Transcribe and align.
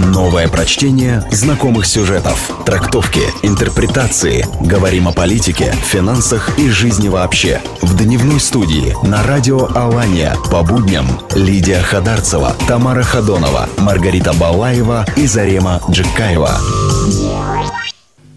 Новое 0.00 0.48
прочтение 0.48 1.22
знакомых 1.30 1.84
сюжетов, 1.84 2.50
трактовки, 2.64 3.20
интерпретации. 3.42 4.46
Говорим 4.58 5.08
о 5.08 5.12
политике, 5.12 5.74
финансах 5.84 6.58
и 6.58 6.70
жизни 6.70 7.08
вообще. 7.08 7.60
В 7.82 7.94
дневной 7.98 8.40
студии 8.40 8.96
на 9.06 9.22
радио 9.22 9.68
Алания 9.74 10.34
по 10.50 10.62
будням 10.62 11.06
Лидия 11.34 11.82
Хадарцева, 11.82 12.56
Тамара 12.66 13.02
Хадонова, 13.02 13.68
Маргарита 13.76 14.32
Балаева 14.32 15.04
и 15.16 15.26
Зарема 15.26 15.82
Джикаева. 15.90 16.58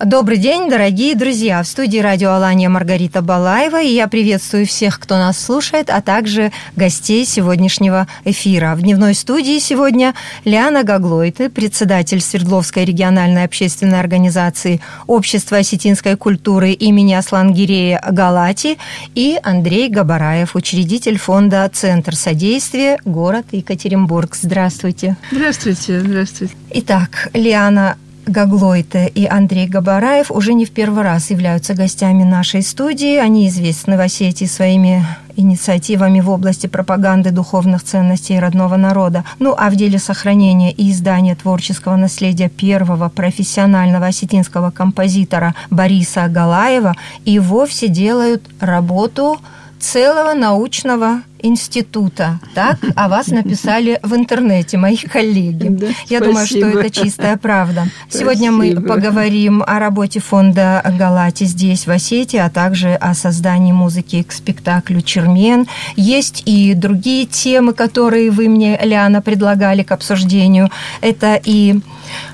Добрый 0.05 0.37
день, 0.37 0.69
дорогие 0.69 1.15
друзья! 1.15 1.63
В 1.63 1.67
студии 1.67 1.99
радио 1.99 2.31
Алания 2.31 2.67
Маргарита 2.67 3.21
Балаева, 3.21 3.81
и 3.81 3.93
я 3.93 4.09
приветствую 4.09 4.67
всех, 4.67 4.99
кто 4.99 5.15
нас 5.15 5.39
слушает, 5.39 5.89
а 5.89 6.01
также 6.01 6.51
гостей 6.75 7.25
сегодняшнего 7.25 8.07
эфира. 8.25 8.75
В 8.75 8.81
дневной 8.81 9.13
студии 9.13 9.59
сегодня 9.59 10.13
Лиана 10.43 10.83
Гаглойты, 10.83 11.49
председатель 11.49 12.19
Свердловской 12.19 12.83
региональной 12.83 13.45
общественной 13.45 14.01
организации 14.01 14.81
Общества 15.07 15.59
осетинской 15.59 16.17
культуры 16.17 16.71
имени 16.71 17.13
Аслангирея 17.13 18.03
Галати, 18.11 18.79
и 19.15 19.39
Андрей 19.41 19.87
Габараев, 19.87 20.57
учредитель 20.57 21.17
фонда 21.17 21.69
«Центр 21.73 22.13
содействия», 22.17 22.99
город 23.05 23.45
Екатеринбург. 23.53 24.35
Здравствуйте. 24.35 25.15
Здравствуйте, 25.31 26.01
здравствуйте. 26.01 26.53
Итак, 26.71 27.29
Лиана 27.33 27.95
Гаглойте 28.25 29.07
и 29.07 29.25
Андрей 29.25 29.67
Габараев 29.67 30.31
уже 30.31 30.53
не 30.53 30.65
в 30.65 30.71
первый 30.71 31.03
раз 31.03 31.29
являются 31.29 31.73
гостями 31.73 32.23
нашей 32.23 32.61
студии. 32.61 33.17
Они 33.17 33.47
известны 33.49 33.97
в 33.97 33.99
Осетии 33.99 34.45
своими 34.45 35.05
инициативами 35.35 36.21
в 36.21 36.29
области 36.29 36.67
пропаганды 36.67 37.31
духовных 37.31 37.83
ценностей 37.83 38.39
родного 38.39 38.77
народа. 38.77 39.23
Ну 39.39 39.53
а 39.57 39.69
в 39.69 39.75
деле 39.75 39.99
сохранения 39.99 40.71
и 40.71 40.91
издания 40.91 41.35
творческого 41.35 41.95
наследия 41.95 42.49
первого 42.49 43.09
профессионального 43.09 44.07
осетинского 44.07 44.71
композитора 44.71 45.53
Бориса 45.69 46.27
Галаева 46.27 46.95
и 47.25 47.39
вовсе 47.39 47.87
делают 47.87 48.43
работу 48.59 49.37
целого 49.79 50.33
научного 50.33 51.21
института, 51.43 52.39
так? 52.55 52.79
А 52.95 53.09
вас 53.09 53.27
написали 53.27 53.99
в 54.01 54.15
интернете 54.15 54.77
мои 54.77 54.97
коллеги. 54.97 55.67
Да, 55.69 55.87
Я 56.07 56.19
спасибо. 56.19 56.25
думаю, 56.25 56.47
что 56.47 56.57
это 56.57 56.89
чистая 56.89 57.37
правда. 57.37 57.87
Спасибо. 58.07 58.33
Сегодня 58.33 58.51
мы 58.51 58.81
поговорим 58.81 59.63
о 59.65 59.79
работе 59.79 60.19
фонда 60.19 60.81
Галати 60.97 61.43
здесь, 61.43 61.85
в 61.85 61.91
Осетии, 61.91 62.37
а 62.37 62.49
также 62.49 62.95
о 62.95 63.13
создании 63.13 63.73
музыки 63.73 64.23
к 64.23 64.31
спектаклю 64.31 65.01
«Чермен». 65.01 65.67
Есть 65.95 66.43
и 66.45 66.73
другие 66.73 67.25
темы, 67.25 67.73
которые 67.73 68.31
вы 68.31 68.47
мне, 68.47 68.79
Ляна, 68.81 69.21
предлагали 69.21 69.83
к 69.83 69.91
обсуждению. 69.91 70.69
Это 71.01 71.39
и 71.43 71.79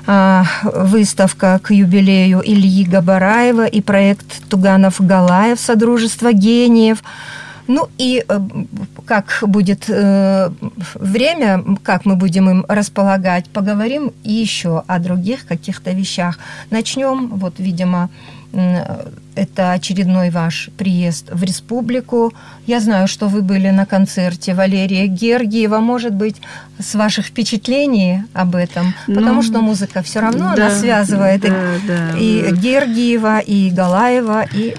а, 0.06 0.44
выставка 0.62 1.58
к 1.62 1.72
юбилею 1.72 2.42
Ильи 2.44 2.84
Габараева 2.84 3.66
и 3.66 3.80
проект 3.80 4.48
Туганов-Галаев 4.48 5.58
«Содружество 5.58 6.32
гениев». 6.32 7.02
Ну 7.70 7.88
и 7.98 8.24
э, 8.28 8.40
как 9.06 9.38
будет 9.42 9.84
э, 9.88 10.50
время, 10.94 11.64
как 11.84 12.04
мы 12.04 12.16
будем 12.16 12.50
им 12.50 12.64
располагать, 12.68 13.48
поговорим 13.48 14.12
и 14.24 14.32
еще 14.32 14.82
о 14.88 14.98
других 14.98 15.46
каких-то 15.46 15.92
вещах. 15.92 16.40
Начнем, 16.70 17.28
вот, 17.28 17.54
видимо, 17.58 18.10
это 19.36 19.72
очередной 19.72 20.30
ваш 20.30 20.70
приезд 20.76 21.30
в 21.32 21.44
республику. 21.44 22.32
Я 22.66 22.80
знаю, 22.80 23.06
что 23.06 23.28
вы 23.28 23.42
были 23.42 23.70
на 23.70 23.86
концерте 23.86 24.54
Валерия 24.54 25.06
Гергиева. 25.06 25.78
Может 25.78 26.12
быть, 26.12 26.36
с 26.80 26.96
ваших 26.96 27.26
впечатлений 27.26 28.24
об 28.32 28.56
этом? 28.56 28.94
Потому 29.06 29.34
ну, 29.34 29.42
что 29.42 29.60
музыка 29.60 30.02
все 30.02 30.18
равно 30.20 30.54
да, 30.56 30.66
она 30.66 30.70
связывает 30.70 31.42
да, 31.42 31.48
и, 31.48 31.86
да, 31.86 32.18
и. 32.18 32.52
Гергиева, 32.52 33.38
и 33.38 33.70
Галаева, 33.70 34.44
и 34.52 34.74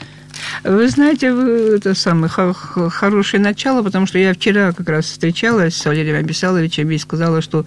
вы 0.63 0.87
знаете, 0.89 1.27
это 1.75 1.93
самое 1.95 2.29
хорошее 2.29 3.41
начало, 3.41 3.83
потому 3.83 4.05
что 4.05 4.17
я 4.17 4.33
вчера 4.33 4.71
как 4.71 4.89
раз 4.89 5.05
встречалась 5.05 5.75
с 5.75 5.85
Валерием 5.85 6.17
Абисаловичем 6.17 6.89
и 6.91 6.97
сказала, 6.97 7.41
что 7.41 7.65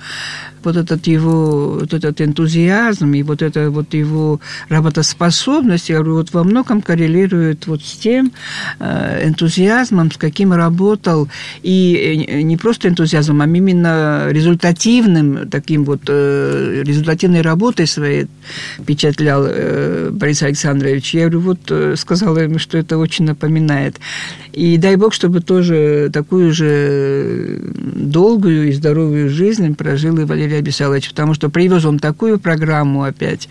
вот 0.65 0.77
этот 0.77 1.07
его 1.07 1.79
вот 1.81 1.93
этот 1.93 2.21
энтузиазм 2.21 3.13
и 3.15 3.23
вот 3.23 3.43
эта 3.43 3.71
вот 3.71 3.95
его 3.95 4.41
работоспособность, 4.69 5.89
я 5.89 5.97
говорю, 5.97 6.15
вот 6.15 6.33
во 6.33 6.45
многом 6.45 6.83
коррелирует 6.83 7.67
вот 7.67 7.83
с 7.83 7.93
тем 7.97 8.33
э, 8.79 9.29
энтузиазмом, 9.29 10.11
с 10.11 10.17
каким 10.17 10.53
работал, 10.53 11.29
и 11.63 12.27
э, 12.29 12.43
не 12.43 12.57
просто 12.57 12.89
энтузиазмом, 12.89 13.43
а 13.43 13.47
именно 13.47 14.29
результативным, 14.31 15.49
таким 15.49 15.85
вот 15.85 16.03
э, 16.09 16.83
результативной 16.85 17.43
работой 17.43 17.87
своей 17.87 18.27
впечатлял 18.79 19.47
Борис 20.11 20.43
Александрович. 20.43 21.15
Я 21.15 21.29
говорю, 21.29 21.41
вот 21.41 21.99
сказала 21.99 22.39
ему, 22.39 22.59
что 22.59 22.79
это 22.79 22.99
очень 22.99 23.25
напоминает. 23.25 24.01
И 24.53 24.77
дай 24.77 24.97
бог, 24.97 25.13
чтобы 25.13 25.41
тоже 25.41 26.11
такую 26.13 26.53
же 26.53 27.61
долгую 27.95 28.69
и 28.69 28.73
здоровую 28.73 29.29
жизнь 29.29 29.75
прожил 29.75 30.19
и 30.19 30.25
Валерий 30.25 30.54
Абисалович, 30.59 31.11
потому 31.11 31.35
что 31.35 31.49
привез 31.49 31.85
он 31.85 31.99
такую 31.99 32.39
программу 32.39 33.05
опять, 33.05 33.49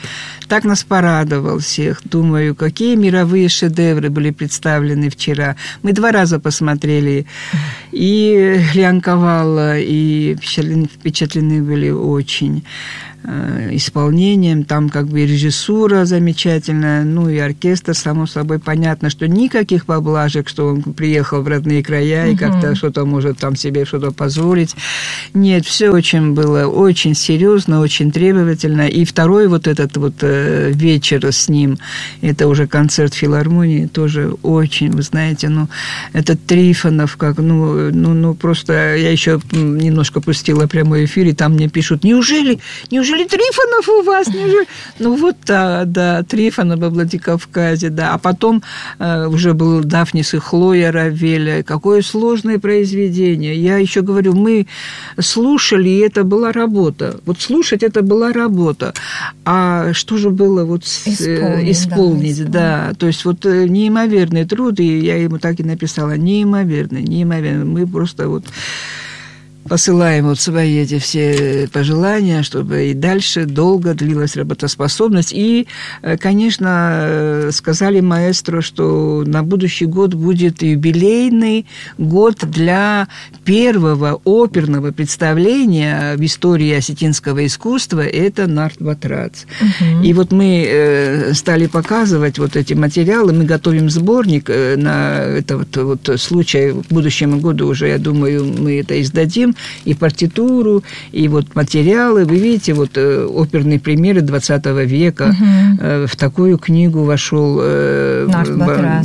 так 0.47 0.64
нас 0.64 0.84
порадовал 0.84 1.59
всех. 1.59 2.02
Думаю, 2.03 2.56
какие 2.56 2.96
мировые 2.96 3.50
шедевры 3.50 4.09
были 4.09 4.31
представлены 4.31 5.09
вчера. 5.09 5.56
Мы 5.81 5.94
два 5.94 6.12
раза 6.12 6.40
посмотрели 6.40 7.25
и 7.94 8.59
Лианковала, 8.74 9.80
и 9.80 10.36
впечатлены, 10.36 10.86
впечатлены 10.86 11.62
были 11.62 11.90
очень. 11.90 12.64
Э, 13.26 13.70
исполнением, 13.72 14.66
там 14.66 14.90
как 14.90 15.08
бы 15.08 15.22
и 15.22 15.26
режиссура 15.26 16.03
замечательная, 16.03 17.06
ну 17.06 17.30
и 17.30 17.38
оркестр, 17.38 17.94
само 17.94 18.26
собой, 18.26 18.59
понятно, 18.59 19.09
что 19.09 19.30
никаких 19.30 19.86
поблажек, 19.86 20.50
что 20.50 20.68
он 20.68 20.82
приехал 20.82 21.42
в 21.42 21.48
родные 21.48 21.82
края 21.82 22.32
и 22.32 22.36
как-то 22.36 22.76
что-то 22.76 23.06
может 23.06 23.38
там 23.38 23.56
себе 23.56 23.86
что-то 23.86 24.12
позволить. 24.12 24.76
Нет, 25.34 25.66
все 25.66 25.90
очень 25.90 26.34
было 26.34 26.68
очень 26.68 27.16
серьезно, 27.16 27.80
очень 27.80 28.12
требовательно. 28.12 28.90
И 28.90 29.06
второй 29.06 29.48
вот 29.48 29.68
этот 29.68 29.96
вот 29.96 30.16
э, 30.20 30.72
вечер 30.74 31.26
с 31.26 31.48
ним, 31.48 31.78
это 32.22 32.50
уже 32.50 32.68
концерт 32.68 33.14
филармонии, 33.14 33.88
тоже 33.88 34.36
очень, 34.44 34.92
вы 34.92 35.02
знаете, 35.02 35.48
ну, 35.48 35.70
этот 36.12 36.46
Трифонов, 36.46 37.16
как, 37.16 37.38
ну, 37.38 37.83
ну, 37.92 38.14
ну 38.14 38.34
просто 38.34 38.74
я 38.74 39.12
еще 39.12 39.40
немножко 39.52 40.22
пустила 40.22 40.68
прямой 40.68 41.06
эфир, 41.06 41.28
и 41.28 41.34
там 41.34 41.54
мне 41.54 41.70
пишут, 41.70 42.04
неужели, 42.04 42.60
неужели 42.92 43.26
Трифонов 43.26 43.90
у 43.90 44.04
вас? 44.04 44.28
Неужели? 44.28 44.68
Ну, 45.00 45.16
вот, 45.16 45.36
да, 45.46 45.86
да, 45.86 46.24
Трифонов 46.24 46.80
во 46.80 46.90
Владикавказе, 46.90 47.90
да. 47.90 48.14
А 48.14 48.18
потом 48.18 48.64
э, 49.00 49.28
уже 49.28 49.54
был 49.54 49.84
Дафнис 49.84 50.34
и 50.34 50.38
Хлоя 50.40 50.92
Равеля. 50.92 51.64
Какое 51.64 52.02
сложное 52.02 52.60
произведение. 52.60 53.56
Я 53.56 53.78
еще 53.78 54.02
говорю, 54.02 54.34
мы 54.34 54.68
слушали, 55.20 55.90
и 55.90 56.00
это 56.00 56.24
была 56.24 56.52
работа. 56.52 57.20
Вот 57.26 57.42
слушать 57.42 57.84
это 57.84 58.02
была 58.02 58.34
работа. 58.34 58.94
А 59.46 59.94
что 59.94 60.18
же 60.18 60.30
было 60.30 60.66
вот 60.66 60.84
исполнить, 60.84 61.72
исполнить 61.72 62.46
да, 62.46 62.88
да. 62.90 62.94
То 62.98 63.08
есть 63.08 63.26
вот 63.26 63.46
э, 63.46 63.68
неимоверный 63.68 64.46
труд, 64.46 64.80
и 64.80 65.00
я 65.00 65.18
ему 65.18 65.40
так 65.40 65.60
и 65.60 65.64
написала, 65.64 66.18
неимоверный, 66.18 67.04
неимоверный. 67.04 67.66
Мы 67.73 67.88
просто 67.88 68.28
вот 68.29 68.44
посылаем 69.68 70.28
вот 70.28 70.40
свои 70.40 70.78
эти 70.78 71.00
все 71.00 71.69
пожелания, 71.72 72.44
чтобы 72.44 72.88
и 72.88 72.94
дальше 72.94 73.46
долго 73.46 73.94
длилась 73.94 74.35
работоспособность. 74.35 75.31
И, 75.34 75.68
э, 76.01 76.18
конечно, 76.18 77.50
сказали 77.51 78.00
маэстро, 78.00 78.62
что 78.62 79.23
на 79.25 79.44
будущий 79.44 79.85
год 79.85 80.13
будет 80.13 80.62
юбилейный 80.62 81.66
год 81.97 82.40
для 82.44 83.07
первого 83.46 84.22
оперного 84.25 84.91
представления 84.91 86.16
в 86.16 86.25
истории 86.25 86.73
осетинского 86.73 87.46
искусства. 87.46 88.02
Это 88.02 88.47
Нарт 88.47 88.82
Батрац. 88.82 89.43
Угу. 89.61 90.03
И 90.03 90.14
вот 90.14 90.32
мы 90.32 90.66
э, 90.67 91.34
стали 91.34 91.67
показывать 91.67 92.38
вот 92.40 92.55
эти 92.55 92.73
материалы. 92.73 93.34
Мы 93.34 93.46
готовим 93.46 93.90
сборник 93.90 94.49
э, 94.49 94.76
на 94.78 95.20
это 95.20 95.58
вот, 95.58 95.76
вот 95.78 96.09
случай. 96.20 96.72
В 96.72 96.88
будущем 96.90 97.40
году 97.40 97.67
уже, 97.67 97.88
я 97.88 97.97
думаю, 97.97 98.46
мы 98.46 98.79
это 98.79 99.02
издадим 99.02 99.53
и 99.85 99.94
партитуру, 99.94 100.84
и 101.11 101.28
вот 101.28 101.55
материалы. 101.55 102.26
Вы 102.26 102.38
видите, 102.38 102.73
вот 102.73 102.91
э, 102.96 103.26
оперные 103.26 103.79
примеры 103.79 104.22
20 104.22 104.66
века. 104.85 105.35
Угу. 105.35 106.08
В 106.08 106.16
такую 106.16 106.58
книгу 106.58 107.03
вошел, 107.03 107.59
э, 107.61 108.28
Нарт 108.28 108.50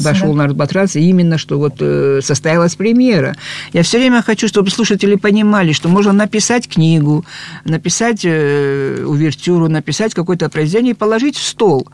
вошел 0.02 0.32
да? 0.32 0.38
Нарт 0.38 0.56
Батрац, 0.56 0.96
и 0.96 1.00
именно 1.00 1.38
что 1.38 1.58
вот 1.58 1.82
состоялась 2.24 2.74
премьера. 2.76 3.36
Я 3.72 3.82
все 3.82 3.98
время 3.98 4.22
хочу, 4.22 4.48
чтобы 4.48 4.70
слушатели 4.70 5.14
понимали, 5.14 5.72
что 5.72 5.88
можно 5.88 6.12
написать 6.12 6.68
книгу, 6.68 7.24
написать 7.64 8.24
увертюру, 8.24 9.68
написать 9.68 10.14
какое-то 10.14 10.48
произведение 10.48 10.92
и 10.92 10.96
положить 10.96 11.36
в 11.36 11.46
стол. 11.46 11.88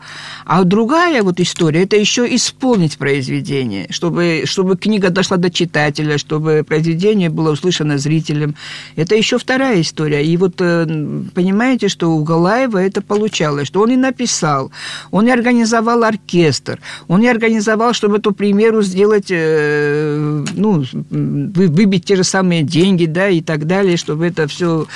А 0.45 0.63
другая 0.63 1.23
вот 1.23 1.39
история– 1.39 1.83
это 1.83 1.95
еще 1.95 2.25
исполнить 2.35 2.97
произведение, 2.97 3.87
чтобы, 3.89 4.43
чтобы 4.45 4.77
книга 4.77 5.09
дошла 5.09 5.37
до 5.37 5.49
читателя, 5.49 6.17
чтобы 6.17 6.63
произведение 6.67 7.29
было 7.29 7.51
услышано 7.51 7.97
зрителем, 7.97 8.44
исполнителем, 8.45 8.55
это 8.95 9.15
еще 9.15 9.37
вторая 9.37 9.81
история. 9.81 10.25
И 10.25 10.37
вот 10.37 10.55
понимаете, 10.57 11.87
что 11.87 12.11
у 12.11 12.23
Галаева 12.23 12.77
это 12.77 13.01
получалось, 13.01 13.67
что 13.67 13.81
он 13.81 13.91
и 13.91 13.95
написал, 13.95 14.71
он 15.11 15.27
и 15.27 15.31
организовал 15.31 16.03
оркестр, 16.03 16.79
он 17.07 17.21
и 17.23 17.27
организовал, 17.27 17.93
чтобы 17.93 18.17
эту 18.17 18.31
премьеру 18.31 18.81
сделать, 18.81 19.29
ну, 19.29 20.83
выбить 21.09 22.05
те 22.05 22.15
же 22.15 22.23
самые 22.23 22.63
деньги, 22.63 23.05
да, 23.05 23.29
и 23.29 23.41
так 23.41 23.65
далее, 23.65 23.97
чтобы 23.97 24.27
это 24.27 24.47
все 24.47 24.87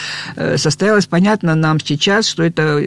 состоялось. 0.55 1.05
Понятно 1.05 1.55
нам 1.55 1.79
сейчас, 1.79 2.27
что 2.27 2.43
это 2.43 2.81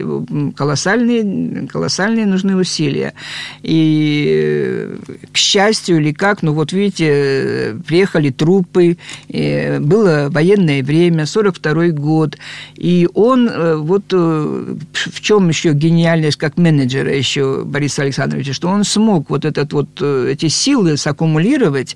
колоссальные, 0.55 1.67
колоссальные 1.67 2.25
нужны 2.25 2.55
усилия. 2.55 3.13
И, 3.61 4.89
к 5.31 5.37
счастью 5.37 5.97
или 5.97 6.11
как, 6.11 6.43
ну 6.43 6.53
вот 6.53 6.71
видите, 6.73 7.75
приехали 7.85 8.29
трупы, 8.29 8.97
было 9.29 10.27
военное 10.29 10.52
время, 10.55 11.25
42 11.25 11.87
год, 11.89 12.37
и 12.75 13.07
он 13.13 13.47
э, 13.47 13.75
вот 13.75 14.03
э, 14.11 14.75
в 14.93 15.21
чем 15.21 15.49
еще 15.49 15.73
гениальность 15.73 16.37
как 16.37 16.57
менеджера 16.57 17.15
еще 17.15 17.63
Бориса 17.63 18.03
Александровича, 18.03 18.53
что 18.53 18.69
он 18.69 18.83
смог 18.83 19.29
вот 19.29 19.45
этот 19.45 19.73
вот 19.73 19.87
э, 20.01 20.29
эти 20.31 20.47
силы 20.47 20.97
саккумулировать, 20.97 21.95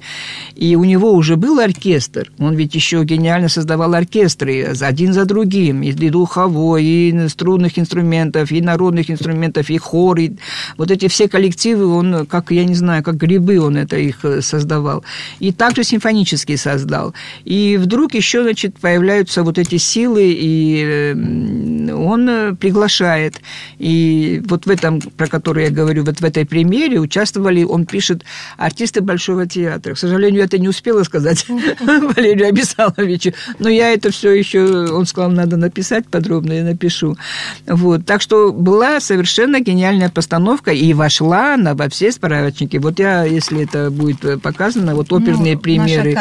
и 0.55 0.75
у 0.75 0.83
него 0.83 1.13
уже 1.13 1.35
был 1.35 1.59
оркестр, 1.59 2.31
он 2.39 2.55
ведь 2.55 2.75
еще 2.75 3.03
гениально 3.03 3.49
создавал 3.49 3.93
оркестры 3.93 4.73
один 4.81 5.13
за 5.13 5.25
другим, 5.25 5.83
и 5.83 5.91
духовой, 5.91 6.83
и 6.83 7.27
струнных 7.27 7.77
инструментов, 7.79 8.51
и 8.51 8.61
народных 8.61 9.11
инструментов, 9.11 9.69
и 9.69 9.77
хор, 9.77 10.19
и 10.19 10.31
вот 10.77 10.91
эти 10.91 11.07
все 11.07 11.27
коллективы, 11.27 11.85
он, 11.85 12.25
как, 12.25 12.51
я 12.51 12.65
не 12.65 12.75
знаю, 12.75 13.03
как 13.03 13.17
грибы 13.17 13.59
он 13.59 13.77
это 13.77 13.97
их 13.97 14.23
создавал. 14.41 15.03
И 15.39 15.51
также 15.51 15.83
симфонический 15.83 16.57
создал. 16.57 17.13
И 17.45 17.77
вдруг 17.77 18.13
еще, 18.13 18.46
значит, 18.47 18.79
появляются 18.79 19.43
вот 19.43 19.57
эти 19.57 19.75
силы, 19.75 20.31
и 20.31 20.81
э, 20.85 21.93
он 21.93 22.29
э, 22.29 22.55
приглашает. 22.55 23.41
И 23.77 24.41
вот 24.45 24.65
в 24.65 24.69
этом, 24.69 25.01
про 25.01 25.27
который 25.27 25.65
я 25.65 25.69
говорю, 25.69 26.05
вот 26.05 26.21
в 26.21 26.23
этой 26.23 26.45
премьере 26.45 26.99
участвовали, 26.99 27.63
он 27.63 27.85
пишет, 27.85 28.23
артисты 28.55 29.01
Большого 29.01 29.47
театра. 29.47 29.95
К 29.95 29.97
сожалению, 29.97 30.43
это 30.43 30.57
не 30.57 30.69
успела 30.69 31.03
сказать 31.03 31.45
Валерию 31.79 32.47
Абисаловичу, 32.47 33.33
но 33.59 33.67
я 33.67 33.91
это 33.91 34.11
все 34.11 34.31
еще, 34.31 34.87
он 34.93 35.05
сказал, 35.05 35.31
надо 35.31 35.57
написать 35.57 36.07
подробно, 36.07 36.53
я 36.53 36.63
напишу. 36.63 37.17
Вот. 37.65 38.05
Так 38.05 38.21
что 38.21 38.53
была 38.53 39.01
совершенно 39.01 39.59
гениальная 39.59 40.09
постановка, 40.09 40.71
и 40.71 40.93
вошла 40.93 41.55
она 41.55 41.75
во 41.75 41.89
все 41.89 42.13
справочники. 42.13 42.77
Вот 42.77 42.97
я, 42.99 43.25
если 43.25 43.65
это 43.65 43.91
будет 43.91 44.41
показано, 44.41 44.95
вот 44.95 45.11
оперные 45.11 45.55
ну, 45.55 45.59
примеры 45.59 46.15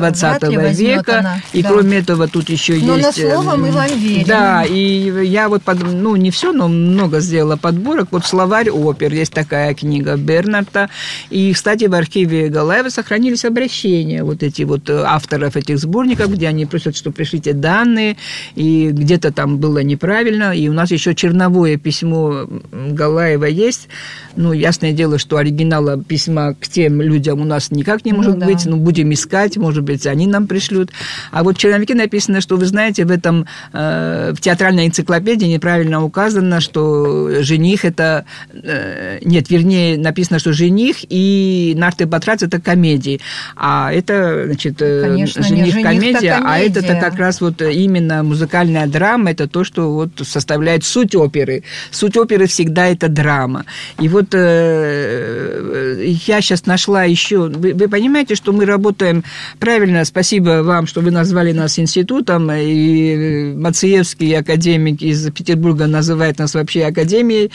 20 0.00 0.42
века. 0.76 1.18
Она. 1.20 1.40
И 1.52 1.62
да. 1.68 1.74
кроме 1.74 1.98
этого 1.98 2.28
тут 2.28 2.48
еще 2.48 2.74
но 2.74 2.96
есть... 2.96 3.18
Но 3.18 3.28
на 3.28 3.42
слово 3.42 3.56
мы 3.56 3.70
вам 3.70 3.88
верим. 3.98 4.26
Да, 4.26 4.64
и 4.64 5.26
я 5.26 5.48
вот, 5.48 5.62
под, 5.62 5.82
ну, 5.82 6.16
не 6.16 6.30
все, 6.30 6.52
но 6.52 6.68
много 6.68 7.20
сделала 7.20 7.56
подборок. 7.56 8.08
Вот 8.10 8.24
словарь 8.24 8.70
опер, 8.70 9.12
есть 9.12 9.32
такая 9.32 9.74
книга 9.74 10.16
Бернарта. 10.16 10.88
И, 11.30 11.52
кстати, 11.52 11.84
в 11.84 11.94
архиве 11.94 12.48
Галаева 12.48 12.88
сохранились 12.88 13.44
обращения 13.44 14.24
вот 14.24 14.42
эти 14.42 14.62
вот 14.62 14.88
э, 14.88 15.02
авторов 15.04 15.56
этих 15.56 15.78
сборников, 15.78 16.32
где 16.32 16.48
они 16.48 16.66
просят, 16.66 16.96
что 16.96 17.10
пришлите 17.10 17.52
данные, 17.52 18.16
и 18.54 18.90
где-то 18.90 19.32
там 19.32 19.58
было 19.58 19.82
неправильно. 19.82 20.56
И 20.56 20.68
у 20.68 20.72
нас 20.72 20.90
еще 20.90 21.14
черновое 21.14 21.76
письмо 21.76 22.46
Галаева 22.72 23.46
есть. 23.46 23.88
Ну, 24.36 24.52
ясное 24.52 24.92
дело, 24.92 25.18
что 25.18 25.36
оригинала 25.36 26.02
письма 26.02 26.54
к 26.54 26.68
тем 26.68 27.02
людям 27.02 27.40
у 27.40 27.44
нас 27.44 27.70
никак 27.70 28.04
не 28.04 28.12
может 28.12 28.34
ну, 28.34 28.40
да. 28.40 28.46
быть. 28.46 28.66
Ну, 28.66 28.76
будем 28.76 29.12
искать, 29.12 29.56
может 29.56 29.82
быть, 29.82 30.06
они 30.06 30.26
нам 30.26 30.46
пришлют. 30.46 30.90
А 31.32 31.42
вот 31.42 31.57
черновике 31.58 31.94
написано, 31.94 32.40
что, 32.40 32.56
вы 32.56 32.66
знаете, 32.66 33.04
в 33.04 33.10
этом, 33.10 33.46
э, 33.72 34.32
в 34.34 34.40
театральной 34.40 34.86
энциклопедии 34.86 35.46
неправильно 35.46 36.02
указано, 36.02 36.60
что 36.60 37.42
жених 37.42 37.84
это... 37.84 38.24
Э, 38.52 39.18
нет, 39.22 39.50
вернее, 39.50 39.98
написано, 39.98 40.38
что 40.38 40.52
жених 40.52 40.98
и 41.08 41.74
Нарты 41.76 42.06
Батрац 42.06 42.42
это 42.42 42.60
комедии. 42.60 43.20
А 43.56 43.92
это, 43.92 44.44
значит, 44.46 44.80
э, 44.80 45.02
Конечно, 45.08 45.42
жених, 45.42 45.72
жених 45.72 45.84
комедия, 45.84 46.40
а 46.42 46.58
это-то 46.58 46.94
как 46.96 47.16
раз 47.18 47.40
вот 47.40 47.60
именно 47.60 48.22
музыкальная 48.22 48.86
драма, 48.86 49.30
это 49.32 49.48
то, 49.48 49.64
что 49.64 49.92
вот 49.92 50.10
составляет 50.22 50.84
суть 50.84 51.14
оперы. 51.14 51.64
Суть 51.90 52.16
оперы 52.16 52.46
всегда 52.46 52.86
это 52.86 53.08
драма. 53.08 53.64
И 54.00 54.08
вот 54.08 54.28
э, 54.32 56.04
я 56.26 56.40
сейчас 56.40 56.66
нашла 56.66 57.04
еще... 57.04 57.48
Вы, 57.48 57.74
вы 57.74 57.88
понимаете, 57.88 58.34
что 58.34 58.52
мы 58.52 58.64
работаем 58.64 59.24
правильно? 59.58 60.04
Спасибо 60.04 60.62
вам, 60.62 60.86
что 60.86 61.00
вы 61.00 61.10
назвали 61.10 61.47
нас 61.52 61.78
институтом. 61.78 62.50
И 62.52 63.54
Мациевский 63.54 64.36
академик 64.36 65.02
из 65.02 65.30
Петербурга 65.32 65.86
называет 65.86 66.38
нас 66.38 66.54
вообще 66.54 66.84
академией. 66.84 67.50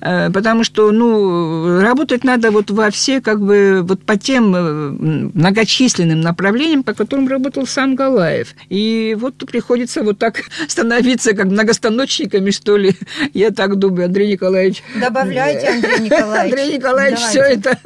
Э, 0.00 0.30
потому 0.30 0.64
что, 0.64 0.90
ну, 0.92 1.80
работать 1.80 2.24
надо 2.24 2.50
вот 2.50 2.70
во 2.70 2.90
все, 2.90 3.20
как 3.20 3.40
бы, 3.40 3.80
вот 3.82 4.02
по 4.02 4.16
тем 4.16 4.54
э, 4.54 4.90
многочисленным 5.34 6.20
направлениям, 6.20 6.82
по 6.82 6.94
которым 6.94 7.28
работал 7.28 7.66
сам 7.66 7.94
Галаев. 7.94 8.54
И 8.68 9.16
вот 9.18 9.36
приходится 9.36 10.02
вот 10.02 10.18
так 10.18 10.42
становиться 10.68 11.34
как 11.34 11.46
многостаночниками, 11.46 12.50
что 12.50 12.76
ли. 12.76 12.96
Я 13.34 13.50
так 13.50 13.76
думаю, 13.76 14.06
Андрей 14.06 14.32
Николаевич. 14.32 14.82
Добавляйте, 15.00 15.68
Андрей 15.68 16.00
Николаевич. 16.00 16.52
Андрей 16.56 16.76
Николаевич 16.78 17.20
все 17.20 17.40
это 17.40 17.78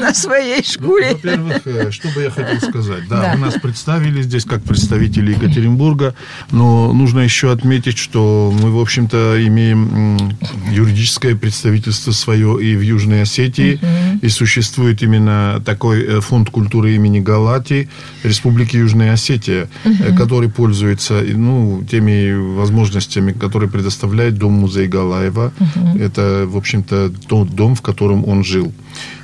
на 0.00 0.14
своей 0.14 0.58
ну, 0.58 0.62
шкуре. 0.64 1.10
во-первых, 1.12 1.66
э, 1.66 1.90
что 1.90 2.08
бы 2.08 2.22
я 2.22 2.30
хотел 2.30 2.60
сказать. 2.60 3.08
Да, 3.08 3.32
вы 3.34 3.40
нас 3.40 3.54
представили 3.54 4.22
здесь 4.22 4.44
как 4.44 4.62
представители 4.66 5.32
Екатеринбурга, 5.32 6.14
но 6.50 6.92
нужно 6.92 7.20
еще 7.20 7.50
отметить, 7.50 7.98
что 7.98 8.52
мы, 8.60 8.70
в 8.70 8.80
общем-то, 8.80 9.46
имеем 9.46 10.32
юридическое 10.70 11.36
представительство 11.36 12.12
свое 12.12 12.62
и 12.62 12.76
в 12.76 12.80
Южной 12.80 13.22
Осетии, 13.22 13.80
и 14.22 14.28
существует 14.28 15.02
именно 15.02 15.62
такой 15.64 16.02
э, 16.02 16.20
фонд 16.20 16.50
культуры 16.50 16.94
имени 16.94 17.20
Галати 17.20 17.88
Республики 18.22 18.76
Южная 18.76 19.12
Осетия, 19.12 19.68
э, 19.84 20.16
который 20.16 20.48
пользуется 20.48 21.22
ну, 21.22 21.84
теми 21.90 22.32
возможностями, 22.56 23.32
которые 23.32 23.70
предоставляет 23.70 24.38
Дом-музей 24.38 24.88
Галаева. 24.88 25.52
Это, 25.98 26.44
в 26.46 26.56
общем-то, 26.56 27.12
тот 27.28 27.50
дом, 27.50 27.74
в 27.74 27.82
котором 27.82 28.26
он 28.26 28.44
жил. 28.44 28.72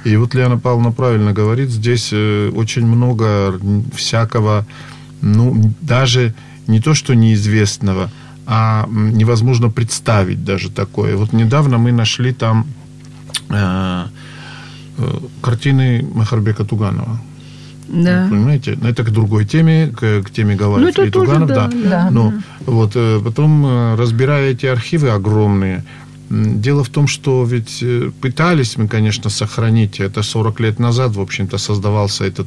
И 0.04 0.16
вот 0.16 0.34
Лена 0.34 0.58
Павловна 0.58 0.93
правильно 0.93 1.32
говорит, 1.32 1.70
здесь 1.70 2.10
э, 2.12 2.50
очень 2.54 2.86
много 2.86 3.58
всякого, 3.94 4.66
ну, 5.20 5.72
даже 5.81 6.34
не 6.67 6.81
то, 6.81 6.94
что 6.94 7.14
неизвестного, 7.14 8.11
а 8.46 8.87
невозможно 8.88 9.70
представить 9.70 10.44
даже 10.44 10.70
такое. 10.70 11.17
Вот 11.17 11.32
недавно 11.32 11.79
мы 11.79 11.93
нашли 11.93 12.32
там 12.32 12.67
э, 13.48 14.05
э, 14.98 15.19
картины 15.41 16.06
Махарбека 16.15 16.65
Туганова. 16.65 17.20
Да. 17.89 18.27
Понимаете? 18.31 18.79
Но 18.81 18.89
это 18.89 19.03
к 19.03 19.10
другой 19.10 19.44
теме, 19.44 19.89
к, 19.89 20.22
к 20.22 20.31
теме 20.31 20.55
Галаев 20.55 20.96
ну, 20.96 21.05
и 21.05 21.10
Туганов. 21.10 21.48
Да, 21.48 21.69
да. 21.69 21.89
да. 21.89 22.10
Но 22.10 22.32
вот 22.67 22.93
э, 22.94 23.20
потом, 23.22 23.67
э, 23.67 23.94
разбирая 23.96 24.50
эти 24.50 24.67
архивы 24.67 25.10
огромные, 25.10 25.84
Дело 26.31 26.84
в 26.84 26.89
том, 26.91 27.08
что 27.08 27.44
ведь 27.44 27.82
э, 27.82 28.12
пытались 28.20 28.77
мы, 28.77 28.86
конечно, 28.86 29.31
сохранить, 29.31 29.98
это 29.98 30.22
40 30.22 30.60
лет 30.60 30.79
назад, 30.79 31.17
в 31.17 31.20
общем-то, 31.20 31.58
создавался 31.58 32.24
этот 32.24 32.46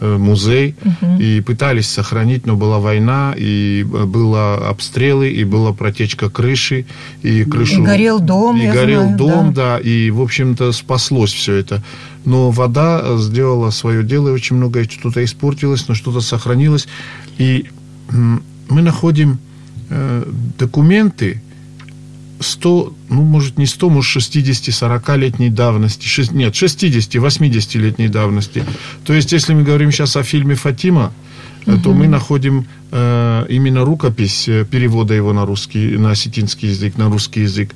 музей, 0.00 0.74
угу. 0.84 1.18
и 1.18 1.40
пытались 1.40 1.88
сохранить, 1.88 2.46
но 2.46 2.56
была 2.56 2.78
война, 2.78 3.34
и 3.36 3.82
э, 3.82 4.04
было 4.04 4.68
обстрелы, 4.68 5.30
и 5.30 5.44
была 5.44 5.72
протечка 5.72 6.30
крыши, 6.30 6.86
и 7.22 7.44
крышу... 7.44 7.82
И 7.82 7.84
горел 7.84 8.20
дом, 8.20 8.56
И 8.56 8.66
горел 8.70 9.02
знаю, 9.02 9.16
дом, 9.18 9.52
да. 9.52 9.76
да, 9.76 9.78
и, 9.78 10.10
в 10.10 10.20
общем-то, 10.20 10.72
спаслось 10.72 11.32
все 11.32 11.54
это. 11.54 11.82
Но 12.24 12.50
вода 12.50 13.16
сделала 13.18 13.70
свое 13.70 14.02
дело, 14.02 14.28
и 14.28 14.32
очень 14.32 14.56
многое 14.56 14.84
что-то 14.84 15.24
испортилось, 15.24 15.88
но 15.88 15.94
что-то 15.94 16.20
сохранилось. 16.20 16.86
И 17.38 17.66
мы 18.10 18.82
находим 18.82 19.38
э, 19.90 20.24
документы, 20.58 21.42
100, 22.40 22.92
ну, 23.10 23.22
может, 23.22 23.58
не 23.58 23.66
100, 23.66 23.90
может, 23.90 24.16
60-40-летней 24.16 25.50
давности. 25.50 26.06
6, 26.06 26.32
нет, 26.32 26.54
60-80-летней 26.54 28.08
давности. 28.08 28.64
То 29.04 29.12
есть, 29.12 29.32
если 29.32 29.54
мы 29.54 29.62
говорим 29.62 29.90
сейчас 29.90 30.16
о 30.16 30.22
фильме 30.22 30.54
«Фатима», 30.54 31.12
угу. 31.66 31.78
то 31.78 31.92
мы 31.92 32.08
находим 32.08 32.66
именно 32.90 33.84
рукопись 33.84 34.48
э, 34.48 34.64
перевода 34.64 35.12
его 35.14 35.32
на 35.32 35.44
русский, 35.44 35.96
на 35.98 36.12
осетинский 36.12 36.68
язык, 36.68 36.96
на 36.96 37.10
русский 37.10 37.42
язык, 37.42 37.70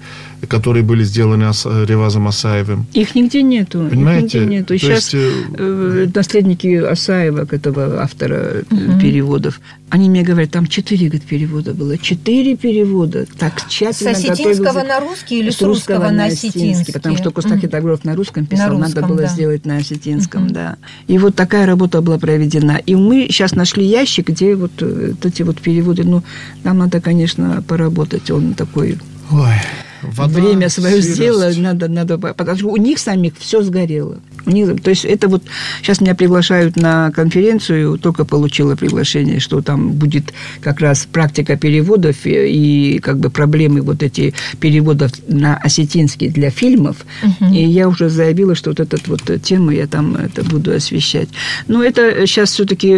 которые 0.49 0.83
были 0.83 1.04
сделаны 1.04 1.45
Ас, 1.45 1.66
Ревазом 1.66 2.28
Асаевым. 2.28 2.87
Их 2.92 3.14
нигде 3.14 3.42
нету. 3.42 3.87
Понимаете? 3.90 4.38
Их 4.38 4.45
нигде 4.45 4.57
нету. 4.57 4.78
Сейчас 4.78 5.12
есть... 5.12 5.14
Э, 5.14 5.31
э, 5.59 6.09
наследники 6.14 6.76
Асаева, 6.76 7.47
этого 7.50 8.02
автора 8.02 8.62
угу. 8.71 9.00
переводов, 9.00 9.61
они 9.90 10.09
мне 10.09 10.23
говорят, 10.23 10.50
там 10.50 10.66
четыре 10.66 11.09
говорит, 11.09 11.25
перевода 11.25 11.75
было. 11.75 11.99
Четыре 11.99 12.57
перевода. 12.57 13.26
Так 13.38 13.69
тщательно 13.69 14.14
С 14.14 14.19
осетинского 14.19 14.83
на 14.83 15.00
русский 15.00 15.40
или 15.40 15.50
с, 15.50 15.59
с 15.59 15.62
русского, 15.62 16.09
на 16.11 16.25
осетинский? 16.26 16.95
Потому 16.95 17.19
что 17.19 17.31
Костак 17.31 17.62
Итагров 17.62 18.04
на 18.04 18.14
русском 18.14 18.47
писал, 18.47 18.78
на 18.78 18.87
русском, 18.87 19.02
надо 19.02 19.14
было 19.14 19.23
да. 19.23 19.28
сделать 19.28 19.66
на 19.66 19.76
осетинском, 19.76 20.49
да. 20.49 20.76
И 21.09 21.19
вот 21.19 21.35
такая 21.35 21.66
работа 21.66 22.00
была 22.00 22.19
проведена. 22.19 22.81
И 22.87 22.95
мы 22.95 23.26
сейчас 23.28 23.52
нашли 23.52 23.73
нашли 23.73 23.87
ящик, 23.87 24.28
где 24.28 24.54
вот 24.54 24.73
э, 25.02 25.12
эти 25.23 25.42
вот 25.42 25.61
переводы. 25.61 26.04
Ну, 26.04 26.23
нам 26.64 26.78
надо, 26.78 27.00
конечно, 27.00 27.62
поработать. 27.66 28.30
Он 28.30 28.54
такой... 28.54 28.99
Ой, 29.30 29.54
вода, 30.02 30.32
время 30.32 30.68
свое 30.68 31.02
сырость. 31.02 31.14
сделала, 31.14 31.52
надо, 31.56 31.88
надо, 31.88 32.18
потому 32.18 32.59
что 32.59 32.68
у 32.68 32.76
них 32.76 32.99
самих 32.99 33.35
все 33.38 33.62
сгорело. 33.62 34.18
Них, 34.46 34.82
то 34.82 34.90
есть 34.90 35.04
это 35.04 35.28
вот 35.28 35.42
сейчас 35.82 36.00
меня 36.00 36.14
приглашают 36.14 36.76
на 36.76 37.11
конференцию, 37.11 37.99
только 37.99 38.25
получила 38.25 38.76
приглашение, 38.76 39.40
что 39.40 39.62
там 39.62 39.92
будет 39.92 40.32
как 40.61 40.80
раз 40.80 41.06
практика 41.11 41.56
переводов 41.56 42.26
и, 42.26 42.94
и 42.94 42.99
как 42.99 43.18
бы 43.18 43.30
проблемы 43.30 43.82
вот 43.82 44.02
эти 44.02 44.34
переводов 44.61 45.12
на 45.28 45.56
осетинский 45.56 46.28
для 46.28 46.50
фильмов. 46.50 47.04
И 47.52 47.64
я 47.64 47.88
уже 47.88 48.08
заявила, 48.08 48.54
что 48.54 48.70
вот 48.70 48.80
эту 48.80 48.99
вот 49.06 49.22
тему 49.42 49.70
я 49.70 49.87
там 49.87 50.16
это 50.16 50.44
буду 50.44 50.72
освещать. 50.72 51.28
Но 51.68 51.82
это 51.82 52.26
сейчас 52.26 52.52
все-таки 52.52 52.92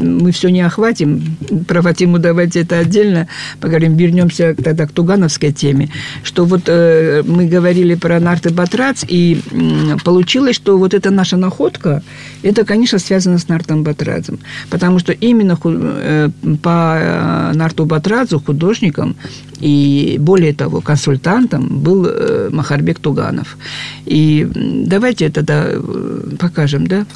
мы 0.00 0.32
все 0.32 0.48
не 0.48 0.60
охватим. 0.60 1.36
Про 1.66 1.82
Фатиму 1.82 2.18
давайте 2.18 2.60
это 2.60 2.78
отдельно 2.78 3.28
поговорим. 3.60 3.96
Вернемся 3.96 4.54
тогда 4.54 4.86
к 4.86 4.92
тугановской 4.92 5.52
теме, 5.52 5.90
что 6.22 6.44
вот 6.44 6.62
э, 6.66 7.22
мы 7.26 7.46
говорили 7.46 7.94
про 7.94 8.20
нарты 8.20 8.50
Батрац, 8.50 9.04
и 9.06 9.40
м, 9.50 9.98
получилось, 10.04 10.58
что 10.62 10.78
вот 10.78 10.94
эта 10.94 11.10
наша 11.10 11.36
находка, 11.36 12.02
это, 12.44 12.64
конечно, 12.64 12.98
связано 12.98 13.38
с 13.38 13.48
Нартом 13.48 13.82
Батрадзем. 13.82 14.38
Потому 14.70 15.00
что 15.00 15.12
именно 15.12 15.58
э, 15.64 16.30
по 16.62 16.98
э, 17.00 17.52
Нарту 17.54 17.84
Батрадзу 17.84 18.40
художником 18.40 19.16
и, 19.60 20.16
более 20.20 20.52
того, 20.54 20.80
консультантом 20.80 21.82
был 21.82 22.06
э, 22.06 22.50
Махарбек 22.52 22.98
Туганов. 22.98 23.56
И 24.06 24.46
давайте 24.86 25.30
тогда 25.30 25.64
э, 25.66 26.36
покажем, 26.38 26.86
да? 26.86 27.06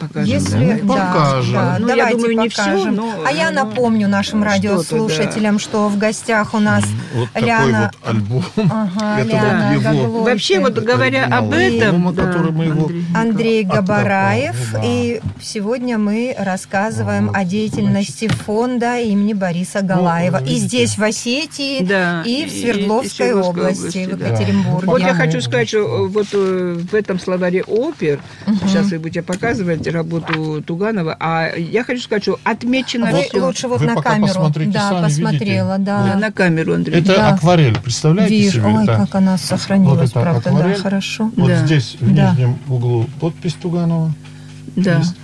Покажем, 0.00 0.24
Если, 0.32 0.80
Ну, 0.82 0.94
да, 0.94 1.12
покажем. 1.12 1.52
да, 1.52 1.76
Ну, 1.78 1.88
я 1.88 1.96
давайте 1.96 2.16
думаю, 2.16 2.38
не 2.38 2.48
покажем. 2.48 2.94
но, 2.94 3.14
а 3.26 3.30
я 3.32 3.50
ну, 3.50 3.56
напомню 3.64 4.08
нашим 4.08 4.42
радиослушателям, 4.42 5.58
что 5.58 5.88
в 5.88 5.98
гостях 5.98 6.54
у 6.54 6.58
нас 6.58 6.84
Вот 7.14 7.30
такой 7.32 7.48
Ляна 7.48 7.92
вот 8.02 8.10
альбом. 8.10 8.44
Ага, 8.70 9.20
Это 9.20 9.28
Ляна 9.30 9.72
вот 9.78 9.94
его. 9.94 10.22
Вообще, 10.24 10.60
вот 10.60 10.74
говоря 10.78 11.24
об 11.26 11.52
оригинал 11.52 11.76
этом... 11.76 11.94
альбома, 12.08 12.14
который 12.14 12.52
мы 12.52 12.64
его- 12.64 12.90
Андрей. 13.14 13.64
Габараев. 13.64 14.56
ну 14.72 14.78
да. 14.78 14.84
И 14.86 15.20
сегодня 15.42 15.98
мы 15.98 16.34
рассказываем 16.38 17.26
Вот, 17.28 17.36
о 17.36 17.44
деятельности 17.44 18.28
фонда 18.28 18.98
имени 19.00 19.34
Бориса 19.34 19.82
Галаева. 19.82 20.38
и 20.38 20.40
Ну, 20.40 20.46
видите. 20.46 20.66
здесь, 20.66 20.96
в 20.98 21.02
Осетии, 21.02 21.84
Да, 21.84 22.22
и 22.24 22.44
в 22.46 22.52
и- 22.52 22.56
и 22.56 22.60
Свердловской 22.62 23.10
Свердловской 23.10 23.32
области, 23.32 23.80
области, 23.98 24.06
в 24.14 24.16
да. 24.18 24.26
Екатеринбурге. 24.28 24.86
Вот 24.86 25.00
я 25.00 25.08
Да. 25.08 25.14
хочу 25.14 25.40
сказать, 25.40 25.68
что 25.68 25.78
э, 25.78 26.08
вот 26.08 26.26
э, 26.32 26.78
в 26.90 26.94
этом 26.94 27.18
словаре 27.20 27.62
опер, 27.64 28.20
сейчас 28.66 28.90
вы 28.90 28.98
будете 28.98 29.22
показывать 29.22 29.82
работу 29.90 30.62
Туганова, 30.62 31.16
а 31.20 31.50
я 31.56 31.84
хочу 31.84 32.00
сказать, 32.02 32.22
что 32.22 32.38
отмечено 32.44 33.10
Вы 33.10 33.22
все. 33.22 33.40
лучше 33.44 33.68
вот 33.68 33.80
Вы 33.80 33.86
на 33.86 33.94
пока 33.94 34.10
камеру. 34.10 34.28
посмотрите 34.28 34.70
да, 34.72 34.88
сами, 34.90 35.04
посмотрела, 35.04 35.72
видите? 35.76 35.84
да. 35.86 36.16
на 36.16 36.32
камеру, 36.32 36.74
Андрей. 36.74 36.98
Это 37.00 37.14
Да. 37.16 37.28
акварель, 37.30 37.78
представляете 37.80 38.34
Вижу, 38.36 38.60
себе? 38.60 38.66
ой, 38.78 38.86
Да. 38.86 38.96
как 38.96 39.14
она 39.14 39.38
сохранилась, 39.38 39.98
Вот 39.98 40.04
это 40.10 40.20
правда, 40.20 40.42
да, 40.44 40.50
акварель. 40.50 40.76
хорошо. 40.76 41.30
Вот 41.36 41.48
Да. 41.48 41.66
здесь, 41.66 41.96
в 42.00 42.14
Да. 42.14 42.30
нижнем 42.30 42.58
углу, 42.68 43.06
подпись 43.20 43.54
Туганова. 43.54 44.12
да. 44.76 44.98
есть. 44.98 45.14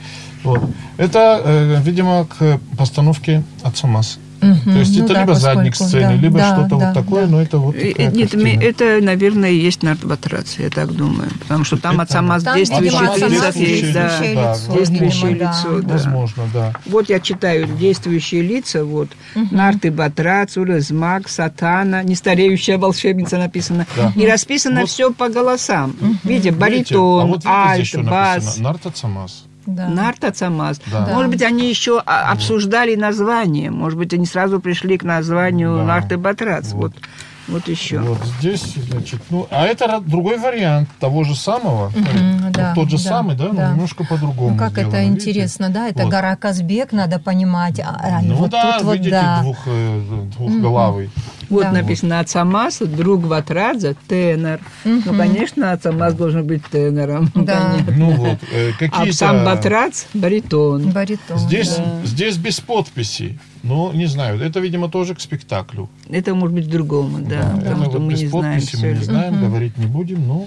Вот. 0.44 0.62
Это, 0.96 1.40
э, 1.44 1.80
видимо, 1.82 2.25
к 2.26 2.61
постановке 2.76 3.42
«Отцамас». 3.62 4.18
Мгм, 4.40 4.73
То 4.73 4.78
есть 4.78 4.99
ну 4.99 5.05
это 5.05 5.14
да, 5.14 5.21
либо 5.23 5.35
задник 5.35 5.75
сцены, 5.75 6.00
да, 6.00 6.14
либо 6.14 6.38
да, 6.38 6.55
что-то 6.55 6.76
да, 6.76 6.87
вот 6.87 6.95
такое, 6.95 7.25
да. 7.26 7.33
но 7.33 7.43
это 7.43 7.59
вот 7.59 7.75
такая 7.75 8.11
Нет, 8.11 8.31
картина. 8.33 8.62
это, 8.62 8.99
наверное, 9.02 9.50
и 9.50 9.57
есть 9.57 9.83
нартобатрация, 9.83 10.64
я 10.64 10.71
так 10.71 10.93
думаю. 10.93 11.31
Потому 11.40 11.64
что 11.64 11.76
там 11.76 12.00
от 12.00 12.11
сама 12.11 12.38
действующих 12.40 13.00
лиц 13.00 13.57
есть. 13.57 13.93
Да. 13.93 14.09
действующее 14.09 14.35
да, 14.35 14.52
лицо, 14.52 14.73
действующее 14.73 15.28
видимо, 15.33 15.38
да. 15.38 15.50
лицо, 15.50 15.83
да. 15.83 15.93
Возможно, 15.95 16.43
да. 16.52 16.73
Вот 16.87 17.09
я 17.09 17.21
читаю 17.21 17.66
действующие 17.66 18.43
лица, 18.43 18.85
вот, 18.85 19.09
Нарты 19.50 19.90
Батрац, 19.90 20.57
Урызмак, 20.57 21.28
Сатана, 21.28 22.02
нестареющая 22.02 22.78
волшебница 22.78 23.38
написано. 23.38 23.87
Да. 23.97 24.12
И 24.14 24.26
расписано 24.26 24.81
Вот. 24.83 24.90
все 24.90 25.12
по 25.12 25.28
голосам. 25.28 25.95
Видите, 26.25 26.50
Видите? 26.50 26.52
баритон, 26.52 27.23
а 27.23 27.26
вот 27.26 27.45
видите, 27.45 27.99
альт, 27.99 28.09
бас. 28.09 28.35
написано? 28.45 28.64
Нарт 28.64 28.87
Отцамас. 28.87 29.45
Да. 29.66 29.88
Нарта 29.88 30.32
Цамаз. 30.32 30.80
Да. 30.90 31.06
Может 31.12 31.30
быть, 31.30 31.42
они 31.42 31.68
еще 31.68 32.02
а, 32.06 32.30
обсуждали 32.32 32.94
название. 32.94 33.70
Может 33.70 33.99
быть, 33.99 34.14
они 34.14 34.26
сразу 34.26 34.61
пришли 34.61 34.96
к 34.96 35.02
названию 35.02 35.76
Да. 35.76 35.85
Нарты 35.85 36.16
Батрац. 36.16 36.73
Вот. 36.73 36.92
Вот, 36.94 37.02
вот 37.49 37.68
еще. 37.68 37.99
Вот 37.99 38.18
здесь, 38.38 38.75
значит, 38.90 39.20
ну, 39.30 39.46
а 39.50 39.64
это 39.66 40.00
другой 40.00 40.38
вариант 40.38 40.88
того 41.00 41.25
же 41.25 41.35
самого. 41.37 41.90
Мгм, 41.90 42.42
Вот 42.44 42.52
да, 42.52 42.75
тот 42.75 42.90
же 42.90 42.96
да, 42.96 43.02
самый, 43.02 43.37
да, 43.37 43.44
но 43.49 43.54
да. 43.54 43.70
немножко 43.70 44.04
по-другому. 44.04 44.50
Ну, 44.52 44.58
как 44.58 44.73
сделано, 44.73 44.94
это 44.94 45.02
видите? 45.04 45.30
интересно, 45.30 45.70
да? 45.70 45.88
Это 45.88 46.02
Вот. 46.04 46.11
гора 46.11 46.37
Казбек, 46.37 46.92
надо 46.92 47.18
понимать. 47.18 47.80
А, 47.80 47.96
а 48.02 48.20
Ну 48.23 48.35
вот 48.37 48.50
да, 48.50 48.75
тут 48.78 48.85
вот, 48.87 48.94
видите, 48.94 49.11
да. 49.11 49.40
двух, 49.42 49.58
э, 49.66 50.00
двухголавый. 50.38 51.11
Вот 51.49 51.62
Да. 51.62 51.73
написано 51.73 52.21
Ацамаса, 52.21 52.87
друг 52.87 53.25
Ватрадзе, 53.25 53.97
тенор. 54.09 54.61
Ну, 54.85 55.03
конечно, 55.17 55.73
Ацамас 55.73 56.15
должен 56.15 56.47
быть 56.47 56.65
тенором. 56.65 57.31
Да. 57.35 57.73
понятно. 57.76 57.95
Ну 57.97 58.11
вот, 58.12 58.38
э, 58.53 58.71
А 58.71 58.79
какие-то... 58.79 59.17
сам 59.17 59.45
Батрац– 59.45 60.07
баритон. 60.15 60.91
Баритон. 60.91 61.38
Здесь, 61.38 61.76
да. 61.76 61.85
здесь 62.05 62.37
без 62.37 62.61
подписи. 62.61 63.38
Ну, 63.62 63.93
не 63.93 64.07
знаю, 64.07 64.41
это, 64.41 64.61
видимо, 64.61 64.88
тоже 64.88 65.15
к 65.15 65.21
спектаклю. 65.21 65.88
Это 66.09 66.35
может 66.35 66.55
быть 66.55 66.71
другому, 66.71 67.19
да. 67.19 67.41
это 67.41 67.57
потому 67.61 67.83
что 67.85 67.93
вот 67.93 68.03
мы 68.03 68.12
без 68.12 68.23
не 68.23 68.26
знаем 68.29 68.55
подписи 68.55 68.76
все 68.76 68.87
мы 68.87 68.99
не 68.99 69.05
знаем, 69.05 69.41
говорить 69.41 69.76
не 69.76 69.87
будем, 69.87 70.26
но 70.26 70.47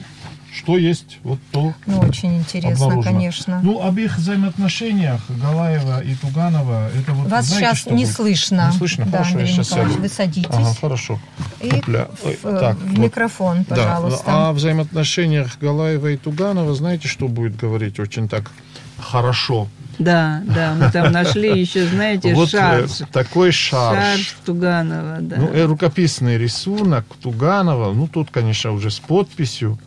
что 0.59 0.77
есть, 0.77 1.19
вот 1.23 1.39
то 1.51 1.73
Ну, 1.85 1.99
очень 1.99 2.37
интересно, 2.39 2.85
обнаружено. 2.87 3.01
конечно. 3.03 3.59
Ну, 3.63 3.81
об 3.81 3.97
их 3.97 4.17
взаимоотношениях 4.17 5.21
Галаева 5.29 6.01
и 6.03 6.15
Туганова, 6.15 6.89
это 6.89 7.13
вот 7.13 7.29
Вас 7.29 7.45
знаете, 7.45 7.65
сейчас 7.67 7.77
что 7.79 7.93
не 7.93 8.03
будет? 8.05 8.15
слышно. 8.15 8.69
Не 8.71 8.77
слышно? 8.77 9.05
Да, 9.05 9.11
Хорошо, 9.19 9.29
я 9.31 9.35
Андрей 9.39 9.53
сейчас 9.53 9.67
Николаевич, 9.69 9.93
сяду. 9.93 10.01
вы 10.03 10.09
садитесь. 10.09 10.49
Ага, 10.51 10.73
хорошо. 10.81 11.19
И 11.61 11.69
Опля. 11.71 12.05
в, 12.21 12.25
Ой, 12.25 12.39
э, 12.43 12.57
так, 12.59 12.77
в 12.77 12.87
вот. 12.89 12.97
микрофон, 12.97 13.65
Да, 13.69 13.75
пожалуйста. 13.75 14.23
а 14.27 14.49
о 14.49 14.53
взаимоотношениях 14.53 15.57
Галаева 15.59 16.07
и 16.07 16.17
Туганова, 16.17 16.73
знаете, 16.75 17.07
что 17.07 17.27
будет 17.27 17.55
говорить 17.55 17.99
очень 17.99 18.27
так 18.27 18.51
хорошо? 18.99 19.67
Да, 19.97 20.41
да, 20.45 20.75
мы 20.75 20.91
там 20.91 21.11
нашли 21.11 21.59
еще, 21.59 21.85
знаете, 21.87 22.33
вот 22.33 22.47
э, 22.53 22.57
шарж. 22.57 22.91
такой 23.11 23.51
шарж. 23.51 23.97
Шарж 23.97 24.35
Туганова, 24.45 25.17
да. 25.19 25.35
Ну, 25.37 25.47
э, 25.49 25.65
рукописный 25.65 26.37
рисунок 26.37 27.05
Туганова, 27.21 27.93
ну, 27.93 28.07
тут, 28.07 28.29
конечно, 28.31 28.71
уже 28.71 28.91
с 28.91 28.99
подписью. 28.99 29.77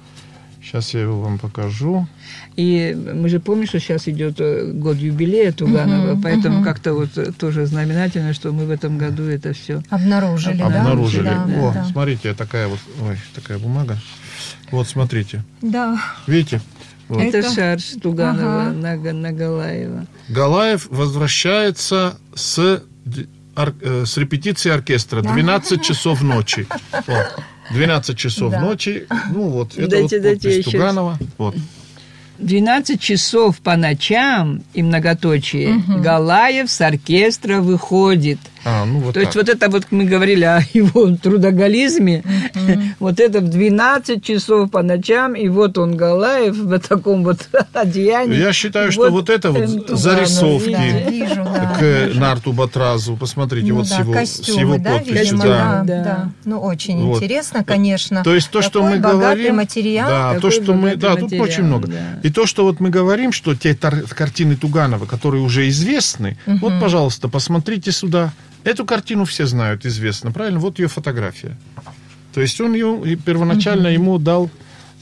Сейчас 0.63 0.95
я 0.95 1.01
его 1.01 1.21
вам 1.21 1.39
покажу. 1.39 2.07
И 2.57 2.97
мы 3.15 3.29
же 3.29 3.41
помним, 3.41 3.67
что 3.67 3.81
сейчас 3.81 4.07
идет 4.07 4.37
э, 4.41 4.71
год 4.73 4.97
юбилея 4.97 5.53
Туганова, 5.53 6.19
поэтому 6.23 6.63
как-то 6.63 6.95
вот 6.95 7.19
э, 7.19 7.33
тоже 7.33 7.67
знаменательно, 7.67 8.33
что 8.33 8.53
мы 8.53 8.65
в 8.67 8.71
этом 8.71 8.97
году 8.97 9.25
это 9.25 9.53
все. 9.55 9.83
Обнаружили, 9.91 10.59
да? 10.59 10.67
Обнаружили. 10.67 11.25
Да, 11.25 11.45
О, 11.59 11.73
да. 11.75 11.85
смотрите, 11.85 12.33
такая 12.35 12.69
вот, 12.69 12.79
ой, 13.03 13.17
такая 13.35 13.59
бумага. 13.59 13.99
Вот, 14.71 14.87
смотрите. 14.89 15.43
Да. 15.63 16.01
Видите? 16.29 16.61
Вот. 17.09 17.21
Это, 17.23 17.39
Это- 17.39 17.53
шарж 17.55 17.83
Туганова 18.01 18.69
Ага. 18.69 18.73
на, 18.73 19.13
на 19.13 19.33
Галаева. 19.33 20.07
Галаев 20.29 20.87
возвращается 20.91 22.19
с, 22.35 22.83
ор- 23.57 23.75
э, 23.81 24.05
с 24.07 24.17
репетиции 24.17 24.71
оркестра 24.71 25.23
12 25.23 25.83
часов 25.83 26.23
ночи. 26.23 26.67
Вот. 27.07 27.43
12 27.71 28.17
часов 28.17 28.53
Да. 28.53 28.61
ночи. 28.61 29.07
Ну 29.31 29.49
вот, 29.49 29.77
это 29.77 29.89
Дайте, 29.89 30.17
вот 30.17 30.23
дайте, 30.23 30.49
подпись 30.49 30.65
Туганова. 30.65 31.19
Вот. 31.39 31.55
12 32.39 33.01
часов 33.01 33.59
по 33.59 33.77
ночам 33.77 34.63
и 34.75 34.83
многоточие 34.83 35.83
Галаев 36.01 36.71
с 36.71 36.81
оркестра 36.81 37.61
выходит. 37.61 38.39
А, 38.65 38.85
ну 38.85 39.01
вот 39.01 39.15
То 39.15 39.21
есть 39.21 39.33
так. 39.33 39.43
вот 39.43 39.49
это 39.49 39.69
вот 39.69 39.87
мы 39.91 40.05
говорили 40.05 40.45
о 40.45 40.61
его 40.73 41.17
трудоголизме, 41.17 42.23
вот 43.01 43.19
это 43.21 43.41
в 43.41 43.49
12 43.49 44.25
часов 44.25 44.71
по 44.71 44.83
ночам, 44.83 45.35
и 45.35 45.49
вот 45.49 45.79
он 45.79 45.97
Галаев 45.97 46.57
в 46.57 46.79
таком 46.79 47.25
вот 47.25 47.49
одеянии. 47.73 48.37
Я 48.39 48.53
считаю, 48.53 48.93
что 48.93 49.11
вот 49.11 49.31
это 49.31 49.51
вот 49.51 49.89
зарисовки. 49.89 50.71
Да, 50.71 50.85
видите? 50.85 51.11
вижу, 51.11 51.45
да. 51.45 51.77
К 51.79 52.15
Нарту 52.15 52.53
Батразу, 52.53 53.17
посмотрите, 53.17 53.69
Ну 53.69 53.77
вот 53.79 53.89
да, 53.89 53.97
с 53.97 53.99
его, 53.99 54.15
с 54.25 54.49
его 54.49 54.77
да, 54.79 54.93
подписью. 54.93 55.21
видимо, 55.23 55.45
да. 55.45 55.83
да, 55.85 56.05
Да. 56.05 56.31
Ну, 56.45 56.61
очень 56.61 57.03
Вот. 57.03 57.17
интересно, 57.23 57.65
конечно. 57.65 58.23
То 58.23 58.35
есть 58.35 58.51
то, 58.51 58.63
что 58.63 58.83
мы 58.83 58.99
говорим, 58.99 59.57
материал. 59.57 60.09
да, 60.09 60.41
то, 60.41 60.51
что 60.51 60.75
мы, 60.75 60.97
да, 60.97 61.17
тут 61.17 61.33
очень 61.33 61.65
много. 61.65 61.89
да. 61.89 62.21
И 62.23 62.31
то, 62.31 62.47
что 62.47 62.65
вот 62.65 62.81
мы 62.81 62.91
говорим, 62.91 63.33
что 63.33 63.55
те 63.55 63.75
картины 63.75 64.57
Туганова, 64.57 65.07
которые 65.07 65.43
уже 65.43 65.69
известны, 65.69 66.37
вот, 66.47 66.73
пожалуйста, 66.81 67.29
посмотрите 67.29 67.91
сюда. 67.93 68.33
Эту 68.65 68.85
картину 68.85 69.25
все 69.25 69.47
знают, 69.47 69.85
известно, 69.87 70.33
правильно? 70.33 70.61
Вот 70.61 70.79
ее 70.79 70.89
фотография. 70.89 71.57
То 72.35 72.41
есть 72.41 72.61
он 72.61 72.75
ее 72.75 73.17
первоначально 73.17 73.89
ему 73.89 74.19
дал 74.19 74.51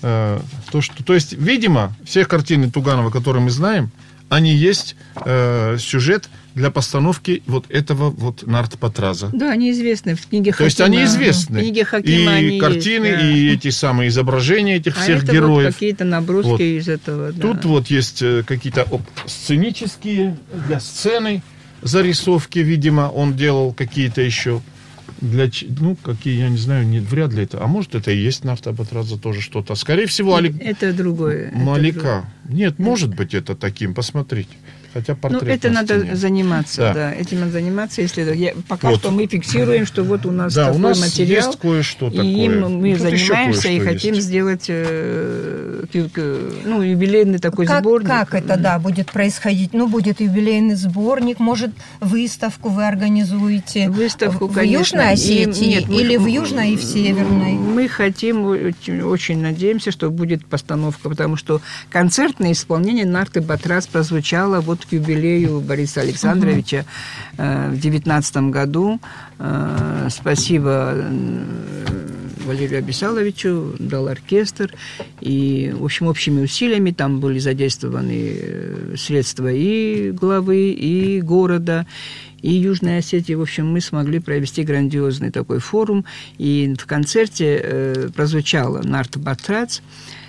э, 0.03 0.41
то, 0.73 0.81
что, 0.81 1.05
то 1.05 1.15
есть, 1.15 1.33
видимо, 1.35 1.95
все 2.05 2.25
картины 2.25 2.71
Туганова, 2.71 3.11
которые 3.11 3.43
мы 3.43 3.51
знаем, 3.51 3.91
они 4.29 4.55
есть 4.55 4.97
э, 5.25 5.77
сюжет 5.79 6.29
для 6.55 6.71
постановки 6.71 7.43
вот 7.47 7.67
этого 7.69 8.11
вот 8.11 8.47
Нарт 8.47 8.79
Патраза. 8.79 9.29
Да, 9.33 9.51
они 9.51 9.71
известны 9.73 10.15
в 10.17 10.27
книге 10.27 10.53
То 10.53 10.65
есть 10.65 10.79
Хакима. 10.79 10.97
они 10.97 11.05
известны. 11.05 11.59
В 11.59 11.63
книге 11.63 11.85
Хакима 11.85 12.33
и 12.41 12.47
они 12.49 12.59
картины, 12.61 13.07
есть, 13.07 13.21
да. 13.21 13.29
и 13.31 13.49
эти 13.55 13.71
самые 13.71 14.09
изображения 14.09 14.77
этих 14.77 14.97
А 14.99 15.03
всех 15.03 15.19
это 15.19 15.27
вот 15.27 15.35
героев. 15.35 15.75
какие-то 15.75 16.05
наброски 16.05 16.49
Вот. 16.49 16.61
из 16.61 16.89
этого. 16.89 17.33
да. 17.33 17.41
Тут 17.41 17.65
вот 17.65 17.87
есть 17.89 18.23
э, 18.23 18.43
какие-то 18.47 18.87
сценические 19.27 20.37
для 20.67 20.81
сцены. 20.81 21.43
Зарисовки, 21.83 22.59
видимо, 22.59 23.09
он 23.09 23.35
делал 23.35 23.73
какие-то 23.73 24.21
еще 24.21 24.61
для, 25.21 25.51
ну, 25.79 25.97
какие, 25.97 26.41
я 26.41 26.49
не 26.49 26.57
знаю, 26.57 26.87
не, 26.87 27.01
вряд 27.01 27.33
ли 27.33 27.45
это. 27.45 27.63
А 27.63 27.67
может, 27.67 27.95
это 27.95 28.11
и 28.11 28.17
есть 28.17 28.45
нафтобатраза 28.45 29.19
тоже 29.19 29.41
что-то. 29.41 29.75
Скорее 29.75 30.07
всего, 30.07 30.37
Али... 30.37 30.55
Это 30.61 30.93
другое. 30.93 31.53
Малика. 31.55 31.99
Это 31.99 32.27
друг... 32.45 32.57
Нет, 32.59 32.79
может 32.79 33.15
быть, 33.15 33.35
это 33.35 33.55
таким, 33.55 33.95
посмотрите. 33.95 34.51
Хотя 34.93 35.15
портрет 35.15 35.43
Ну, 35.43 35.49
это 35.49 35.71
надо 35.71 36.01
стене. 36.01 36.17
заниматься, 36.17 36.81
да. 36.81 36.95
да. 36.95 37.15
Этим 37.15 37.41
надо 37.41 37.53
заниматься, 37.53 38.03
если 38.03 38.23
я, 38.35 38.55
пока 38.67 38.91
вот. 38.91 38.99
что 38.99 39.11
мы 39.11 39.27
фиксируем, 39.27 39.87
что 39.87 40.03
вот 40.03 40.27
у 40.27 40.33
нас 40.33 40.55
да, 40.55 40.67
такой 40.67 40.79
у 40.79 40.83
нас 40.83 41.01
материал. 41.01 41.47
Есть 41.47 41.61
кое-что 41.61 42.11
такое. 42.11 42.25
И 42.25 42.45
им 42.45 42.81
мы 42.81 42.93
Тут 42.93 43.03
занимаемся 43.03 43.69
и 43.69 43.79
хотим 43.79 44.15
есть. 44.15 44.27
сделать 44.27 44.65
э, 44.69 45.85
ну, 46.65 46.83
юбилейный 46.83 47.39
такой 47.39 47.67
как, 47.67 47.81
сборник. 47.81 48.09
Как 48.09 48.35
это, 48.35 48.57
да, 48.57 48.79
будет 48.79 49.13
происходить? 49.13 49.73
Ну, 49.73 49.89
будет 49.89 50.21
юбилейный 50.21 50.75
сборник, 50.75 51.39
может, 51.39 51.71
выставку 52.01 52.69
вы 52.69 52.87
организуете 52.87 53.89
выставку, 53.91 54.47
в 54.47 54.55
конечно. 54.55 54.79
Южной 54.79 55.13
Осетии 55.13 55.65
и, 55.65 55.69
нет, 55.69 55.89
мы, 55.89 55.95
или 56.01 56.17
в 56.17 56.27
Южной 56.27 56.73
и 56.73 56.77
в 56.77 56.83
Северной? 56.83 57.53
Мы 57.53 57.89
хотим, 57.89 58.45
очень, 58.45 59.03
очень 59.03 59.41
надеемся, 59.41 59.91
что 59.91 60.11
будет 60.11 60.45
постановка, 60.47 61.09
потому 61.09 61.37
что 61.37 61.61
концертное 61.91 62.53
исполнение 62.53 63.07
Нарты 63.07 63.41
Батрас 63.41 63.87
прозвучало 63.87 64.61
вот 64.61 64.80
к 64.85 64.93
юбилею 64.93 65.61
Бориса 65.61 66.01
Александровича 66.01 66.85
uh-huh. 67.37 67.71
в 67.71 67.81
девятнадцатом 67.81 68.51
году. 68.51 69.01
Э, 69.39 70.09
спасибо 70.11 70.95
Валерию 72.51 72.79
Абисаловичу, 72.79 73.77
дал 73.79 74.09
оркестр. 74.09 74.75
И, 75.21 75.73
в 75.75 75.85
общем, 75.85 76.07
общими 76.09 76.43
усилиями 76.43 76.91
там 76.91 77.21
были 77.21 77.39
задействованы 77.39 78.39
э, 78.41 78.95
средства 78.97 79.53
и 79.53 80.11
главы, 80.11 80.71
и 80.71 81.21
города, 81.21 81.87
и 82.43 82.53
Южной 82.53 82.99
Осетии. 82.99 83.35
В 83.35 83.43
общем, 83.43 83.71
мы 83.73 83.81
смогли 83.81 84.19
провести 84.19 84.63
грандиозный 84.65 85.31
такой 85.31 85.61
форум. 85.61 86.05
И 86.39 86.75
в 86.79 86.87
концерте 86.87 87.61
э, 87.63 88.09
прозвучало 88.15 88.83
«Нарт 88.83 89.17
Батрац», 89.17 89.81
Э, 89.81 90.20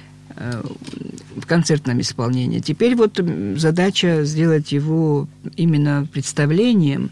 в 1.35 1.45
концертном 1.45 2.01
исполнении. 2.01 2.59
Теперь 2.59 2.95
вот 2.95 3.19
задача 3.57 4.23
сделать 4.23 4.71
его 4.71 5.27
именно 5.55 6.07
представлением 6.11 7.11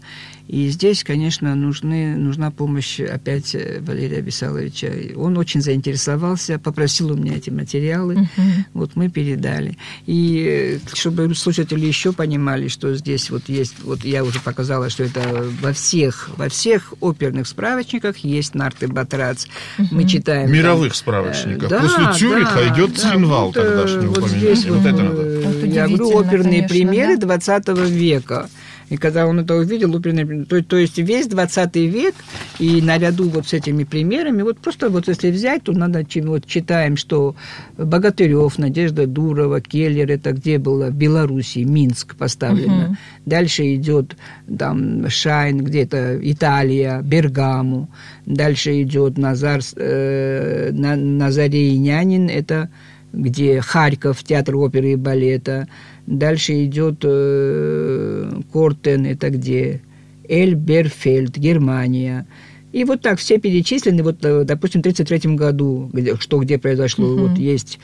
и 0.50 0.68
здесь, 0.70 1.04
конечно, 1.04 1.54
нужны, 1.54 2.16
нужна 2.16 2.50
помощь 2.50 2.98
опять 2.98 3.54
э, 3.54 3.78
Валерия 3.82 4.20
Бесаловича. 4.20 4.88
Он 5.14 5.38
очень 5.38 5.62
заинтересовался, 5.62 6.58
попросил 6.58 7.12
у 7.12 7.14
меня 7.14 7.36
эти 7.36 7.50
материалы. 7.50 8.14
Uh-huh. 8.14 8.64
Вот 8.74 8.96
мы 8.96 9.08
передали. 9.08 9.78
И 10.06 10.80
э, 10.82 10.94
чтобы 10.96 11.32
слушатели 11.36 11.86
еще 11.86 12.12
понимали, 12.12 12.66
что 12.66 12.96
здесь 12.96 13.30
вот 13.30 13.48
есть, 13.48 13.76
вот 13.84 14.04
я 14.04 14.24
уже 14.24 14.40
показала, 14.40 14.90
что 14.90 15.04
это 15.04 15.22
во 15.60 15.72
всех, 15.72 16.30
во 16.36 16.48
всех 16.48 16.94
оперных 16.98 17.46
справочниках 17.46 18.16
есть 18.18 18.56
нарты 18.56 18.88
Батрац. 18.88 19.46
Uh-huh. 19.78 19.86
Мы 19.92 20.08
читаем. 20.08 20.50
Мировых 20.50 20.94
там, 20.94 20.98
справочниках. 20.98 21.68
Да, 21.68 21.78
После 21.78 22.12
Цюриха 22.12 22.56
да, 22.56 22.74
идет 22.74 22.94
да, 22.94 23.00
Цинвал 23.00 23.46
вот, 23.46 23.54
тогдашний 23.54 24.06
вот 24.08 24.28
здесь 24.28 24.64
вот, 24.64 24.78
вот 24.78 24.86
это 24.86 25.00
надо. 25.00 25.40
Вот 25.44 25.64
я 25.64 25.86
говорю, 25.86 26.18
оперные 26.18 26.66
конечно, 26.66 26.68
примеры 26.68 27.16
да? 27.18 27.38
20 27.38 27.68
века. 27.88 28.50
И 28.90 28.96
когда 28.96 29.26
он 29.26 29.40
это 29.40 29.54
увидел, 29.54 29.90
Лупин, 29.90 30.44
то, 30.46 30.62
то 30.62 30.76
есть 30.76 30.98
весь 30.98 31.28
20 31.28 31.76
век, 31.76 32.14
и 32.58 32.82
наряду 32.82 33.30
вот 33.30 33.46
с 33.46 33.52
этими 33.52 33.84
примерами, 33.84 34.42
вот 34.42 34.58
просто 34.58 34.90
вот 34.90 35.06
если 35.06 35.30
взять, 35.30 35.62
то 35.62 35.72
надо, 35.72 36.04
вот 36.22 36.44
читаем, 36.46 36.96
что 36.96 37.36
Богатырев, 37.78 38.58
Надежда 38.58 39.06
Дурова, 39.06 39.60
Келлер, 39.60 40.10
это 40.10 40.32
где 40.32 40.58
было? 40.58 40.90
В 40.90 40.94
Белоруссии, 40.94 41.62
Минск 41.62 42.16
поставлено. 42.16 42.86
Угу. 42.86 42.96
Дальше 43.26 43.74
идет 43.76 44.16
там 44.58 45.08
Шайн, 45.08 45.58
где-то 45.64 46.18
Италия, 46.20 47.00
Бергаму. 47.00 47.88
Дальше 48.26 48.82
идет 48.82 49.18
Назар, 49.18 49.60
э, 49.76 50.70
Назарей 50.72 51.78
Нянин, 51.78 52.28
это 52.28 52.70
где 53.12 53.60
Харьков, 53.60 54.22
театр 54.22 54.56
оперы 54.56 54.92
и 54.92 54.96
балета. 54.96 55.68
Дальше 56.06 56.64
идет 56.64 57.00
э, 57.04 58.30
Кортен, 58.52 59.06
это 59.06 59.30
где? 59.30 59.80
Эльберфельд, 60.28 61.36
Германия. 61.36 62.26
И 62.72 62.84
вот 62.84 63.00
так 63.00 63.18
все 63.18 63.38
перечислены, 63.38 64.02
вот, 64.02 64.24
э, 64.24 64.44
допустим, 64.44 64.80
в 64.80 64.86
1933 64.86 65.36
году, 65.36 65.90
где, 65.92 66.16
что 66.16 66.38
где 66.38 66.58
произошло, 66.58 67.06
uh-huh. 67.06 67.28
вот 67.28 67.38
есть 67.38 67.78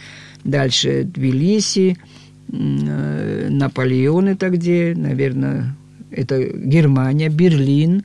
дальше 0.44 1.04
Тбилиси, 1.04 1.96
э, 2.52 3.48
Наполеон 3.50 4.28
это 4.28 4.48
где, 4.50 4.94
наверное, 4.96 5.76
это 6.10 6.40
Германия, 6.40 7.28
Берлин, 7.28 8.04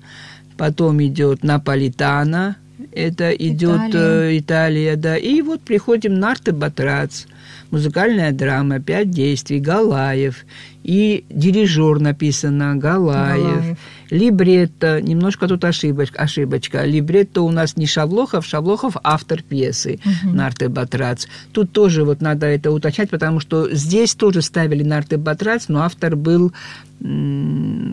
потом 0.58 1.02
идет 1.04 1.44
Наполитана, 1.44 2.58
это 2.92 3.32
идет 3.32 3.90
Италия. 3.90 4.40
Италия, 4.40 4.96
да. 4.96 5.18
И 5.18 5.42
вот 5.42 5.62
приходим 5.62 6.16
на 6.16 6.32
Арте-Батрац, 6.32 7.26
музыкальная 7.72 8.32
драма, 8.32 8.80
пять 8.80 9.10
действий, 9.10 9.60
Галаев. 9.60 10.46
И 10.84 11.26
дирижер 11.30 12.00
написано 12.00 12.76
Галаев. 12.76 13.44
Галаев. 13.44 13.78
Либретто, 14.12 15.02
немножко 15.02 15.48
тут 15.48 15.64
ошибочка, 15.64 16.22
ошибочка. 16.22 16.84
Либретто 16.84 17.42
у 17.42 17.50
нас 17.50 17.78
не 17.78 17.88
Шавлохов, 17.88 18.46
Шавлохов 18.46 18.98
автор 19.04 19.42
пьесы 19.42 20.00
угу. 20.06 20.36
Нарты 20.36 20.68
Батрац. 20.68 21.28
Тут 21.54 21.72
тоже 21.72 22.04
вот 22.04 22.22
надо 22.22 22.46
это 22.46 22.72
уточнять, 22.72 23.10
потому 23.10 23.40
что 23.40 23.74
здесь 23.74 24.14
тоже 24.14 24.42
ставили 24.42 24.84
Нарты 24.84 25.18
Батрац, 25.18 25.70
но 25.70 25.84
автор 25.84 26.18
был 26.18 26.52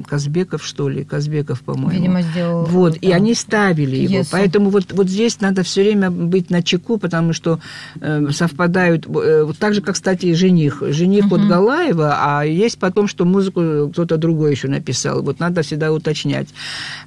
Казбеков, 0.06 0.66
что 0.66 0.90
ли, 0.90 1.02
Казбеков, 1.02 1.62
по-моему. 1.62 1.90
Видимо, 1.90 2.20
сделал. 2.20 2.64
Вот, 2.64 2.92
да, 2.92 2.98
и 3.00 3.10
они 3.10 3.34
ставили 3.34 3.96
его. 3.96 4.08
Пьесу. 4.16 4.28
Поэтому 4.32 4.68
вот, 4.68 4.92
вот 4.92 5.08
здесь 5.08 5.40
надо 5.40 5.62
все 5.62 5.82
время 5.82 6.10
быть 6.10 6.50
на 6.50 6.62
чеку, 6.62 6.98
потому 6.98 7.32
что 7.32 7.58
э, 8.02 8.28
совпадают, 8.32 9.06
э, 9.06 9.44
вот 9.44 9.56
так 9.56 9.72
же, 9.72 9.80
как, 9.80 9.94
кстати, 9.94 10.34
жених. 10.34 10.82
Жених 10.88 11.26
угу. 11.26 11.36
от 11.36 11.48
Галаева, 11.48 12.16
а 12.18 12.44
есть 12.44 12.78
потом, 12.78 13.08
что 13.08 13.24
музыку 13.24 13.88
кто-то 13.92 14.18
другой 14.18 14.50
еще 14.50 14.68
написал. 14.68 15.22
Вот 15.22 15.40
надо 15.40 15.62
всегда 15.62 15.90
уточнять. 15.90 16.07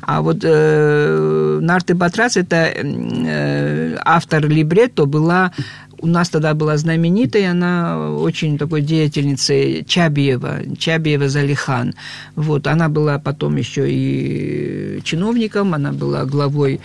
А 0.01 0.21
вот 0.21 0.39
э, 0.43 1.59
Нарты 1.61 1.95
Батрац, 1.95 2.37
это 2.37 2.55
э, 2.55 3.97
автор 4.03 4.47
либретто, 4.47 5.05
была 5.05 5.51
у 6.01 6.07
нас 6.07 6.29
тогда 6.29 6.53
была 6.53 6.77
знаменитая, 6.77 7.51
она 7.51 8.09
очень 8.11 8.57
такой 8.57 8.81
деятельницей 8.81 9.85
Чабиева, 9.87 10.75
Чабиева 10.77 11.29
Залихан. 11.29 11.93
Вот, 12.35 12.67
она 12.67 12.89
была 12.89 13.19
потом 13.19 13.55
еще 13.57 13.85
и 13.87 14.99
чиновником, 15.03 15.73
она 15.73 15.91
была 15.91 16.25
главой 16.25 16.81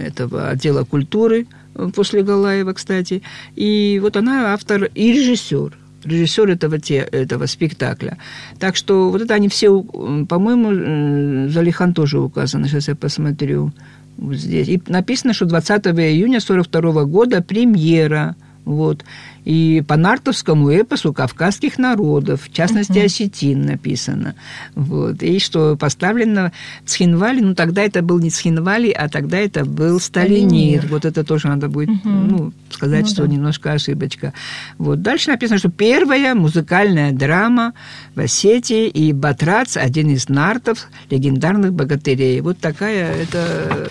этого 0.00 0.48
отдела 0.48 0.84
культуры 0.84 1.46
после 1.94 2.22
Галаева, 2.22 2.72
кстати. 2.72 3.22
И 3.54 4.00
вот 4.02 4.16
она 4.16 4.52
автор 4.52 4.90
и 4.94 5.12
режиссер 5.12 5.76
режиссер 6.08 6.50
этого, 6.50 6.78
те, 6.78 6.96
этого 6.96 7.46
спектакля. 7.46 8.18
Так 8.58 8.76
что 8.76 9.10
вот 9.10 9.22
это 9.22 9.34
они 9.34 9.48
все, 9.48 9.82
по-моему, 9.82 11.48
Залихан 11.48 11.94
тоже 11.94 12.18
указано, 12.18 12.68
сейчас 12.68 12.88
я 12.88 12.96
посмотрю 12.96 13.72
вот 14.16 14.36
здесь. 14.36 14.68
И 14.68 14.82
написано, 14.88 15.32
что 15.32 15.46
20 15.46 15.86
июня 15.86 16.40
42 16.40 17.04
года 17.04 17.42
премьера. 17.42 18.34
Вот. 18.64 19.04
И 19.48 19.82
по 19.88 19.96
нартовскому 19.96 20.68
эпосу 20.68 21.14
кавказских 21.14 21.78
народов, 21.78 22.42
в 22.42 22.52
частности, 22.52 22.98
осетин 22.98 23.62
написано. 23.62 24.34
Вот. 24.74 25.22
И 25.22 25.38
что 25.38 25.74
поставлено 25.74 26.52
Цхинвали, 26.84 27.40
ну 27.40 27.54
тогда 27.54 27.80
это 27.80 28.02
был 28.02 28.18
не 28.18 28.28
Цхинвали, 28.28 28.90
а 28.90 29.08
тогда 29.08 29.38
это 29.38 29.64
был 29.64 30.00
Сталинир. 30.00 30.86
Вот 30.90 31.06
это 31.06 31.24
тоже 31.24 31.48
надо 31.48 31.70
будет 31.70 31.88
uh-huh. 31.88 32.00
ну, 32.04 32.52
сказать, 32.68 33.04
ну, 33.04 33.08
что 33.08 33.22
да. 33.22 33.28
немножко 33.28 33.72
ошибочка. 33.72 34.34
Вот. 34.76 35.00
Дальше 35.00 35.30
написано, 35.30 35.58
что 35.58 35.70
первая 35.70 36.34
музыкальная 36.34 37.12
драма 37.12 37.72
в 38.14 38.20
Осетии 38.20 38.86
и 38.86 39.14
Батрац, 39.14 39.78
один 39.78 40.10
из 40.10 40.28
нартов, 40.28 40.88
легендарных 41.08 41.72
богатырей. 41.72 42.42
Вот 42.42 42.58
такая, 42.58 43.14
это 43.14 43.88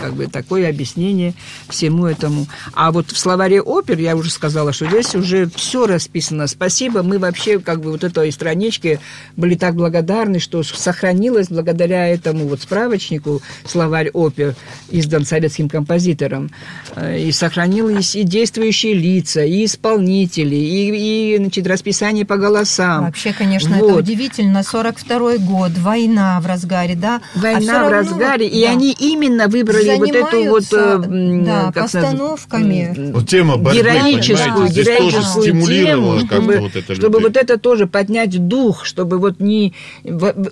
как 0.00 0.14
бы 0.14 0.28
такое 0.28 0.68
объяснение 0.68 1.34
всему 1.68 2.06
этому. 2.06 2.46
А 2.74 2.92
вот 2.92 3.10
в 3.10 3.18
словаре 3.18 3.60
опер 3.60 3.98
я 3.98 4.14
уже 4.14 4.35
сказала, 4.36 4.72
что 4.72 4.86
здесь 4.86 5.14
уже 5.14 5.48
все 5.54 5.86
расписано. 5.86 6.46
Спасибо. 6.46 7.02
Мы 7.02 7.18
вообще 7.18 7.58
как 7.58 7.80
бы 7.80 7.90
вот 7.90 8.04
этой 8.04 8.30
страничке 8.30 9.00
были 9.36 9.56
так 9.56 9.74
благодарны, 9.74 10.38
что 10.38 10.62
сохранилось 10.62 11.48
благодаря 11.48 12.06
этому 12.08 12.46
вот 12.46 12.60
справочнику 12.60 13.42
словарь 13.64 14.10
опер, 14.10 14.54
издан 14.90 15.24
советским 15.24 15.68
композитором. 15.68 16.50
Э, 16.94 17.18
и 17.18 17.32
сохранились 17.32 18.14
и 18.14 18.22
действующие 18.22 18.94
лица, 18.94 19.42
и 19.44 19.64
исполнители, 19.64 20.54
и, 20.54 21.34
и 21.34 21.36
значит, 21.38 21.66
расписание 21.66 22.24
по 22.24 22.36
голосам. 22.36 23.06
Вообще, 23.06 23.32
конечно, 23.32 23.76
вот. 23.78 23.90
это 23.90 23.98
удивительно. 23.98 24.62
42 24.62 25.38
год, 25.38 25.72
война 25.78 26.40
в 26.40 26.46
разгаре, 26.46 26.94
да? 26.94 27.20
А 27.34 27.38
война 27.38 27.86
а 27.86 27.88
в 27.88 27.90
разгаре, 27.90 28.46
и 28.46 28.64
да. 28.64 28.70
они 28.70 28.92
именно 28.98 29.48
выбрали 29.48 29.96
вот 29.96 30.10
эту 30.10 30.44
вот... 30.44 30.64
Э, 30.72 31.02
да, 31.46 31.72
как 31.72 31.84
постановками. 31.84 33.12
Вот 33.12 33.28
тема 33.28 33.56
борьбы 33.56 33.80
героическую, 34.18 34.68
Здесь 34.68 34.86
героическую 34.86 35.66
тему, 35.66 36.18
чтобы, 36.20 36.58
вот 36.58 36.76
это 36.76 36.94
чтобы 36.94 37.20
вот 37.20 37.36
это 37.36 37.58
тоже 37.58 37.86
поднять 37.86 38.48
дух, 38.48 38.84
чтобы 38.84 39.18
вот 39.18 39.40
не... 39.40 39.74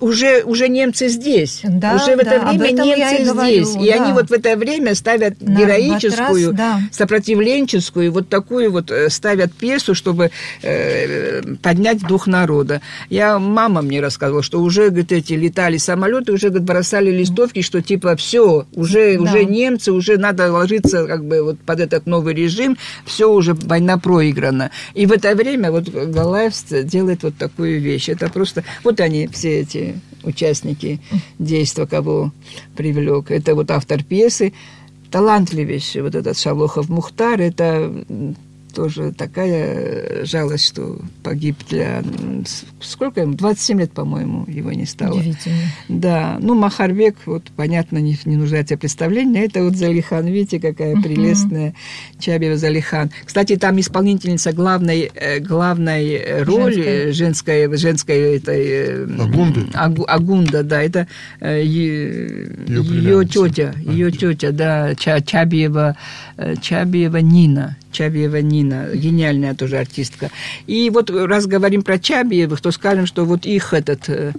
Уже, 0.01 0.43
уже 0.45 0.69
немцы 0.69 1.09
здесь. 1.09 1.61
Да, 1.65 1.97
уже 1.97 2.17
в 2.17 2.21
это 2.21 2.41
да, 2.41 2.53
время 2.53 2.71
немцы 2.71 3.15
и 3.15 3.25
здесь. 3.25 3.73
Говорю, 3.75 3.85
и 3.85 3.91
да. 3.91 4.05
они 4.05 4.13
вот 4.13 4.31
в 4.31 4.33
это 4.33 4.57
время 4.57 4.95
ставят 4.95 5.41
На 5.41 5.59
героическую, 5.59 6.53
батрас, 6.53 6.57
да. 6.57 6.81
сопротивленческую, 6.91 8.13
вот 8.13 8.29
такую 8.29 8.71
вот 8.71 8.91
э, 8.91 9.11
ставят 9.11 9.53
пьесу, 9.53 9.95
чтобы 9.95 10.31
э, 10.63 11.43
поднять 11.63 12.01
дух 12.01 12.27
народа. 12.27 12.81
Я, 13.11 13.39
мама 13.39 13.83
мне 13.83 14.01
рассказывала, 14.01 14.43
что 14.43 14.61
уже, 14.61 14.89
говорит, 14.89 15.13
эти 15.13 15.33
летали 15.35 15.77
самолеты, 15.77 16.33
уже, 16.33 16.49
говорит, 16.49 16.67
бросали 16.67 17.11
листовки, 17.11 17.63
что 17.63 17.83
типа 17.83 18.17
все, 18.17 18.67
уже, 18.75 19.17
да. 19.17 19.23
уже 19.23 19.45
немцы, 19.45 19.93
уже 19.93 20.17
надо 20.17 20.53
ложиться 20.53 21.07
как 21.07 21.25
бы 21.25 21.43
вот 21.43 21.59
под 21.61 21.81
этот 21.81 22.07
новый 22.07 22.35
режим, 22.35 22.77
все 23.05 23.31
уже 23.31 23.54
война 23.55 23.99
проиграна. 23.99 24.71
И 24.95 25.07
в 25.07 25.13
это 25.13 25.35
время 25.35 25.71
вот 25.71 25.89
Галаев 25.89 26.55
делает 26.85 27.23
вот 27.23 27.37
такую 27.37 27.81
вещь. 27.81 28.09
Это 28.09 28.29
просто... 28.29 28.65
Вот 28.83 29.01
они, 29.01 29.27
все 29.29 29.61
эти 29.61 30.01
участники 30.23 31.01
действия, 31.39 31.87
кого 31.87 32.33
привлек. 32.77 33.31
Это 33.31 33.55
вот 33.55 33.71
автор 33.71 34.03
пьесы, 34.03 34.53
талантливейший, 35.11 36.03
вот 36.03 36.15
этот 36.15 36.39
Шавлохов 36.39 36.89
Мухтар, 36.89 37.41
это 37.41 37.93
тоже 38.75 39.13
такая 39.13 40.25
жалость, 40.25 40.67
что 40.67 40.99
погиб 41.23 41.57
для... 41.69 42.03
Сколько 42.81 43.21
ему? 43.23 43.35
27 43.35 43.81
лет, 43.81 43.93
по-моему, 43.93 44.45
его 44.49 44.73
не 44.73 44.85
стало. 44.85 45.19
Удивительно. 45.19 45.57
Да. 45.89 46.39
Ну, 46.41 46.55
Махарбек, 46.55 47.17
вот, 47.27 47.45
понятно, 47.57 47.99
не, 47.99 48.19
не 48.25 48.37
нуждается 48.37 48.77
представление. 48.77 49.47
Это 49.47 49.63
вот 49.63 49.77
Залихан, 49.77 50.27
видите, 50.27 50.61
какая 50.61 50.97
прелестная 51.01 51.71
uh-huh. 51.71 52.21
Чабева 52.21 52.57
Залихан. 52.57 53.11
Кстати, 53.25 53.57
там 53.57 53.79
исполнительница 53.79 54.53
главной, 54.53 55.11
э, 55.15 55.39
главной 55.39 56.43
роли 56.43 57.13
женской, 57.13 57.75
женской 57.77 58.37
этой... 58.37 58.67
Э, 58.67 59.05
Агунды. 59.05 59.67
Агу, 59.75 60.05
Агунда, 60.07 60.63
да, 60.63 60.83
это 60.83 61.07
э, 61.41 61.63
ее, 61.63 62.51
ее 62.67 63.25
тетя, 63.27 63.75
ее 63.79 64.11
тетя, 64.11 64.51
да, 64.53 64.95
Чабиева, 64.95 65.97
Чабиева 66.61 67.19
Нина. 67.19 67.77
Чабиева 67.95 68.43
Нина, 68.43 68.89
гениальная 68.95 69.55
тоже 69.55 69.79
артистка. 69.79 70.31
И 70.67 70.91
вот 70.91 71.11
раз 71.11 71.47
говорим 71.47 71.83
про 71.83 71.99
Чабиевых, 71.99 72.61
то 72.61 72.71
скажем, 72.73 73.07
что 73.07 73.25
вот 73.25 73.47
их 73.47 73.73
этот, 73.73 74.09
э, 74.09 74.33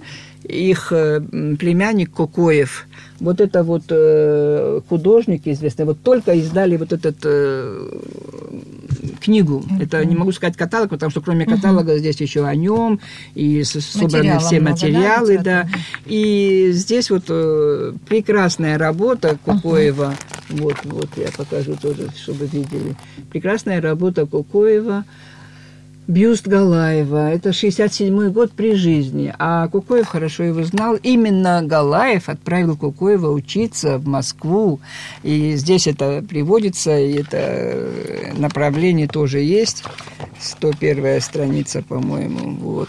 их 0.48 0.92
э, 0.92 1.20
племянник 1.20 2.12
Кокоев, 2.12 2.86
вот 3.20 3.40
это 3.40 3.62
вот 3.62 3.84
э, 3.90 4.80
художник 4.88 5.46
известный, 5.46 5.84
вот 5.84 6.02
только 6.02 6.32
издали 6.32 6.76
вот 6.76 6.92
этот 6.92 7.16
книгу. 9.20 9.64
Mm-hmm. 9.66 9.82
Это 9.82 10.04
не 10.04 10.14
могу 10.14 10.32
сказать 10.32 10.56
каталог, 10.56 10.90
потому 10.90 11.10
что 11.10 11.20
кроме 11.20 11.46
каталога 11.46 11.94
mm-hmm. 11.94 11.98
здесь 11.98 12.20
еще 12.20 12.44
о 12.44 12.54
нем 12.54 13.00
и 13.34 13.62
собраны 13.64 14.34
Материала 14.34 14.40
все 14.40 14.60
материалы, 14.60 15.32
много, 15.32 15.44
да. 15.44 15.62
да. 15.64 15.78
И 16.06 16.70
здесь 16.72 17.10
вот 17.10 17.24
э, 17.28 17.92
прекрасная 18.08 18.78
работа 18.78 19.38
Кукоева. 19.44 20.14
Вот, 20.50 20.76
вот 20.84 21.08
я 21.16 21.28
покажу 21.36 21.74
тоже, 21.80 22.08
чтобы 22.16 22.46
видели. 22.46 22.94
Прекрасная 23.30 23.80
работа 23.80 24.26
Кукоева. 24.26 25.04
Бюст 26.06 26.46
Галаева. 26.46 27.30
Это 27.32 27.52
67 27.52 28.30
год 28.30 28.52
при 28.52 28.74
жизни. 28.74 29.34
А 29.38 29.66
Кукоев 29.68 30.06
хорошо 30.06 30.44
его 30.44 30.62
знал. 30.62 30.94
Именно 31.02 31.62
Галаев 31.64 32.28
отправил 32.28 32.76
Кукоева 32.76 33.30
учиться 33.30 33.98
в 33.98 34.06
Москву. 34.06 34.80
И 35.24 35.56
здесь 35.56 35.88
это 35.88 36.24
приводится, 36.28 36.96
и 36.96 37.14
это 37.14 38.32
направление 38.36 39.08
тоже 39.08 39.40
есть. 39.40 39.82
101 40.40 41.20
страница, 41.20 41.82
по-моему. 41.82 42.56
Вот. 42.56 42.88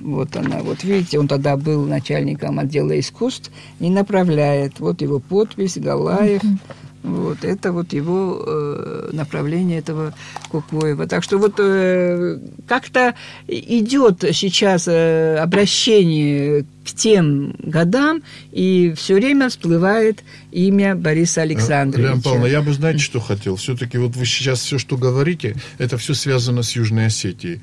Вот 0.00 0.36
она. 0.36 0.60
Вот 0.60 0.84
видите, 0.84 1.18
он 1.18 1.28
тогда 1.28 1.56
был 1.56 1.84
начальником 1.84 2.58
отдела 2.58 2.98
искусств 2.98 3.50
и 3.78 3.90
направляет. 3.90 4.80
Вот 4.80 5.02
его 5.02 5.18
подпись, 5.18 5.76
Галаев. 5.76 6.42
Mm-hmm. 6.42 6.58
Вот, 7.06 7.44
это 7.44 7.70
вот 7.70 7.92
его 7.92 8.42
э, 8.44 9.10
направление 9.12 9.78
этого 9.78 10.12
Кукоева. 10.50 11.06
Так 11.06 11.22
что 11.22 11.38
вот 11.38 11.54
э, 11.58 12.40
как-то 12.66 13.14
идет 13.46 14.24
сейчас 14.32 14.88
э, 14.88 15.36
обращение 15.36 16.64
к 16.84 16.90
тем 16.96 17.54
годам, 17.60 18.22
и 18.50 18.92
все 18.96 19.14
время 19.14 19.50
всплывает 19.50 20.24
имя 20.56 20.94
Бориса 20.94 21.42
Александровича. 21.42 22.08
Леон 22.08 22.22
Павловна, 22.22 22.46
я 22.46 22.62
бы, 22.62 22.72
знаете, 22.72 23.00
что 23.00 23.20
хотел? 23.20 23.56
Все-таки 23.56 23.98
вот 23.98 24.16
вы 24.16 24.24
сейчас 24.24 24.60
все, 24.60 24.78
что 24.78 24.96
говорите, 24.96 25.54
это 25.76 25.98
все 25.98 26.14
связано 26.14 26.62
с 26.62 26.72
Южной 26.72 27.06
Осетией. 27.06 27.60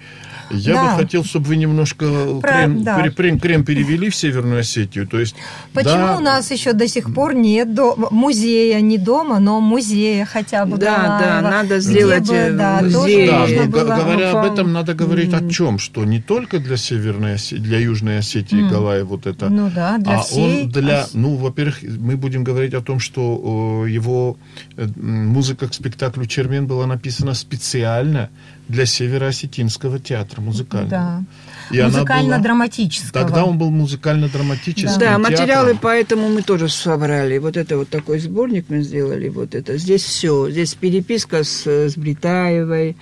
Я 0.51 0.73
да. 0.73 0.83
бы 0.83 1.01
хотел, 1.01 1.23
чтобы 1.23 1.47
вы 1.47 1.55
немножко 1.55 2.05
Про, 2.41 2.51
крем, 2.51 2.83
да. 2.83 3.09
крем, 3.09 3.39
крем 3.39 3.65
перевели 3.65 4.09
в 4.09 4.15
Северную 4.15 4.59
Осетию. 4.59 5.07
То 5.07 5.19
есть, 5.19 5.35
Почему 5.73 5.93
да, 5.93 6.17
у 6.17 6.19
нас 6.19 6.51
еще 6.51 6.73
до 6.73 6.87
сих 6.87 7.13
пор 7.13 7.33
нет 7.33 7.73
до, 7.73 7.95
музея, 8.11 8.79
не 8.81 8.97
дома, 8.97 9.39
но 9.39 9.59
музея 9.59 10.25
хотя 10.25 10.65
бы 10.65 10.77
Да, 10.77 11.19
да, 11.19 11.41
надо 11.41 11.79
сделать 11.79 12.27
бы, 12.27 12.53
да, 12.55 12.81
музей. 12.83 13.27
Да, 13.27 13.47
но, 13.47 13.67
было... 13.67 13.95
Говоря 13.95 14.31
об 14.31 14.51
этом, 14.51 14.71
надо 14.71 14.93
говорить 14.93 15.31
mm. 15.31 15.47
о 15.47 15.51
чем? 15.51 15.79
Что 15.79 16.05
не 16.05 16.21
только 16.21 16.59
для 16.59 16.77
Северной 16.77 17.35
Осетии, 17.35 17.57
для 17.57 17.79
Южной 17.79 18.19
Осетии 18.19 18.59
mm. 18.59 18.69
Галаев 18.69 19.07
вот 19.07 19.25
это, 19.25 19.49
ну, 19.49 19.71
да, 19.73 19.97
для 19.97 20.19
а 20.19 20.21
всей... 20.21 20.63
он 20.63 20.69
для... 20.69 21.07
Ну, 21.13 21.35
во-первых, 21.35 21.81
мы 21.81 22.17
будем 22.17 22.43
говорить 22.43 22.73
о 22.75 22.81
том, 22.83 22.99
что 22.99 23.85
его 23.87 24.37
э, 24.77 24.87
музыка 24.95 25.67
к 25.67 25.73
спектаклю 25.73 26.25
«Чермен» 26.25 26.67
была 26.67 26.85
написана 26.85 27.33
специально 27.33 28.29
для 28.67 28.85
Североосетинского 28.85 29.99
театра 29.99 30.41
музыкального. 30.41 30.89
Да. 30.89 31.23
И 31.71 31.81
Музыкально-драматического. 31.81 33.11
Тогда 33.11 33.45
он 33.45 33.57
был 33.57 33.71
музыкально-драматический. 33.71 34.99
Да, 34.99 35.11
да 35.11 35.17
материалы 35.17 35.77
поэтому 35.81 36.29
мы 36.29 36.41
тоже 36.41 36.69
собрали. 36.69 37.37
Вот 37.37 37.57
это 37.57 37.77
вот 37.77 37.89
такой 37.89 38.19
сборник 38.19 38.65
мы 38.69 38.81
сделали. 38.81 39.29
Вот 39.29 39.55
это. 39.55 39.77
Здесь 39.77 40.03
все. 40.03 40.49
Здесь 40.49 40.73
переписка 40.75 41.43
с, 41.43 41.65
с 41.65 41.97
Бритаевой. 41.97 42.95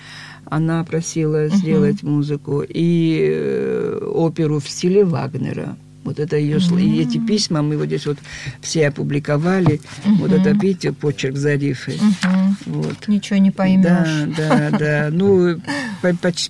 Она 0.45 0.83
просила 0.83 1.45
uh-huh. 1.45 1.55
сделать 1.55 2.03
музыку. 2.03 2.63
И 2.67 3.29
э, 3.31 4.11
оперу 4.13 4.59
в 4.59 4.69
стиле 4.69 5.05
Вагнера. 5.05 5.77
Вот 6.03 6.19
это 6.19 6.35
ее 6.35 6.57
mm-hmm. 6.57 6.81
и 6.81 7.01
эти 7.01 7.17
письма 7.19 7.61
мы 7.61 7.77
вот 7.77 7.85
здесь 7.85 8.05
вот 8.05 8.17
все 8.61 8.87
опубликовали. 8.87 9.79
Mm-hmm. 9.79 10.15
Вот 10.17 10.31
это 10.31 10.49
видите 10.51 10.91
почерк 10.93 11.35
Зарифы. 11.35 11.91
Mm-hmm. 11.91 12.53
Вот. 12.65 13.07
Ничего 13.07 13.37
не 13.37 13.51
поймешь. 13.51 14.35
Да, 14.37 14.69
да, 14.69 14.77
да. 14.77 15.09
Ну 15.11 15.59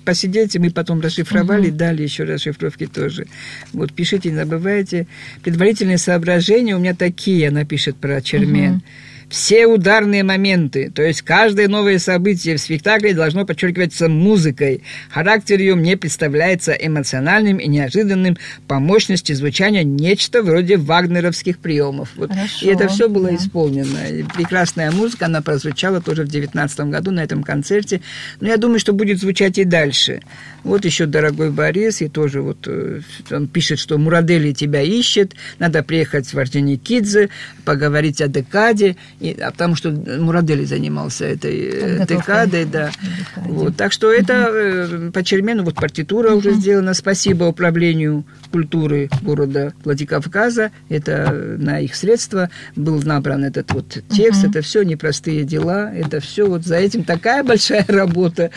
посидите, 0.04 0.58
мы 0.58 0.70
потом 0.70 1.00
расшифровали, 1.00 1.68
mm-hmm. 1.68 1.76
дали 1.76 2.02
еще 2.02 2.24
расшифровки 2.24 2.86
тоже. 2.86 3.26
Вот 3.72 3.92
пишите, 3.92 4.30
не 4.30 4.36
забывайте. 4.36 5.06
Предварительные 5.42 5.98
соображения 5.98 6.74
у 6.74 6.78
меня 6.78 6.94
такие, 6.94 7.48
она 7.48 7.64
пишет 7.64 7.96
про 7.96 8.20
Чермен. 8.20 8.76
Mm-hmm 8.76 9.11
все 9.32 9.66
ударные 9.66 10.24
моменты, 10.24 10.92
то 10.94 11.02
есть 11.02 11.22
каждое 11.22 11.66
новое 11.66 11.98
событие 11.98 12.56
в 12.58 12.60
спектакле 12.60 13.14
должно 13.14 13.46
подчеркиваться 13.46 14.10
музыкой. 14.10 14.82
Характер 15.08 15.58
ее 15.58 15.74
мне 15.74 15.96
представляется 15.96 16.72
эмоциональным 16.72 17.56
и 17.56 17.66
неожиданным 17.66 18.36
по 18.68 18.78
мощности 18.78 19.32
звучания 19.32 19.84
нечто 19.84 20.42
вроде 20.42 20.76
вагнеровских 20.76 21.58
приемов. 21.58 22.10
Вот. 22.14 22.30
Хорошо, 22.30 22.66
и 22.66 22.68
это 22.68 22.88
все 22.88 23.08
было 23.08 23.30
да. 23.30 23.36
исполнено. 23.36 24.06
И 24.06 24.22
прекрасная 24.22 24.90
музыка, 24.90 25.24
она 25.26 25.40
прозвучала 25.40 26.02
тоже 26.02 26.24
в 26.24 26.28
2019 26.28 26.80
году 26.90 27.10
на 27.10 27.24
этом 27.24 27.42
концерте. 27.42 28.02
Но 28.40 28.48
я 28.48 28.58
думаю, 28.58 28.80
что 28.80 28.92
будет 28.92 29.18
звучать 29.18 29.56
и 29.56 29.64
дальше. 29.64 30.20
Вот 30.62 30.84
еще 30.84 31.06
дорогой 31.06 31.50
Борис, 31.50 32.02
и 32.02 32.08
тоже 32.08 32.42
вот 32.42 32.58
э, 32.66 33.00
он 33.30 33.48
пишет, 33.48 33.78
что 33.78 33.96
Мурадели 33.96 34.52
тебя 34.52 34.82
ищет, 34.82 35.32
надо 35.58 35.82
приехать 35.82 36.32
в 36.32 36.38
Орджоникидзе, 36.38 37.30
поговорить 37.64 38.20
о 38.20 38.28
декаде 38.28 38.96
и, 39.22 39.40
а 39.40 39.52
потому 39.52 39.76
что 39.76 39.90
Мурадели 39.90 40.64
занимался 40.64 41.26
этой 41.26 42.04
декадой, 42.06 42.64
да. 42.64 42.90
Вот, 43.36 43.76
так 43.76 43.92
что 43.92 44.12
это 44.12 44.48
э, 44.52 45.10
по 45.12 45.22
Чермену 45.22 45.62
вот 45.62 45.76
партитура 45.76 46.30
uh-huh. 46.30 46.38
уже 46.38 46.52
сделана. 46.54 46.92
Спасибо 46.92 47.44
управлению 47.44 48.24
культуры 48.50 49.08
города 49.22 49.74
Владикавказа. 49.84 50.72
Это 50.88 51.56
на 51.58 51.78
их 51.78 51.94
средства 51.94 52.50
был 52.74 53.00
набран 53.02 53.44
этот 53.44 53.72
вот 53.72 54.02
текст. 54.10 54.44
Uh-huh. 54.44 54.50
Это 54.50 54.62
все 54.62 54.82
непростые 54.82 55.44
дела. 55.44 55.92
Это 55.94 56.18
все 56.18 56.48
вот 56.48 56.64
за 56.64 56.76
этим 56.76 57.04
такая 57.04 57.44
большая 57.44 57.84
работа, 57.88 58.50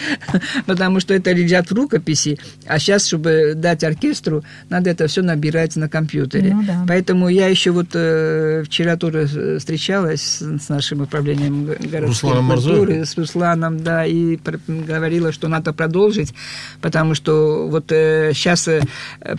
потому 0.66 1.00
что 1.00 1.14
это 1.14 1.32
лежат 1.32 1.70
в 1.70 1.74
рукописи. 1.76 2.40
А 2.66 2.80
сейчас, 2.80 3.06
чтобы 3.06 3.54
дать 3.56 3.84
оркестру, 3.84 4.44
надо 4.70 4.90
это 4.90 5.06
все 5.06 5.22
набирать 5.22 5.76
на 5.76 5.90
компьютере. 5.90 6.56
Ну, 6.56 6.64
да. 6.64 6.86
Поэтому 6.88 7.30
я 7.30 7.48
еще 7.48 7.70
вот 7.70 7.90
э, 7.94 8.64
вчера 8.66 8.98
тоже 8.98 9.60
встречалась 9.60 10.42
с 10.42 10.55
с 10.60 10.70
нашим 10.70 11.02
управлением 11.02 11.66
городской 11.66 12.44
культуры, 12.46 13.06
с 13.06 13.18
Русланом, 13.18 13.84
да, 13.84 14.06
и 14.06 14.38
говорила, 14.68 15.32
что 15.32 15.48
надо 15.48 15.74
продолжить, 15.74 16.34
потому 16.82 17.16
что 17.16 17.68
вот 17.68 17.92
э, 17.92 18.32
сейчас 18.34 18.68
э, 18.68 18.82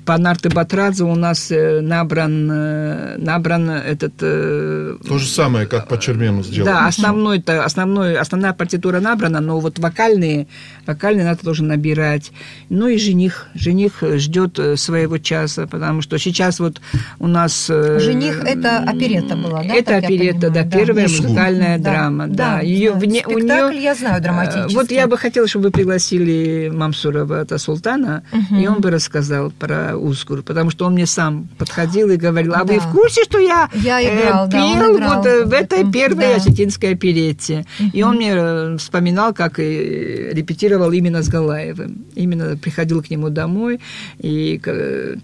по 0.05 0.19
Нарты 0.19 0.49
Батрадзе 0.51 1.05
у 1.05 1.15
нас 1.15 1.51
э, 1.51 1.81
набран, 1.81 2.51
э, 2.51 3.17
набран 3.19 3.71
этот... 3.71 4.15
Э, 4.21 4.97
То 5.07 5.19
же 5.19 5.29
самое, 5.29 5.67
как 5.67 5.89
по 5.89 5.99
Чермену 5.99 6.43
сделано. 6.43 6.73
Да, 6.73 6.87
основной, 6.87 7.39
-то, 7.39 7.61
основной, 7.61 8.17
основная 8.17 8.53
партитура 8.53 9.01
набрана, 9.01 9.41
но 9.41 9.61
вот 9.61 9.79
вокальные, 9.79 10.47
вокальные 10.87 11.25
надо 11.25 11.43
тоже 11.43 11.65
набирать. 11.65 12.33
Ну 12.69 12.89
и 12.89 12.99
жених, 12.99 13.47
жених 13.55 14.03
ждет 14.03 14.59
э, 14.59 14.77
своего 14.77 15.19
часа, 15.19 15.67
потому 15.67 16.03
что 16.03 16.19
сейчас 16.19 16.61
вот 16.61 16.81
у 17.19 17.27
нас... 17.27 17.67
Э, 17.71 17.99
жених 18.01 18.43
это 18.45 18.79
оперета 18.79 19.37
была, 19.37 19.63
да? 19.63 19.75
Это 19.75 19.97
оперета, 19.97 20.51
да, 20.51 20.65
да, 20.65 21.06
первая 21.09 21.29
музыкальная 21.29 21.79
да, 21.79 21.91
драма, 21.91 22.27
да. 22.27 22.35
да. 22.35 22.61
Ее, 22.61 22.93
да. 22.93 22.99
Вне, 22.99 23.21
Спектакль, 23.21 23.43
у 23.43 23.71
нее, 23.71 23.83
я 23.83 23.95
знаю, 23.95 24.23
драматический. 24.23 24.75
Вот 24.75 24.91
я 24.91 25.07
бы 25.07 25.19
хотела, 25.19 25.47
чтобы 25.47 25.67
вы 25.67 25.71
пригласили 25.71 26.71
Мамсурова, 26.73 27.43
это 27.43 27.59
Султана, 27.59 28.23
угу. 28.33 28.61
и 28.61 28.67
он 28.67 28.81
бы 28.81 28.91
рассказал 28.91 29.51
про 29.51 29.97
Узгур, 29.97 30.43
потому 30.43 30.71
что 30.71 30.87
он 30.87 30.95
мне 30.95 31.07
сам 31.07 31.49
подходил 31.59 32.11
и 32.11 32.17
говорил, 32.17 32.55
а 32.55 32.65
да. 32.65 32.73
вы 32.73 32.81
в 32.81 32.91
курсе, 32.93 33.25
что 33.25 33.39
я, 33.39 33.69
я 33.75 34.03
играл, 34.03 34.49
э, 34.49 34.51
пел 34.51 34.99
да, 34.99 35.17
вот 35.17 35.49
в 35.49 35.53
этой 35.53 35.91
первой 35.91 36.29
да. 36.29 36.37
осетинской 36.37 36.95
оперете? 36.95 37.67
Угу. 37.81 37.91
И 37.93 38.03
он 38.03 38.17
мне 38.17 38.77
вспоминал, 38.79 39.35
как 39.35 39.59
и 39.59 40.31
репетировал 40.33 40.93
именно 40.93 41.23
с 41.23 41.29
Галаевым. 41.29 42.05
Именно 42.15 42.57
приходил 42.57 43.03
к 43.03 43.11
нему 43.11 43.31
домой, 43.31 43.81
и 44.19 44.61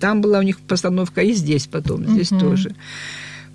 там 0.00 0.20
была 0.20 0.38
у 0.38 0.42
них 0.42 0.60
постановка, 0.60 1.22
и 1.22 1.32
здесь 1.32 1.66
потом, 1.66 2.06
здесь 2.06 2.32
угу. 2.32 2.40
тоже. 2.40 2.74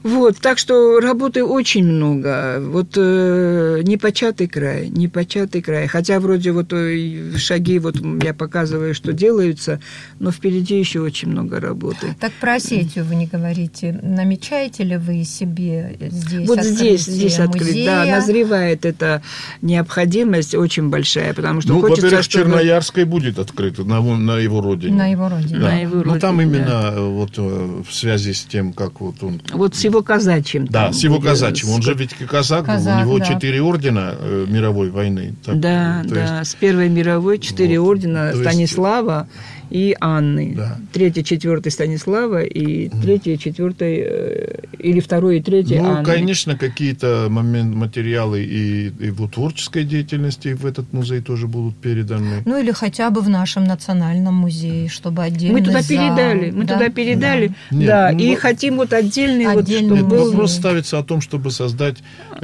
Вот, 0.08 0.38
так 0.38 0.58
что 0.58 1.02
работы 1.02 1.44
очень 1.44 1.84
много. 1.84 2.60
Вот 2.62 2.94
э, 2.96 3.82
непочатый 3.84 4.48
край, 4.48 4.88
непочатый 4.88 5.62
край. 5.62 5.88
Хотя 5.88 6.22
вроде 6.22 6.54
вот 6.54 6.72
э, 6.72 7.36
шаги, 7.38 7.78
вот 7.80 7.98
я 8.24 8.34
показываю, 8.34 8.96
что 8.96 9.12
делаются, 9.12 9.82
но 10.20 10.32
впереди 10.32 10.80
еще 10.80 11.02
очень 11.02 11.28
много 11.28 11.60
работы. 11.60 12.16
Так 12.22 12.32
про 12.40 12.56
Осетию 12.56 13.04
вы 13.04 13.16
не 13.16 13.26
говорите. 13.26 14.00
Намечаете 14.02 14.86
ли 14.86 14.96
вы 14.96 15.26
себе 15.26 15.98
здесь 16.00 16.48
Вот 16.48 16.64
здесь, 16.64 17.06
здесь 17.06 17.40
открыть, 17.40 17.86
да, 17.86 18.06
назревает 18.06 18.86
эта 18.86 19.22
необходимость 19.62 20.56
очень 20.56 20.90
большая, 20.90 21.34
потому 21.34 21.60
что 21.60 21.74
ну, 21.74 21.82
хочется, 21.82 22.04
во-первых, 22.04 22.24
чтобы... 22.24 22.46
Черноярской 22.46 23.04
будет 23.04 23.40
открыто 23.40 23.84
на, 23.84 24.02
на 24.02 24.38
его 24.38 24.62
родине. 24.62 24.96
На 24.96 25.08
его 25.08 25.28
родине. 25.28 25.60
Да. 25.60 25.68
На 25.68 25.80
его 25.82 25.96
родине, 25.96 26.14
ну, 26.14 26.20
там 26.20 26.42
именно 26.42 26.92
да. 26.96 27.02
вот 27.02 27.32
э, 27.36 27.84
в 27.88 27.94
связи 27.94 28.32
с 28.32 28.46
тем, 28.46 28.72
как 28.72 29.02
вот 29.02 29.22
он... 29.22 29.42
Вот 29.52 29.76
с 29.76 29.84
его 29.84 29.97
казачьим. 30.02 30.68
Да, 30.68 30.92
с 30.92 31.04
его 31.04 31.20
казачьим. 31.20 31.70
Он 31.70 31.82
же 31.82 31.94
ведь 31.94 32.14
казак, 32.14 32.66
казак 32.66 33.06
был, 33.06 33.14
у 33.14 33.18
него 33.18 33.20
да. 33.20 33.26
четыре 33.26 33.62
ордена 33.62 34.16
э, 34.18 34.46
мировой 34.48 34.90
войны. 34.90 35.36
Так, 35.44 35.60
да, 35.60 36.02
да, 36.06 36.40
есть... 36.40 36.52
с 36.52 36.56
Первой 36.56 36.90
мировой 36.90 37.40
четыре 37.40 37.80
вот, 37.80 37.92
ордена 37.92 38.34
Станислава, 38.34 39.28
есть 39.30 39.57
и 39.70 39.96
Анны. 40.00 40.54
Да. 40.56 40.78
Третья, 40.94 41.24
четвертая 41.24 41.72
Станислава 41.72 42.44
и 42.44 42.90
третья, 42.90 43.38
четвертая 43.38 43.96
э, 43.96 44.60
или 44.80 45.00
второй 45.00 45.40
и 45.40 45.42
третья 45.42 45.82
ну, 45.82 45.90
Анны. 45.90 46.06
конечно, 46.06 46.58
какие-то 46.58 47.28
момент, 47.30 47.76
материалы 47.76 48.44
и, 48.44 48.88
и 48.88 49.10
в 49.10 49.28
творческой 49.30 49.84
деятельности 49.84 50.50
в 50.50 50.66
этот 50.66 50.94
музей 50.94 51.22
тоже 51.22 51.48
будут 51.48 51.76
переданы. 51.78 52.44
Ну 52.46 52.60
или 52.60 52.72
хотя 52.72 53.10
бы 53.10 53.22
в 53.22 53.30
нашем 53.30 53.66
национальном 53.66 54.36
музее, 54.36 54.90
чтобы 54.90 55.24
отдельно. 55.24 55.58
Мы 55.58 55.66
туда 55.66 55.82
зал. 55.82 55.90
передали, 55.90 56.52
мы 56.52 56.64
да? 56.64 56.74
туда 56.74 56.90
передали, 56.90 57.48
да, 57.48 57.78
Нет, 57.78 57.88
да 57.88 58.12
ну, 58.14 58.20
и 58.20 58.36
хотим 58.36 58.78
вот 58.78 58.94
отдельный, 58.94 59.46
отдельный 59.46 59.90
вот, 59.90 59.98
чтобы 59.98 60.16
был... 60.16 60.32
Вопрос 60.32 60.54
ставится 60.54 61.00
о 61.00 61.04
том, 61.04 61.22
чтобы 61.22 61.52
создать 61.52 61.98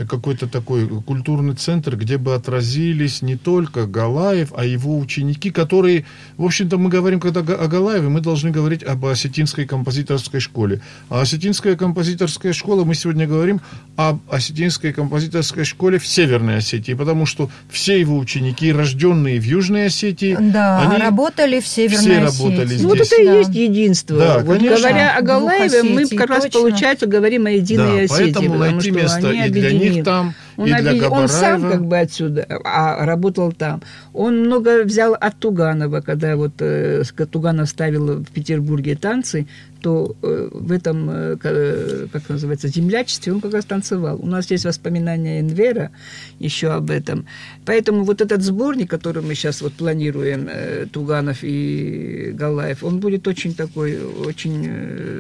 какой-то 0.08 0.48
такой 0.48 0.88
культурный 0.88 1.56
центр, 1.56 1.96
где 1.96 2.18
бы 2.18 2.36
отразились 2.36 3.22
не 3.22 3.36
только 3.36 3.86
Галаев, 3.86 4.54
а 4.56 4.66
его 4.66 4.98
ученики, 4.98 5.52
которые, 5.52 6.06
в 6.38 6.46
общем-то, 6.46 6.78
мы 6.78 6.90
говорим 6.90 7.13
говорим 7.18 7.44
когда 7.44 7.56
о 7.56 7.68
Галаеве, 7.68 8.10
мы 8.10 8.22
должны 8.22 8.52
говорить 8.52 8.84
об 8.84 9.06
осетинской 9.06 9.66
композиторской 9.66 10.40
школе. 10.40 10.82
А 11.10 11.22
осетинская 11.22 11.76
композиторская 11.76 12.54
школа, 12.54 12.84
мы 12.84 12.96
сегодня 12.96 13.28
говорим 13.28 13.62
об 13.96 14.20
осетинской 14.30 14.94
композиторской 14.94 15.66
школе 15.66 16.00
в 16.00 16.08
Северной 16.08 16.58
Осетии, 16.58 16.94
потому 16.94 17.26
что 17.26 17.50
все 17.70 18.00
его 18.00 18.18
ученики, 18.18 18.72
рожденные 18.72 19.40
в 19.40 19.44
Южной 19.44 19.88
Осетии, 19.88 20.38
да, 20.40 20.82
они 20.82 20.98
работали 21.02 21.60
в 21.60 21.68
Северной 21.68 22.00
все 22.00 22.24
Осетии. 22.24 22.44
работали 22.44 22.68
здесь. 22.68 22.82
Вот 22.82 23.00
это 23.00 23.22
и 23.22 23.26
да. 23.26 23.38
есть 23.40 23.56
единство. 23.56 24.18
Да, 24.18 24.40
вот 24.40 24.58
конечно. 24.58 24.78
говоря 24.78 25.18
о 25.18 25.22
Галаеве, 25.22 25.84
мы 25.84 26.08
как 26.08 26.30
раз, 26.30 26.44
точно. 26.44 26.60
получается, 26.60 27.06
говорим 27.06 27.46
о 27.46 27.52
единой 27.52 28.08
да, 28.08 28.14
Осетии. 28.14 28.34
Поэтому 28.34 28.58
найти 28.58 28.92
место 28.92 29.32
и 29.32 29.50
для 29.50 29.72
них 29.72 30.04
там, 30.04 30.34
он, 30.58 30.68
и 30.68 30.74
для 30.74 31.10
он 31.10 31.28
сам 31.28 31.62
как 31.62 31.86
бы 31.86 32.00
отсюда, 32.00 32.46
а 32.64 33.06
работал 33.06 33.52
там. 33.52 33.82
Он 34.14 34.40
много 34.42 34.84
взял 34.84 35.14
от 35.14 35.40
Туганова, 35.40 36.02
когда 36.02 36.36
вот 36.36 36.54
э, 36.60 37.04
Туганов 37.32 37.70
ставил 37.70 38.18
в 38.18 38.32
Петербурге 38.32 38.96
танцы, 38.96 39.48
то 39.84 40.16
э, 40.22 40.50
в 40.52 40.72
этом, 40.72 41.10
э, 41.10 41.38
э, 41.44 42.08
как 42.12 42.30
называется, 42.30 42.70
землячестве 42.70 43.34
он 43.34 43.42
как 43.42 43.54
раз 43.54 43.66
танцевал. 43.66 44.18
У 44.18 44.26
нас 44.26 44.50
есть 44.50 44.64
воспоминания 44.64 45.42
Энвера 45.42 45.92
еще 46.40 46.70
об 46.70 46.90
этом. 46.90 47.26
Поэтому 47.66 48.06
вот 48.06 48.22
этот 48.22 48.42
сборник, 48.42 48.90
который 48.90 49.22
мы 49.22 49.36
сейчас 49.36 49.62
вот 49.62 49.74
планируем, 49.74 50.50
Туганов 50.92 51.40
и 51.42 52.32
Галаев, 52.34 52.84
он 52.84 53.00
будет 53.00 53.28
очень 53.28 53.54
такой, 53.54 54.00
очень 54.02 54.70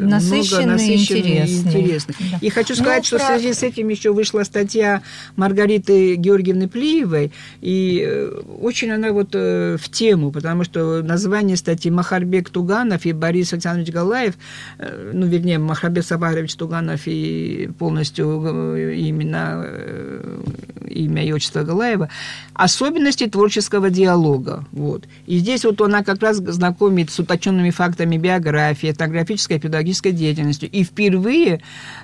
насыщенный, 0.02 0.65
много, 0.65 0.72
насыщенный 0.72 1.19
интересный. 1.19 1.74
и 1.74 1.82
интересный. 1.82 2.15
Да. 2.32 2.38
И 2.39 2.50
хочу 2.50 2.76
сказать, 2.76 3.00
ну, 3.00 3.04
что 3.04 3.17
про... 3.17 3.26
в 3.26 3.28
связи 3.28 3.54
с 3.54 3.63
этим 3.63 3.89
еще 3.89 4.13
вышла 4.13 4.43
статья 4.43 5.02
Маргариты 5.36 6.16
Георгиевны 6.16 6.68
Плиевой, 6.68 7.32
и 7.62 8.30
очень 8.60 8.92
она 8.92 9.12
вот 9.12 9.34
в 9.34 9.90
тему, 9.92 10.32
потому 10.32 10.64
что 10.64 11.02
название 11.02 11.58
статьи 11.58 11.92
«Махарбек 11.92 12.50
Туганов 12.50 13.06
и 13.06 13.14
Борис 13.14 13.54
Александрович 13.54 13.92
Галаев» 13.92 14.36
Э, 14.78 15.12
ну, 15.14 15.26
вернее, 15.26 15.60
Махрабет 15.60 16.06
Сабарович 16.06 16.56
Туганов 16.56 17.02
и 17.06 17.70
полностью 17.78 18.44
э, 18.46 18.96
именно 18.96 19.64
э, 19.66 20.42
имя 20.90 21.26
и 21.26 21.32
отчество 21.32 21.64
Галаева, 21.64 22.10
особенности 22.54 23.28
творческого 23.28 23.90
диалога. 23.90 24.66
Вот. 24.72 25.06
И 25.26 25.38
здесь 25.38 25.66
вот 25.66 25.82
она 25.82 26.04
как 26.04 26.22
раз 26.22 26.38
знакомит 26.38 27.10
с 27.10 27.20
уточненными 27.20 27.70
фактами 27.70 28.18
биографии, 28.18 28.92
этнографической 28.92 29.58
и 29.58 29.60
педагогической 29.60 30.12
деятельностью. 30.12 30.70
И 30.70 30.84
впервые 30.84 31.62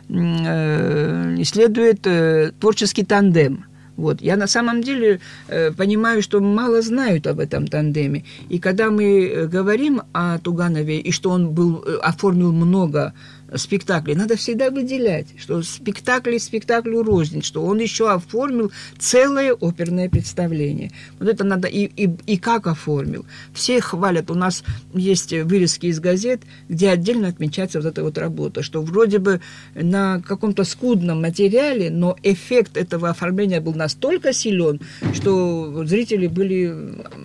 э, 0.10 1.36
исследует 1.40 2.06
э, 2.06 2.52
творческий 2.60 3.04
тандем– 3.10 3.66
вот. 4.00 4.22
Я 4.22 4.38
на 4.38 4.48
самом 4.48 4.82
деле 4.82 5.20
э, 5.50 5.72
понимаю, 5.72 6.22
что 6.22 6.40
мало 6.40 6.82
знают 6.82 7.28
об 7.28 7.40
этом 7.40 7.68
тандеме. 7.68 8.24
И 8.48 8.58
когда 8.58 8.90
мы 8.90 9.04
э, 9.04 9.48
говорим 9.48 10.02
о 10.14 10.38
Туганове, 10.38 11.00
и 11.00 11.12
что 11.12 11.32
он 11.32 11.50
был, 11.50 11.84
э, 11.86 11.98
оформил 12.02 12.54
много 12.54 13.14
спектаклей, 13.56 14.16
надо 14.16 14.36
всегда 14.36 14.70
выделять, 14.70 15.28
что 15.38 15.62
спектакли 15.62 16.38
спектаклю 16.38 17.04
рознь, 17.04 17.42
что 17.42 17.64
он 17.64 17.80
еще 17.80 18.12
оформил 18.12 18.72
целое 18.98 19.54
оперное 19.54 20.10
представление. 20.10 20.92
Вот 21.20 21.30
это 21.30 21.44
надо, 21.44 21.68
и, 21.68 21.86
и, 21.86 22.10
и 22.26 22.38
как 22.38 22.68
оформил. 22.68 23.26
Все 23.54 23.82
хвалят, 23.82 24.30
у 24.32 24.36
нас 24.36 24.64
есть 24.94 25.34
вырезки 25.34 25.88
из 25.88 26.00
газет, 26.00 26.42
где 26.68 26.90
отдельно 26.90 27.28
отмечается 27.28 27.80
вот 27.80 27.88
эта 27.88 28.04
вот 28.04 28.18
работа, 28.18 28.64
что 28.64 28.82
вроде 28.82 29.20
бы 29.20 29.42
на 29.76 30.22
каком-то 30.22 30.64
скудном 30.64 31.22
материале, 31.22 31.90
но 31.90 32.16
эффект 32.24 32.78
этого 32.78 33.10
оформления 33.10 33.62
был 33.62 33.74
настолько 33.74 34.34
силен, 34.34 34.82
что 35.14 35.86
зрители 35.86 36.28
были 36.28 36.76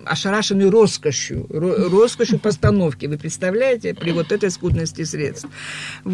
ошарашены 0.05 0.69
роскошью, 0.69 1.47
роскошью 1.49 2.39
постановки. 2.39 3.05
Вы 3.05 3.17
представляете, 3.17 3.93
при 3.93 4.11
вот 4.11 4.31
этой 4.31 4.49
скудности 4.49 5.03
средств. 5.03 5.47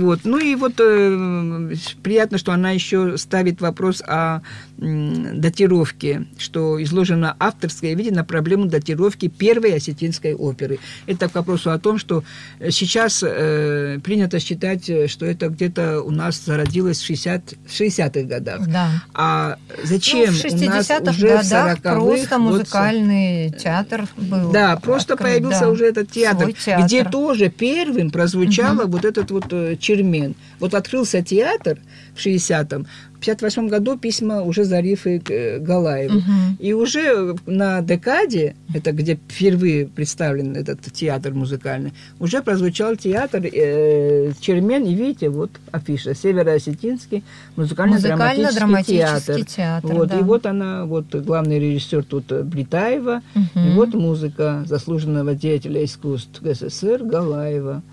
Вот. 0.01 0.21
Ну 0.23 0.37
и 0.39 0.55
вот 0.55 0.73
э, 0.79 1.75
приятно, 2.01 2.37
что 2.37 2.51
она 2.51 2.71
еще 2.71 3.17
ставит 3.17 3.61
вопрос 3.61 4.01
о 4.05 4.39
э, 4.39 5.31
датировке, 5.33 6.25
что 6.37 6.81
изложено 6.81 7.35
авторское 7.39 7.93
видение 7.93 8.17
на 8.17 8.23
проблему 8.23 8.65
датировки 8.65 9.27
первой 9.27 9.75
осетинской 9.75 10.33
оперы. 10.33 10.79
Это 11.05 11.29
к 11.29 11.35
вопросу 11.35 11.71
о 11.71 11.79
том, 11.79 11.97
что 11.97 12.23
сейчас 12.69 13.23
э, 13.23 13.99
принято 14.03 14.39
считать, 14.39 15.09
что 15.09 15.25
это 15.25 15.49
где-то 15.49 16.01
у 16.01 16.11
нас 16.11 16.43
зародилось 16.43 16.99
в 16.99 17.05
60, 17.05 17.53
60-х 17.67 18.21
годах. 18.23 18.67
Да. 18.67 18.89
А 19.13 19.57
зачем 19.83 20.31
ну, 20.31 20.39
в 20.39 20.45
60-х 20.45 20.97
у 20.97 21.05
нас 21.05 21.15
уже 21.15 21.27
годах 21.27 21.77
в 21.77 21.81
просто 21.81 22.39
музыкальный 22.39 23.49
вот, 23.49 23.57
театр 23.57 24.07
был. 24.17 24.51
Да, 24.51 24.77
просто 24.77 25.13
открыт, 25.13 25.33
появился 25.33 25.61
да, 25.61 25.69
уже 25.69 25.85
этот 25.85 26.11
театр, 26.11 26.53
театр, 26.53 26.85
где 26.85 27.03
тоже 27.03 27.49
первым 27.49 28.09
прозвучало 28.09 28.83
угу. 28.83 28.93
вот 28.93 29.05
этот 29.05 29.31
вот 29.31 29.45
э, 29.51 29.77
Чермен. 29.91 30.35
Вот 30.59 30.73
открылся 30.73 31.21
театр 31.21 31.79
в 32.15 32.25
60-м, 32.25 32.85
1958 33.21 33.67
году 33.67 33.97
письма 33.97 34.41
уже 34.41 34.63
Зарифы 34.63 35.21
э, 35.29 35.59
Галаеву. 35.59 36.17
Угу. 36.17 36.57
И 36.59 36.73
уже 36.73 37.35
на 37.45 37.81
декаде, 37.81 38.55
это 38.73 38.91
где 38.91 39.15
впервые 39.15 39.85
представлен 39.85 40.55
этот 40.55 40.81
театр 40.91 41.33
музыкальный, 41.33 41.93
уже 42.19 42.41
прозвучал 42.41 42.95
театр 42.95 43.41
э, 43.45 44.31
Чермен, 44.39 44.85
и 44.85 44.95
видите, 44.95 45.29
вот 45.29 45.51
афиша, 45.71 46.15
Северо-Осетинский 46.15 47.23
музыкально-драматический 47.55 48.65
Музыкально 48.65 48.83
театр. 48.83 49.45
театр 49.45 49.93
вот, 49.93 50.09
да. 50.09 50.19
И 50.19 50.23
вот 50.23 50.45
она, 50.45 50.85
вот 50.85 51.13
главный 51.13 51.59
режиссер 51.59 52.03
тут 52.03 52.31
Бритаева, 52.31 53.21
угу. 53.35 53.59
и 53.59 53.69
вот 53.73 53.93
музыка 53.93 54.63
заслуженного 54.67 55.35
деятеля 55.35 55.83
искусств 55.85 56.41
ГССР 56.41 57.03
Галаева. 57.03 57.83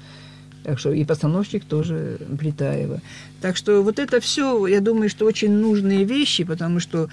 Так 0.64 0.78
что 0.78 0.92
и 0.92 1.04
постановщик 1.04 1.64
тоже 1.64 2.18
Бритаева. 2.28 3.00
Так 3.40 3.56
что 3.56 3.82
вот 3.82 3.98
это 3.98 4.20
все, 4.20 4.66
я 4.66 4.80
думаю, 4.80 5.08
что 5.08 5.24
очень 5.24 5.52
нужные 5.52 6.04
вещи, 6.04 6.44
потому 6.44 6.80
что... 6.80 7.08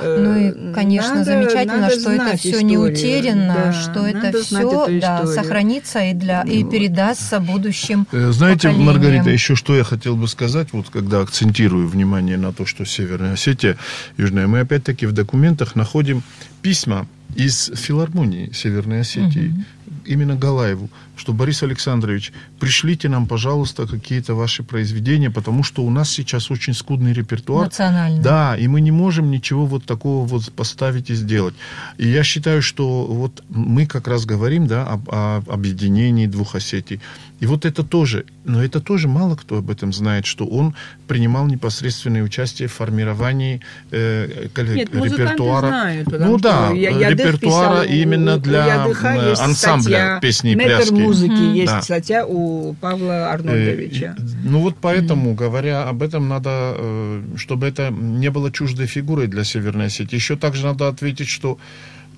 Э, 0.00 0.18
ну 0.18 0.36
и, 0.36 0.74
конечно, 0.74 1.14
надо, 1.14 1.24
замечательно, 1.24 1.80
надо 1.82 2.00
что 2.00 2.10
это 2.10 2.36
все 2.36 2.60
не 2.62 2.76
утеряно, 2.76 3.54
да, 3.54 3.72
что 3.72 4.06
это 4.06 4.42
все 4.42 5.00
да, 5.00 5.26
сохранится 5.26 6.00
и, 6.04 6.14
для, 6.14 6.42
и 6.42 6.64
ну, 6.64 6.70
передастся 6.70 7.38
будущим 7.38 8.06
э, 8.10 8.32
Знаете, 8.32 8.70
Маргарита, 8.70 9.30
еще 9.30 9.54
что 9.54 9.76
я 9.76 9.84
хотел 9.84 10.16
бы 10.16 10.26
сказать, 10.26 10.68
вот 10.72 10.90
когда 10.90 11.20
акцентирую 11.20 11.86
внимание 11.86 12.36
на 12.36 12.52
то, 12.52 12.66
что 12.66 12.84
Северная 12.84 13.34
Осетия, 13.34 13.76
Южная, 14.16 14.48
мы 14.48 14.60
опять-таки 14.60 15.06
в 15.06 15.12
документах 15.12 15.76
находим 15.76 16.22
письма 16.60 17.06
из 17.36 17.70
филармонии 17.74 18.50
Северной 18.52 19.02
Осетии, 19.02 19.48
угу 19.50 19.64
именно 20.08 20.34
Галаеву, 20.34 20.88
что 21.16 21.32
Борис 21.32 21.62
Александрович, 21.62 22.32
пришлите 22.58 23.08
нам, 23.08 23.26
пожалуйста, 23.26 23.86
какие-то 23.86 24.34
ваши 24.34 24.62
произведения, 24.62 25.30
потому 25.30 25.62
что 25.62 25.82
у 25.82 25.90
нас 25.90 26.10
сейчас 26.10 26.50
очень 26.50 26.74
скудный 26.74 27.12
репертуар. 27.12 27.66
Национальный. 27.66 28.22
Да, 28.22 28.56
и 28.56 28.68
мы 28.68 28.80
не 28.80 28.90
можем 28.90 29.30
ничего 29.30 29.66
вот 29.66 29.84
такого 29.84 30.26
вот 30.26 30.50
поставить 30.52 31.10
и 31.10 31.14
сделать. 31.14 31.54
И 31.98 32.08
я 32.08 32.22
считаю, 32.24 32.62
что 32.62 33.04
вот 33.06 33.42
мы 33.48 33.86
как 33.86 34.08
раз 34.08 34.24
говорим, 34.24 34.66
да, 34.66 34.86
об, 34.86 35.10
об 35.10 35.50
объединении 35.50 36.26
двух 36.26 36.54
Осетий. 36.54 37.00
И 37.40 37.46
вот 37.46 37.64
это 37.64 37.84
тоже, 37.84 38.24
но 38.44 38.64
это 38.64 38.80
тоже 38.80 39.06
мало 39.06 39.36
кто 39.36 39.58
об 39.58 39.70
этом 39.70 39.92
знает, 39.92 40.26
что 40.26 40.44
он 40.44 40.74
принимал 41.06 41.46
непосредственное 41.46 42.22
участие 42.22 42.66
в 42.66 42.72
формировании 42.72 43.60
э, 43.92 44.48
Нет, 44.56 44.92
репертуара. 44.92 45.68
Знают, 45.68 46.08
ну 46.10 46.38
да, 46.38 46.70
я, 46.72 47.10
репертуара 47.10 47.82
писал, 47.82 47.94
именно 47.94 48.38
для 48.38 48.86
у 48.88 49.40
ансамбля 49.40 49.97
песни 50.20 50.52
и 50.52 50.56
пляски. 50.56 50.92
музыки 50.92 51.32
mm-hmm. 51.32 51.54
есть 51.54 51.72
да. 51.72 51.82
статья 51.82 52.26
у 52.26 52.74
Павла 52.74 53.30
Арнольдовича. 53.30 54.16
Э, 54.18 54.22
ну 54.44 54.60
вот 54.60 54.76
поэтому, 54.80 55.30
mm-hmm. 55.30 55.36
говоря 55.36 55.88
об 55.88 56.02
этом, 56.02 56.28
надо, 56.28 56.74
э, 56.76 57.22
чтобы 57.36 57.66
это 57.66 57.90
не 57.90 58.30
было 58.30 58.50
чуждой 58.50 58.86
фигурой 58.86 59.26
для 59.26 59.44
Северной 59.44 59.86
Осетии. 59.86 60.16
Еще 60.16 60.36
также 60.36 60.64
надо 60.64 60.88
ответить, 60.88 61.28
что 61.28 61.58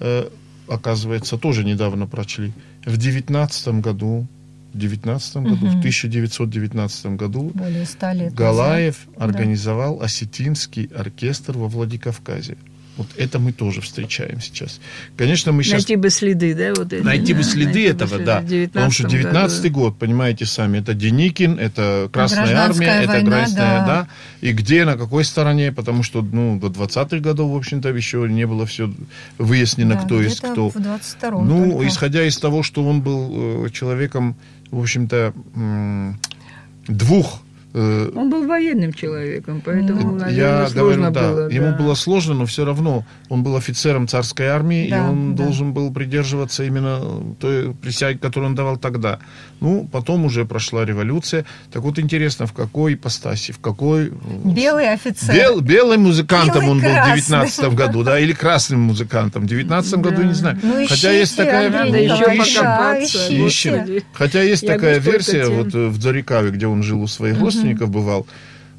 э, 0.01 0.29
оказывается, 0.69 1.37
тоже 1.37 1.65
недавно 1.65 2.07
прочли. 2.07 2.53
В 2.85 2.97
девятнадцатом 2.97 3.81
году 3.81 4.27
в 4.73 4.79
19 4.79 5.37
году, 5.37 5.67
угу. 5.67 5.67
в 5.67 5.79
1919 5.79 7.07
году 7.07 7.51
Более 7.55 7.85
100 7.85 8.13
лет 8.13 8.35
Галаев 8.35 9.07
назад. 9.07 9.31
организовал 9.31 9.99
да. 9.99 10.05
осетинский 10.05 10.85
оркестр 10.97 11.59
во 11.59 11.69
Владикавказе. 11.69 12.57
Вот 13.01 13.09
это 13.17 13.39
мы 13.39 13.53
тоже 13.53 13.81
встречаем 13.81 14.43
сейчас. 14.43 14.79
Конечно, 15.17 15.53
мы 15.53 15.63
сейчас... 15.63 15.81
Найти 15.81 15.97
бы 15.97 16.11
следы, 16.11 16.55
да? 16.55 16.75
Вот 16.77 16.93
эти, 16.93 17.03
Найти 17.03 17.33
да? 17.33 17.39
бы 17.39 17.45
следы 17.45 17.73
Найти 17.73 17.83
этого, 17.85 18.19
бы 18.19 18.25
да. 18.25 18.45
Потому 18.75 18.91
что 18.91 19.09
19 19.09 19.73
год, 19.73 19.99
понимаете 19.99 20.45
сами, 20.45 20.81
это 20.81 20.93
Деникин, 20.93 21.59
это 21.59 22.11
Красная 22.13 22.55
Армия, 22.55 22.99
война, 22.99 23.17
это 23.17 23.27
Красная, 23.27 23.57
да. 23.57 23.87
да. 23.87 24.09
И 24.43 24.53
где, 24.53 24.85
на 24.85 24.99
какой 24.99 25.25
стороне, 25.25 25.73
потому 25.73 26.03
что, 26.03 26.21
ну, 26.21 26.61
до 26.61 26.67
20-х 26.67 27.21
годов, 27.21 27.53
в 27.53 27.57
общем-то, 27.57 27.89
еще 27.89 28.27
не 28.29 28.47
было 28.47 28.67
все 28.67 28.93
выяснено, 29.39 29.95
да, 29.95 30.03
кто 30.03 30.21
есть 30.21 30.41
кто. 30.41 30.69
в 30.69 30.79
22 30.79 31.43
Ну, 31.43 31.71
только. 31.71 31.89
исходя 31.89 32.23
из 32.27 32.37
того, 32.37 32.63
что 32.63 32.85
он 32.85 33.01
был 33.01 33.65
э, 33.65 33.71
человеком, 33.71 34.37
в 34.71 34.79
общем-то, 34.79 35.33
двух 36.87 37.41
он 37.73 38.31
был 38.31 38.47
военным 38.47 38.93
человеком, 38.93 39.63
поэтому, 39.65 40.13
наверное, 40.17 40.63
я 40.63 40.69
сложно 40.69 41.11
говорю, 41.11 41.15
да, 41.15 41.33
было. 41.33 41.49
Ему 41.51 41.67
да. 41.67 41.77
было 41.77 41.95
сложно, 41.95 42.35
но 42.35 42.47
все 42.47 42.65
равно 42.65 43.05
он 43.29 43.43
был 43.43 43.57
офицером 43.57 44.09
царской 44.09 44.47
армии, 44.47 44.89
да, 44.91 44.97
и 44.97 45.01
он 45.01 45.37
да. 45.37 45.45
должен 45.45 45.73
был 45.73 45.93
придерживаться 45.93 46.65
именно 46.65 47.01
той 47.39 47.73
присяги, 47.75 48.19
которую 48.19 48.51
он 48.51 48.55
давал 48.57 48.77
тогда. 48.77 49.21
Ну, 49.61 49.89
потом 49.93 50.25
уже 50.25 50.45
прошла 50.45 50.85
революция. 50.85 51.45
Так 51.71 51.83
вот, 51.83 51.99
интересно, 51.99 52.47
в 52.47 52.53
какой 52.53 52.95
ипостаси, 52.95 53.53
в 53.53 53.61
какой... 53.61 54.13
Белый 54.45 54.93
офицер. 54.93 55.35
Бел, 55.35 55.61
белым 55.61 56.03
музыкантом 56.03 56.63
Белый 56.63 56.71
он 56.71 56.81
был 56.81 56.89
в 56.89 57.17
19 57.17 57.75
году, 57.75 58.03
да, 58.03 58.19
или 58.19 58.33
красным 58.33 58.81
музыкантом. 58.81 59.45
В 59.45 59.47
19 59.47 59.91
да. 59.91 59.97
году, 59.99 60.23
не 60.23 60.35
знаю. 60.35 60.59
Ну, 60.63 60.87
Хотя 60.89 61.13
есть 61.13 61.37
такая... 61.37 61.71
Надо 61.71 61.99
еще 61.99 62.25
покопаться. 62.25 63.33
Ищем. 63.33 64.03
Хотя 64.13 64.43
есть 64.43 64.67
такая 64.67 64.99
версия, 64.99 65.47
вот 65.47 65.73
в 65.73 66.01
Зарикаве, 66.01 66.51
где 66.51 66.67
он 66.67 66.83
жил 66.83 67.03
у 67.03 67.07
своих 67.07 67.39
родственников, 67.39 67.60
родственников 67.61 67.91
бывал. 67.91 68.27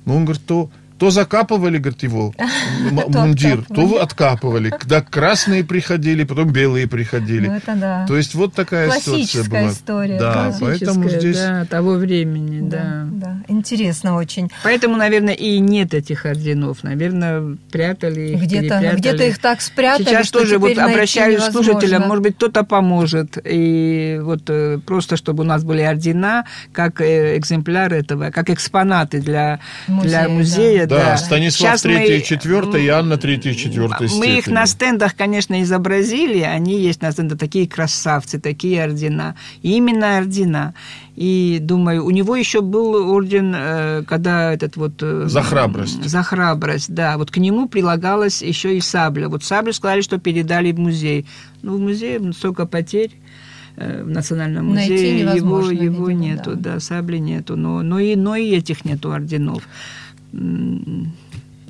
Но 0.05 0.15
он 0.15 0.25
говорит, 0.25 0.45
то 0.45 0.69
то 1.01 1.09
закапывали, 1.09 1.79
говорит, 1.79 2.03
его 2.03 2.31
мундир, 3.07 3.65
то 3.73 3.99
откапывали. 3.99 4.69
Когда 4.69 5.01
красные 5.01 5.63
приходили, 5.63 6.25
потом 6.25 6.53
белые 6.53 6.87
приходили. 6.87 7.47
Ну, 7.47 7.55
это 7.55 7.73
да. 7.75 8.05
То 8.07 8.15
есть 8.15 8.35
вот 8.35 8.53
такая 8.53 8.91
ситуация 8.99 9.43
была. 9.45 9.71
история. 9.71 10.19
Да, 10.19 10.55
поэтому 10.59 11.09
здесь... 11.09 11.39
Да, 11.39 11.65
того 11.65 11.93
времени, 11.93 12.69
да. 12.69 13.07
да. 13.11 13.37
Интересно 13.47 14.15
очень. 14.15 14.51
Поэтому, 14.63 14.95
наверное, 14.95 15.33
и 15.33 15.57
нет 15.57 15.95
этих 15.95 16.27
орденов. 16.27 16.83
Наверное, 16.83 17.57
прятали 17.71 18.33
их, 18.33 18.43
Где-то 18.43 18.93
где 18.95 19.27
их 19.27 19.39
так 19.39 19.61
спрятали, 19.61 20.05
Сейчас 20.05 20.29
тоже 20.29 20.59
вот 20.59 20.77
обращаюсь 20.77 21.41
к 21.41 21.51
слушателям, 21.51 22.03
может 22.03 22.21
быть, 22.21 22.35
кто-то 22.35 22.63
поможет. 22.63 23.39
И 23.43 24.19
вот 24.21 24.43
э, 24.49 24.77
просто, 24.85 25.17
чтобы 25.17 25.41
у 25.41 25.47
нас 25.47 25.63
были 25.63 25.81
ордена, 25.81 26.45
как 26.71 27.01
э, 27.01 27.37
экземпляры 27.37 27.97
этого, 27.97 28.29
как 28.29 28.51
экспонаты 28.51 29.19
для 29.19 29.59
музея, 29.87 30.07
для 30.07 30.29
музея 30.29 30.90
да. 30.97 31.17
Станислав 31.17 31.79
Сейчас 31.79 31.81
3 31.81 32.17
и 32.17 32.23
4 32.23 32.83
и 32.83 32.87
Анна 32.87 33.17
3 33.17 33.35
и 33.35 33.55
4 33.55 33.87
Мы 33.87 34.07
степени. 34.07 34.37
их 34.37 34.47
на 34.47 34.65
стендах, 34.65 35.15
конечно, 35.15 35.61
изобразили. 35.61 36.41
Они 36.41 36.79
есть 36.79 37.01
на 37.01 37.11
стендах 37.11 37.37
такие 37.39 37.67
красавцы, 37.67 38.39
такие 38.39 38.83
ордена. 38.83 39.35
именно 39.61 40.17
ордена. 40.17 40.73
И 41.15 41.59
думаю, 41.61 42.05
у 42.05 42.09
него 42.09 42.35
еще 42.35 42.61
был 42.61 43.11
орден, 43.11 43.53
э, 43.55 44.03
когда 44.07 44.53
этот 44.53 44.77
вот... 44.77 44.93
Э, 45.01 45.25
за 45.27 45.41
храбрость. 45.41 46.03
За 46.03 46.23
храбрость, 46.23 46.93
да. 46.93 47.17
Вот 47.17 47.31
к 47.31 47.37
нему 47.37 47.67
прилагалась 47.67 48.41
еще 48.41 48.77
и 48.77 48.81
сабля. 48.81 49.27
Вот 49.27 49.43
саблю 49.43 49.73
сказали, 49.73 50.01
что 50.01 50.19
передали 50.19 50.71
в 50.71 50.79
музей. 50.79 51.25
Ну, 51.61 51.75
в 51.77 51.79
музее 51.79 52.19
столько 52.33 52.65
потерь 52.65 53.11
э, 53.75 54.03
в 54.03 54.09
Национальном 54.09 54.67
музее 54.67 55.19
его, 55.19 55.59
его 55.59 55.69
видимо, 55.69 56.13
нету, 56.13 56.55
да. 56.55 56.73
да, 56.73 56.79
сабли 56.79 57.17
нету, 57.17 57.55
но, 57.55 57.81
но, 57.81 57.99
и, 57.99 58.15
но 58.15 58.35
и 58.35 58.49
этих 58.55 58.85
нету 58.85 59.11
орденов. 59.11 59.67
mm, 60.33 60.39
mm, 60.39 60.83
mm. 60.87 61.20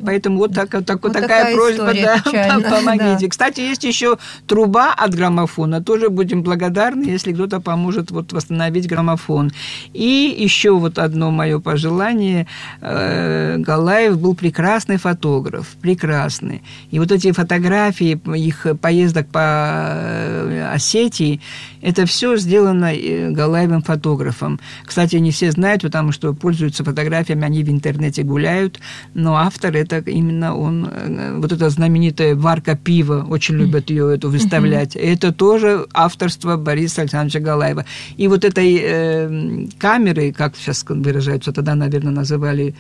Поэтому 0.05 0.37
вот, 0.37 0.53
так, 0.53 0.69
так, 0.69 1.03
вот 1.03 1.13
такая, 1.13 1.53
такая 1.53 1.55
просьба, 1.55 1.93
да, 1.93 2.59
помогите. 2.69 3.25
Да. 3.25 3.29
Кстати, 3.29 3.61
есть 3.61 3.83
еще 3.83 4.17
труба 4.47 4.93
от 4.93 5.15
граммофона. 5.15 5.81
Тоже 5.81 6.09
будем 6.09 6.43
благодарны, 6.43 7.03
если 7.03 7.33
кто-то 7.33 7.59
поможет 7.59 8.11
вот 8.11 8.33
восстановить 8.33 8.87
граммофон. 8.87 9.51
И 9.93 10.35
еще 10.37 10.71
вот 10.71 10.97
одно 10.97 11.31
мое 11.31 11.59
пожелание. 11.59 12.47
Э, 12.81 13.57
Галаев 13.57 14.19
был 14.19 14.35
прекрасный 14.35 14.97
фотограф, 14.97 15.67
прекрасный. 15.81 16.63
И 16.91 16.99
вот 16.99 17.11
эти 17.11 17.31
фотографии 17.31 18.19
их 18.35 18.67
поездок 18.81 19.27
по 19.27 19.39
э, 19.41 20.71
Осетии, 20.73 21.41
это 21.81 22.05
все 22.05 22.37
сделано 22.37 22.93
э, 22.93 23.31
Галаевым 23.31 23.81
фотографом. 23.81 24.59
Кстати, 24.85 25.15
не 25.17 25.31
все 25.31 25.51
знают, 25.51 25.81
потому 25.81 26.11
что 26.11 26.33
пользуются 26.33 26.83
фотографиями, 26.83 27.45
они 27.45 27.63
в 27.63 27.69
интернете 27.69 28.23
гуляют, 28.23 28.79
но 29.13 29.35
автор 29.35 29.75
это 29.75 29.90
именно 29.99 30.56
он, 30.56 30.88
э, 30.91 31.38
вот 31.38 31.51
эта 31.51 31.69
знаменитая 31.69 32.36
варка 32.36 32.75
пива, 32.75 33.25
очень 33.30 33.56
любят 33.56 33.89
ее 33.89 34.13
эту 34.13 34.30
выставлять. 34.30 34.95
Это 34.95 35.32
тоже 35.32 35.88
авторство 35.93 36.58
Бориса 36.58 37.01
Александровича 37.01 37.39
Галаева. 37.39 37.86
И 38.17 38.27
вот 38.27 38.45
этой 38.45 38.80
э, 38.82 39.67
камерой, 39.80 40.32
как 40.32 40.56
сейчас 40.56 40.86
выражаются, 40.88 41.51
тогда, 41.51 41.75
наверное, 41.75 42.13
называли 42.13 42.75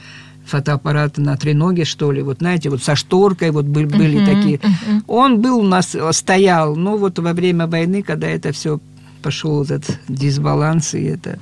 фотоаппараты 0.45 1.21
на 1.21 1.37
треноге, 1.37 1.85
что 1.85 2.11
ли, 2.11 2.21
вот 2.21 2.39
знаете, 2.39 2.69
вот 2.69 2.83
со 2.83 2.95
шторкой 2.95 3.51
вот 3.51 3.65
были, 3.65 3.85
были 3.85 4.19
uh-huh, 4.19 4.25
такие. 4.25 4.57
Uh-huh. 4.57 5.01
Он 5.07 5.41
был 5.41 5.59
у 5.59 5.63
нас, 5.63 5.95
стоял, 6.11 6.75
ну 6.75 6.97
вот 6.97 7.19
во 7.19 7.33
время 7.33 7.67
войны, 7.67 8.01
когда 8.01 8.27
это 8.27 8.51
все 8.51 8.79
пошел 9.21 9.63
этот 9.63 9.99
дисбаланс, 10.07 10.95
и 10.95 11.03
это 11.03 11.39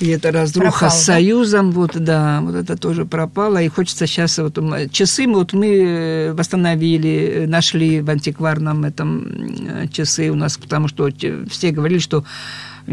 и 0.00 0.08
это 0.08 0.30
разруха 0.30 0.70
Пропал, 0.70 0.90
с 0.90 1.04
Союзом, 1.04 1.70
да? 1.70 1.76
вот, 1.76 1.90
да, 1.96 2.40
вот 2.42 2.54
это 2.54 2.76
тоже 2.76 3.06
пропало. 3.06 3.62
И 3.62 3.68
хочется 3.68 4.06
сейчас 4.06 4.38
вот 4.38 4.58
часы 4.92 5.26
вот 5.26 5.52
мы 5.52 6.32
восстановили, 6.36 7.44
нашли 7.46 8.00
в 8.00 8.10
антикварном 8.10 8.84
этом 8.84 9.88
часы 9.90 10.30
у 10.30 10.34
нас, 10.34 10.58
потому 10.58 10.88
что 10.88 11.08
все 11.48 11.70
говорили, 11.70 11.98
что 11.98 12.24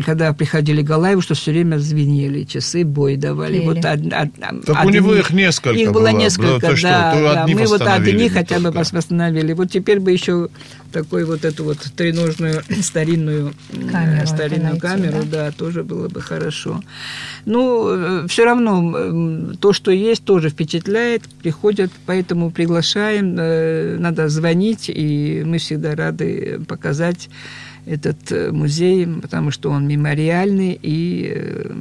когда 0.06 0.34
приходили 0.34 0.82
Галаеву, 0.82 1.22
что 1.22 1.36
все 1.36 1.52
время 1.52 1.78
звенели 1.78 2.44
часы, 2.44 2.84
бой 2.84 3.16
давали. 3.16 3.60
Пели. 3.60 3.66
Вот 3.66 3.78
од, 3.86 4.06
од, 4.06 4.64
Так 4.66 4.78
одни- 4.78 4.88
у 4.88 4.90
него 4.90 5.16
их 5.16 5.32
несколько 5.32 5.78
Их 5.78 5.92
было 5.92 6.10
было. 6.10 6.18
несколько, 6.18 6.60
Да, 6.60 6.70
ты 6.70 6.76
что, 6.78 6.88
да. 6.90 7.12
то 7.14 7.34
да. 7.36 7.48
Мы 7.48 7.66
вот 7.68 7.82
одни 7.82 8.14
не 8.14 8.30
хотя 8.30 8.60
бы 8.60 8.72
восстановили. 8.72 9.54
Вот 9.54 9.70
теперь 9.70 10.00
бы 10.00 10.12
еще 10.12 10.50
такой 10.92 11.26
вот 11.26 11.46
эту 11.46 11.64
вот 11.64 11.78
треножную 11.96 12.62
старинную 12.82 13.54
Камеру 13.92 14.28
старинную 14.28 14.64
найти, 14.74 14.80
камеру, 14.80 15.24
да? 15.32 15.52
тоже 15.52 15.84
было 15.84 16.08
бы 16.10 16.22
хорошо. 16.22 16.82
Ну, 17.46 18.28
все 18.28 18.46
равно 18.46 19.54
то, 19.60 19.74
что 19.74 19.92
есть, 19.92 20.24
тоже 20.24 20.50
впечатляет, 20.50 21.24
приходят, 21.42 21.92
поэтому 22.06 22.52
приглашаем, 22.52 23.36
э, 23.38 23.98
надо 24.00 24.30
звонить, 24.30 24.90
и 24.90 25.44
мы 25.46 25.58
всегда 25.58 25.96
рады 25.96 26.62
показать 26.68 27.30
этот 27.86 28.32
э, 28.32 28.52
музей, 28.52 29.08
потому 29.22 29.52
что 29.52 29.70
он 29.70 29.88
мемориальный 29.88 30.78
и 30.82 31.34
э, 31.36 31.72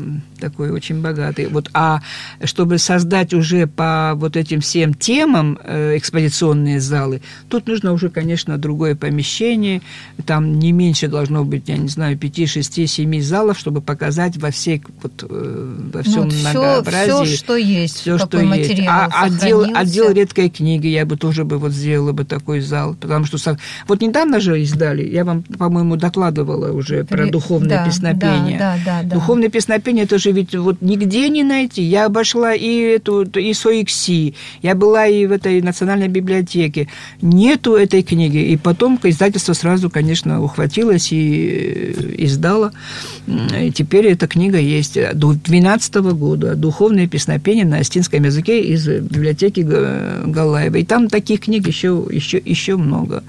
такой 0.42 0.70
очень 0.70 1.00
богатый. 1.00 1.46
Вот, 1.46 1.70
а 1.72 2.00
чтобы 2.42 2.78
создать 2.78 3.32
уже 3.32 3.68
по 3.68 4.12
вот 4.16 4.36
этим 4.36 4.60
всем 4.60 4.92
темам 4.92 5.56
э, 5.62 5.96
экспозиционные 5.96 6.80
залы, 6.80 7.22
тут 7.48 7.68
нужно 7.68 7.92
уже, 7.92 8.10
конечно, 8.10 8.58
другое 8.58 8.96
помещение. 8.96 9.82
Там 10.26 10.58
не 10.58 10.72
меньше 10.72 11.06
должно 11.06 11.44
быть, 11.44 11.68
я 11.68 11.76
не 11.76 11.88
знаю, 11.88 12.18
5, 12.18 12.48
6, 12.48 12.88
7 12.88 13.20
залов, 13.20 13.56
чтобы 13.56 13.80
показать 13.80 14.36
во 14.36 14.50
всей 14.50 14.82
вот, 15.02 15.24
э, 15.28 15.90
во 15.94 16.02
всем 16.02 16.28
все, 16.30 16.50
многообразии. 16.50 17.24
все, 17.24 17.36
что 17.36 17.56
есть, 17.56 18.00
Все, 18.00 18.18
что 18.18 18.40
есть. 18.40 18.82
А 18.88 19.06
отдел, 19.06 19.60
сохранился. 19.60 19.80
отдел 19.80 20.10
редкой 20.12 20.50
книги 20.50 20.88
я 20.88 21.06
бы 21.06 21.16
тоже 21.16 21.44
бы 21.44 21.58
вот 21.58 21.72
сделала 21.72 22.12
бы 22.12 22.24
такой 22.24 22.60
зал, 22.60 22.96
потому 23.00 23.26
что 23.26 23.38
вот 23.86 24.00
недавно 24.00 24.40
же 24.40 24.60
издали, 24.60 25.08
я 25.08 25.24
вам, 25.24 25.42
по-моему, 25.42 25.96
докладывала 25.96 26.72
уже 26.72 27.04
про 27.04 27.26
духовное 27.26 27.78
да, 27.78 27.86
песнопение. 27.86 28.58
да, 28.58 28.76
да, 28.84 29.02
да, 29.02 29.02
да. 29.02 29.14
Духовное 29.14 29.48
песнопение 29.48 30.04
это 30.04 30.18
же 30.18 30.31
ведь 30.32 30.54
вот 30.54 30.76
нигде 30.80 31.28
не 31.28 31.42
найти. 31.44 31.82
Я 31.82 32.06
обошла 32.06 32.54
и 32.54 32.80
эту 32.80 33.22
и 33.22 33.52
СОИКСИ, 33.54 34.34
я 34.62 34.74
была 34.74 35.06
и 35.06 35.26
в 35.26 35.32
этой 35.32 35.60
национальной 35.62 36.08
библиотеке. 36.08 36.88
Нету 37.20 37.74
этой 37.74 38.02
книги. 38.02 38.38
И 38.38 38.56
потом 38.56 38.98
издательство 39.02 39.52
сразу, 39.52 39.90
конечно, 39.90 40.42
ухватилось 40.42 41.12
и 41.12 41.94
э, 41.96 42.14
издало. 42.18 42.72
И 43.60 43.70
теперь 43.70 44.06
эта 44.08 44.26
книга 44.26 44.58
есть 44.58 44.94
до 45.14 45.32
2012 45.32 45.94
года. 46.14 46.54
Духовное 46.54 47.06
песнопение 47.06 47.64
на 47.64 47.78
астинском 47.78 48.24
языке 48.24 48.60
из 48.60 48.86
библиотеки 48.86 49.60
Га- 49.60 50.22
Галаева. 50.26 50.76
И 50.76 50.84
там 50.84 51.08
таких 51.08 51.40
книг 51.40 51.66
еще, 51.66 52.04
еще, 52.10 52.38
еще 52.44 52.76
много. 52.76 53.22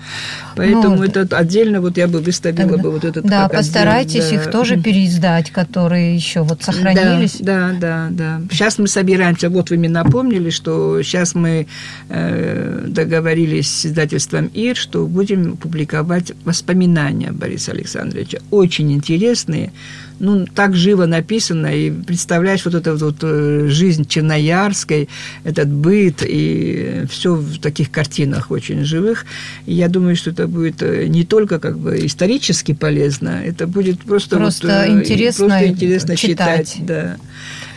Поэтому 0.55 0.97
Ну, 0.97 1.03
это 1.03 1.21
отдельно 1.37 1.81
вот 1.81 1.97
я 1.97 2.07
бы 2.07 2.19
выставила 2.19 2.69
Тогда- 2.69 2.83
бы 2.83 2.91
вот 2.91 3.03
этот 3.05 3.25
да, 3.25 3.47
постарайтесь 3.49 4.29
да. 4.29 4.35
их 4.35 4.51
тоже 4.51 4.77
переиздать, 4.77 5.51
которые 5.51 6.15
еще 6.15 6.41
вот 6.41 6.63
сохранились. 6.63 6.92
Да, 6.93 7.19
да, 7.39 7.73
да, 7.79 8.07
да. 8.11 8.41
Сейчас 8.51 8.77
мы 8.77 8.87
собираемся, 8.87 9.49
вот 9.49 9.69
вы 9.69 9.77
мне 9.77 9.89
напомнили, 9.89 10.49
что 10.49 11.01
сейчас 11.01 11.35
мы 11.35 11.67
э, 12.09 12.85
договорились 12.87 13.69
с 13.69 13.85
издательством 13.85 14.49
ИР, 14.53 14.75
что 14.75 15.05
будем 15.07 15.57
публиковать 15.57 16.33
воспоминания 16.45 17.31
Бориса 17.31 17.71
Александровича. 17.71 18.39
Очень 18.51 18.91
интересные, 18.93 19.71
ну, 20.19 20.45
так 20.45 20.75
живо 20.75 21.05
написано, 21.05 21.67
и 21.67 21.91
представляешь 21.91 22.65
вот 22.65 22.75
эту 22.75 22.95
вот 22.95 23.17
э, 23.21 23.67
жизнь 23.67 24.07
Черноярской, 24.07 25.09
этот 25.43 25.69
быт, 25.69 26.23
и 26.25 27.05
все 27.09 27.35
в 27.35 27.59
таких 27.59 27.91
картинах 27.91 28.51
очень 28.51 28.83
живых. 28.83 29.25
И 29.65 29.73
я 29.73 29.89
думаю, 29.89 30.15
что 30.15 30.31
это 30.31 30.47
будет 30.47 30.81
э, 30.81 31.07
не 31.07 31.23
только 31.23 31.59
как 31.59 31.77
бы 31.77 32.05
исторически 32.05 32.73
полезно, 32.73 33.41
это 33.43 33.67
будет 33.67 33.99
просто, 34.01 34.37
Просто 34.37 34.67
вот, 34.67 34.73
э, 34.73 34.99
интересно 34.99 35.47
просто 35.47 35.67
интересно 35.67 36.15
читать. 36.15 36.73
читать. 36.73 36.85
Да. 36.85 37.17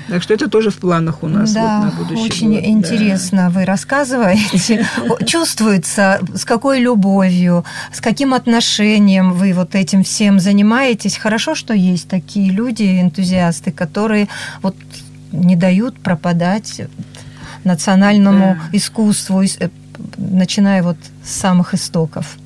Так 0.08 0.22
что 0.22 0.34
это 0.34 0.48
тоже 0.48 0.70
в 0.70 0.76
планах 0.76 1.22
у 1.22 1.28
нас 1.28 1.52
да, 1.52 1.80
вот, 1.80 1.84
на 1.84 1.90
будущий 2.04 2.22
очень 2.24 2.52
год, 2.52 2.62
да. 2.62 2.68
интересно 2.68 3.50
вы 3.50 3.64
рассказываете. 3.64 4.86
Чувствуется, 5.26 6.20
с 6.34 6.44
какой 6.44 6.80
любовью, 6.80 7.64
с 7.92 8.00
каким 8.00 8.32
отношением 8.34 9.32
вы 9.32 9.52
вот 9.52 9.74
этим 9.74 10.04
всем 10.04 10.38
занимаетесь. 10.40 11.16
Хорошо, 11.16 11.54
что 11.54 11.74
есть 11.74 12.08
такие 12.08 12.50
люди, 12.50 13.00
энтузиасты, 13.00 13.72
которые 13.72 14.28
вот 14.62 14.76
не 15.32 15.56
дают 15.56 15.98
пропадать 15.98 16.82
национальному 17.64 18.58
Да. 18.70 18.76
искусству, 18.76 19.42
ис- 19.42 19.56
э, 19.60 19.68
начиная 20.16 20.82
вот 20.82 20.96
с 21.24 21.30
самых 21.32 21.74
истоков. 21.74 22.36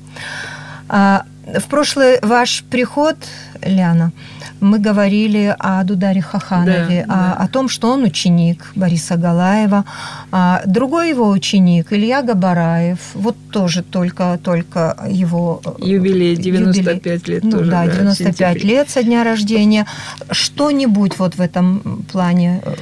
А, 0.89 1.23
в 1.45 1.63
прошлый 1.69 2.19
ваш 2.21 2.63
приход, 2.69 3.17
Ляна, 3.65 4.11
мы 4.59 4.79
говорили 4.79 5.55
о 5.59 5.83
Дударе 5.83 6.21
Хаханове, 6.21 7.05
Да, 7.07 7.13
о, 7.13 7.17
да. 7.37 7.43
о 7.43 7.47
том, 7.47 7.69
что 7.69 7.91
он 7.91 8.03
ученик 8.03 8.71
Бориса 8.75 9.17
Галаева. 9.17 9.85
А 10.31 10.61
другой 10.65 11.09
его 11.09 11.29
ученик, 11.29 11.91
Илья 11.93 12.21
Габараев, 12.21 12.99
вот 13.13 13.35
тоже 13.51 13.83
только, 13.83 14.39
только 14.43 14.95
его... 15.09 15.61
э, 15.65 15.69
Юбилей, 15.79 16.35
юбилей. 16.35 16.73
95 16.73 17.27
лет 17.27 17.43
Ну 17.43 17.51
тоже. 17.51 17.71
да, 17.71 17.83
в 17.83 17.91
95 17.91 18.15
сентябре. 18.37 18.61
лет 18.69 18.89
со 18.89 19.03
дня 19.03 19.23
рождения. 19.23 19.85
Что-нибудь 20.29 21.17
вот 21.19 21.35
в 21.35 21.41
этом 21.41 22.03
плане 22.11 22.61
э, 22.65 22.75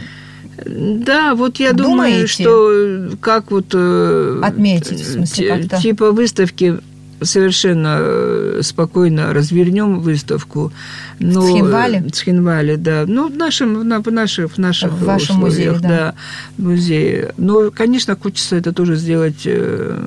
Да, 1.06 1.36
вот 1.36 1.60
я 1.60 1.74
думаю, 1.74 2.12
Думаете? 2.12 2.28
что 2.44 3.18
как 3.22 3.52
вот... 3.52 3.68
э, 3.74 4.42
Отметить, 4.44 5.02
в 5.02 5.14
смысле, 5.14 5.48
как-то? 5.58 5.78
Типа 5.82 6.12
выставки 6.12 6.80
совершенно 7.22 7.98
э, 8.00 8.62
спокойно 8.64 9.34
развернем 9.34 10.00
выставку. 10.00 10.72
Но, 11.20 11.42
В 11.42 11.46
Цхинвале? 11.46 12.00
э, 12.00 12.08
В 12.08 12.12
Цхинвале, 12.12 12.78
да. 12.78 13.06
Ну, 13.08 13.30
в 13.30 13.36
нашем, 13.36 13.88
на, 13.88 14.02
в 14.02 14.12
наших, 14.12 14.54
в 14.54 14.58
наших 14.58 14.92
В 14.92 15.04
вашем 15.06 15.44
условиях, 15.44 15.76
музее, 15.76 15.90
да. 15.90 16.14
музее. 16.58 17.34
Но, 17.38 17.72
конечно, 17.72 18.16
хочется 18.16 18.56
это 18.56 18.72
тоже 18.74 18.96
сделать 18.96 19.42
э, 19.46 19.98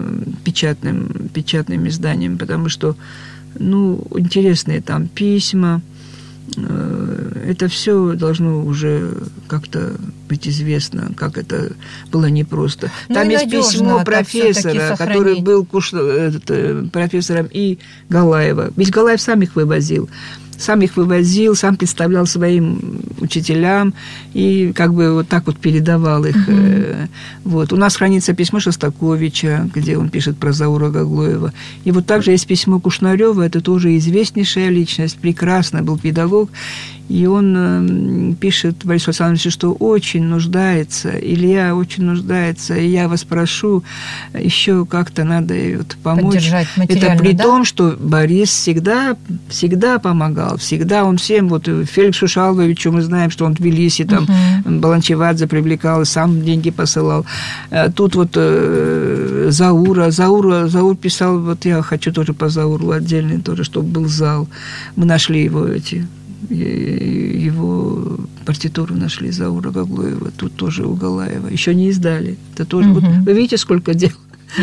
печатным, 0.44 1.28
печатным 1.34 1.86
изданием, 1.88 2.38
потому 2.38 2.68
что, 2.68 2.96
ну, 3.58 4.02
интересные 4.16 4.80
там 4.80 5.08
письма, 5.08 5.80
это 7.46 7.68
все 7.68 8.14
должно 8.14 8.64
уже 8.64 9.10
как-то 9.48 9.92
быть 10.28 10.46
известно, 10.48 11.10
как 11.16 11.38
это 11.38 11.72
было 12.10 12.26
непросто. 12.26 12.90
Ну 13.08 13.14
Там 13.14 13.28
есть 13.28 13.50
письмо 13.50 13.96
так 13.98 14.06
профессора, 14.06 14.96
который 14.96 15.40
был 15.40 15.64
куш- 15.64 15.92
этот, 15.92 16.44
э, 16.50 16.84
профессором 16.92 17.48
и 17.50 17.78
Галаева. 18.08 18.72
Ведь 18.76 18.90
Галаев 18.90 19.20
сам 19.20 19.42
их 19.42 19.54
вывозил. 19.56 20.08
Сам 20.62 20.80
их 20.82 20.96
вывозил, 20.96 21.56
сам 21.56 21.76
представлял 21.76 22.24
своим 22.26 23.00
учителям 23.20 23.94
и 24.32 24.72
как 24.74 24.94
бы 24.94 25.12
вот 25.12 25.28
так 25.28 25.46
вот 25.46 25.56
передавал 25.58 26.24
их. 26.24 26.36
э, 26.48 27.06
Вот. 27.44 27.72
У 27.72 27.76
нас 27.76 27.96
хранится 27.96 28.32
письмо 28.32 28.60
Шостаковича, 28.60 29.68
где 29.74 29.98
он 29.98 30.08
пишет 30.08 30.36
про 30.38 30.52
Заура 30.52 30.90
Гаглоева. 30.90 31.52
И 31.84 31.90
вот 31.90 32.06
также 32.06 32.30
есть 32.30 32.46
письмо 32.46 32.78
Кушнарева, 32.78 33.42
это 33.42 33.60
тоже 33.60 33.96
известнейшая 33.96 34.70
личность, 34.70 35.18
прекрасный 35.18 35.82
был 35.82 35.98
педагог. 35.98 36.48
И 37.08 37.26
он 37.26 38.32
э, 38.32 38.34
пишет 38.34 38.76
Борису 38.84 39.10
Александровичу, 39.10 39.50
что 39.50 39.72
очень 39.72 40.24
нуждается, 40.24 41.10
Илья 41.10 41.74
очень 41.74 42.04
нуждается, 42.04 42.74
и 42.74 42.88
я 42.88 43.08
вас 43.08 43.24
прошу, 43.24 43.82
еще 44.34 44.86
как-то 44.86 45.24
надо 45.24 45.54
вот 45.76 45.96
помочь. 46.02 46.50
Это 46.76 47.16
при 47.18 47.32
да? 47.32 47.44
том, 47.44 47.64
что 47.64 47.96
Борис 47.98 48.48
всегда, 48.50 49.16
всегда 49.48 49.98
помогал, 49.98 50.56
всегда 50.56 51.04
он 51.04 51.18
всем, 51.18 51.48
вот 51.48 51.68
э, 51.68 51.84
Феликсу 51.84 52.28
Шалвовичу 52.28 52.92
мы 52.92 53.02
знаем, 53.02 53.30
что 53.30 53.44
он 53.44 53.54
в 53.54 53.58
Тбилиси, 53.58 54.04
там, 54.04 54.26
Мгм. 54.64 54.80
Баланчевадзе 54.80 55.46
привлекал, 55.46 56.04
сам 56.04 56.42
деньги 56.42 56.70
посылал. 56.70 57.26
Э, 57.70 57.90
Тут 57.90 58.14
вот 58.14 58.30
э, 58.36 59.48
Заура, 59.50 60.10
Заура, 60.10 60.68
Заур 60.68 60.96
писал, 60.96 61.40
вот 61.40 61.64
я 61.64 61.82
хочу 61.82 62.12
тоже 62.12 62.32
по 62.32 62.48
Зауру 62.48 62.90
отдельный 62.90 63.40
тоже, 63.40 63.64
чтобы 63.64 63.88
был 63.88 64.08
зал. 64.08 64.48
Мы 64.96 65.04
нашли 65.04 65.44
его 65.44 65.66
эти 65.66 66.06
его 66.50 68.18
партитуру 68.44 68.94
нашли 68.94 69.30
Заура 69.30 69.70
Гаглоева, 69.70 70.30
тут 70.36 70.54
тоже 70.54 70.84
у 70.86 70.94
Галаева. 70.94 71.48
Еще 71.48 71.74
не 71.74 71.88
издали. 71.88 72.36
Это 72.54 72.64
тоже, 72.64 72.88
вот, 72.90 73.02
Мгм. 73.02 73.24
вы 73.24 73.32
видите, 73.32 73.56
сколько 73.56 73.94
дел. 73.94 74.10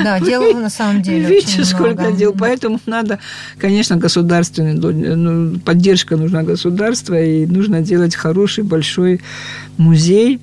Да, 0.03 0.19
дела 0.19 0.53
на 0.59 0.69
самом 0.69 1.01
деле 1.07 1.25
Видите, 1.27 1.65
сколько 1.65 2.01
много. 2.03 2.17
дел. 2.17 2.35
Поэтому 2.37 2.79
надо, 2.85 3.19
конечно, 3.57 3.95
государственный, 3.97 4.73
ну, 4.75 5.57
поддержка 5.59 6.15
нужна 6.15 6.43
государства, 6.43 7.19
и 7.19 7.45
нужно 7.47 7.81
делать 7.81 8.15
хороший, 8.15 8.63
большой 8.63 9.21
музей, 9.77 10.39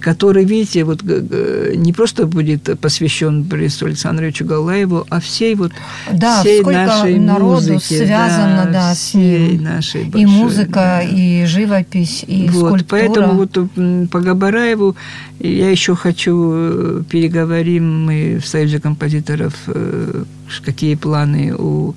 который, 0.00 0.44
видите, 0.44 0.84
вот 0.84 1.02
не 1.02 1.92
просто 1.92 2.26
будет 2.26 2.78
посвящен 2.80 3.42
Борису 3.42 3.86
Александровичу 3.86 4.44
Галаеву, 4.44 5.06
а 5.10 5.20
всей 5.20 5.54
вот 5.54 5.72
Да, 6.12 6.40
всей 6.40 6.62
нашей 6.62 7.18
народу 7.18 7.74
музыке, 7.74 8.04
связано, 8.04 8.68
да, 8.72 8.94
с 8.94 8.98
всей 8.98 9.52
ним. 9.52 9.62
нашей 9.64 10.02
И 10.02 10.10
большой, 10.10 10.26
музыка, 10.30 10.72
да. 10.74 11.02
и 11.02 11.44
живопись, 11.46 12.24
и 12.26 12.48
Вот, 12.48 12.66
скульптура. 12.80 13.00
поэтому 13.00 13.32
вот 13.34 14.10
по 14.10 14.20
Габараеву 14.20 14.96
я 15.40 15.70
еще 15.70 15.94
хочу 15.94 16.52
э, 16.54 17.02
переговорим 17.10 18.04
мы 18.06 18.40
в 18.42 18.46
Союзе 18.46 18.80
композиторов, 18.80 19.54
э, 19.66 20.24
какие 20.64 20.94
планы 20.94 21.54
у 21.56 21.94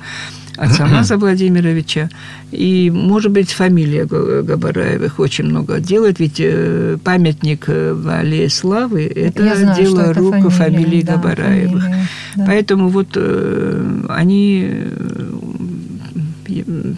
от 0.60 0.74
Самаза 0.74 1.18
Владимировича. 1.18 2.10
И, 2.52 2.92
может 2.92 3.32
быть, 3.32 3.52
фамилия 3.52 4.06
Габараевых 4.06 5.20
очень 5.20 5.46
много 5.46 5.80
делает, 5.80 6.20
ведь 6.20 6.40
э, 6.40 6.98
памятник 7.04 7.68
в 7.68 8.20
Аллее 8.20 8.50
Славы– 8.50 9.06
это 9.16 9.56
знаю, 9.56 9.76
дело 9.76 10.14
рук 10.14 10.34
фамилия, 10.34 10.50
фамилии 10.50 11.02
да, 11.02 11.16
Габараевых. 11.16 11.84
Фамилия, 11.84 12.08
да. 12.36 12.46
Поэтому 12.46 12.90
вот 12.90 13.10
э, 13.16 14.06
они 14.10 14.88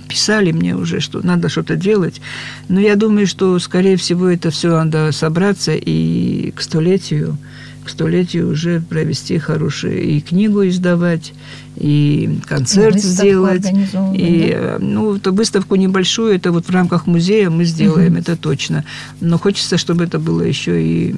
писали 0.08 0.52
мне 0.52 0.76
уже, 0.76 1.00
что 1.00 1.26
надо 1.26 1.50
что-то 1.50 1.76
делать. 1.76 2.22
Но 2.70 2.80
я 2.80 2.96
думаю, 2.96 3.28
что, 3.28 3.60
скорее 3.60 3.98
всего, 3.98 4.28
это 4.28 4.50
все 4.50 4.70
надо 4.70 5.12
собраться 5.12 5.74
и 5.74 6.52
к 6.56 6.62
столетию 6.62 7.38
к 7.84 7.90
столетию 7.90 8.52
уже 8.52 8.82
провести 8.82 9.38
хорошую 9.38 10.02
и 10.02 10.20
книгу 10.22 10.68
издавать, 10.68 11.34
и 11.76 12.40
концерт 12.48 13.00
сделать. 13.00 13.66
И, 14.14 14.58
да? 14.60 14.78
ну, 14.80 15.18
то 15.20 15.32
выставку 15.32 15.76
небольшую, 15.76 16.36
это 16.36 16.52
вот 16.52 16.68
в 16.68 16.70
рамках 16.70 17.08
музея 17.08 17.50
мы 17.50 17.66
сделаем, 17.66 18.14
угу. 18.14 18.20
это 18.20 18.36
точно. 18.36 18.86
Но 19.20 19.38
хочется, 19.38 19.78
чтобы 19.78 20.04
это 20.04 20.20
было 20.20 20.42
еще 20.42 20.82
и 20.84 21.16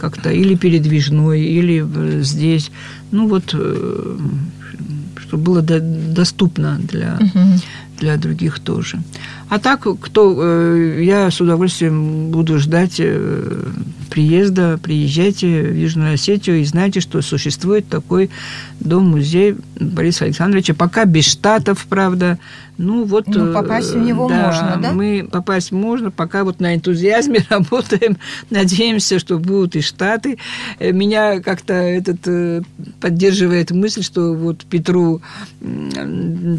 как-то 0.00 0.30
или 0.30 0.54
передвижной, 0.54 1.42
или 1.42 1.86
здесь. 2.22 2.70
Ну, 3.10 3.28
вот 3.28 3.50
э, 3.52 4.16
чтобы 5.32 5.44
было 5.44 5.62
доступно 5.62 6.78
для, 6.78 7.18
угу. 7.20 7.60
для 7.98 8.16
других 8.16 8.58
тоже. 8.60 9.02
А 9.52 9.58
так, 9.58 9.86
кто, 10.00 10.34
э, 10.42 11.02
я 11.02 11.30
с 11.30 11.38
удовольствием 11.38 12.30
буду 12.30 12.58
ждать 12.58 12.94
э, 13.00 13.64
приезда, 14.08 14.78
приезжайте 14.82 15.46
в 15.64 15.76
Южную 15.76 16.14
Осетию 16.14 16.62
и 16.62 16.64
знайте, 16.64 17.00
что 17.00 17.20
существует 17.20 17.86
такой 17.86 18.30
дом-музей 18.80 19.56
Бориса 19.78 20.24
Александровича, 20.24 20.72
пока 20.72 21.04
без 21.04 21.26
штатов, 21.26 21.84
правда, 21.86 22.38
ну 22.78 23.04
вот... 23.04 23.26
Ну, 23.26 23.52
попасть 23.52 23.92
в 23.92 23.98
него 23.98 24.28
да, 24.28 24.46
можно, 24.46 24.78
да? 24.82 24.92
мы 24.92 25.28
попасть 25.30 25.72
можно, 25.72 26.10
пока 26.10 26.44
вот 26.44 26.58
на 26.60 26.74
энтузиазме 26.74 27.44
работаем, 27.50 28.16
надеемся, 28.50 29.18
что 29.18 29.38
будут 29.38 29.76
и 29.76 29.80
Штаты. 29.82 30.38
Э, 30.78 30.92
меня 30.92 31.40
как-то 31.40 31.74
этот 31.74 32.20
э, 32.26 32.62
поддерживает 33.00 33.70
мысль, 33.70 34.02
что 34.02 34.34
вот 34.34 34.64
Петру, 34.64 35.20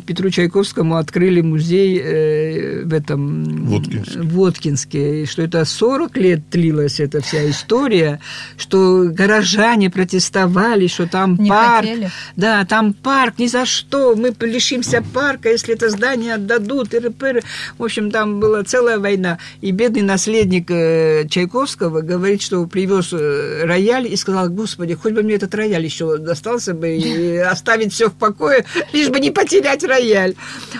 Петру 0.05 0.29
Чайковскому 0.29 0.97
открыли 0.97 1.41
музей 1.41 1.99
э, 2.03 2.82
в 2.83 2.93
этом... 2.93 3.65
Воткинске. 3.65 4.21
Воткинске, 4.21 5.25
что 5.25 5.41
это 5.41 5.65
40 5.65 6.17
лет 6.17 6.49
длилась 6.49 6.99
эта 6.99 7.21
вся 7.21 7.49
история, 7.49 8.19
что 8.57 9.05
горожане 9.09 9.89
протестовали, 9.89 10.87
что 10.87 11.07
там 11.07 11.35
Не 11.35 11.49
парк... 11.49 11.85
Хотели. 11.85 12.11
Да, 12.35 12.65
там 12.65 12.93
парк, 12.93 13.35
ни 13.37 13.47
за 13.47 13.65
что, 13.65 14.15
мы 14.15 14.33
лишимся 14.39 15.03
парка, 15.13 15.49
если 15.49 15.73
это 15.73 15.89
здание 15.89 16.35
отдадут, 16.35 16.93
и. 16.93 17.41
В 17.77 17.83
общем, 17.83 18.11
там 18.11 18.39
была 18.39 18.63
целая 18.63 18.99
война. 18.99 19.37
И 19.61 19.71
бедный 19.71 20.01
наследник 20.01 20.69
э, 20.69 21.27
Чайковского 21.29 22.01
говорит, 22.01 22.41
что 22.41 22.65
привез 22.67 23.13
э, 23.13 23.63
рояль 23.65 24.07
и 24.11 24.15
сказал, 24.15 24.49
господи, 24.49 24.95
хоть 24.95 25.13
бы 25.13 25.23
мне 25.23 25.35
этот 25.35 25.53
рояль 25.55 25.83
еще 25.83 26.17
достался 26.17 26.73
бы 26.73 26.95
и 26.95 27.37
оставить 27.53 27.93
все 27.93 28.09
в 28.09 28.13
покое, 28.13 28.65
лишь 28.91 29.09
бы 29.09 29.19
не 29.19 29.31
потерять 29.31 29.83
рояль. 29.83 30.35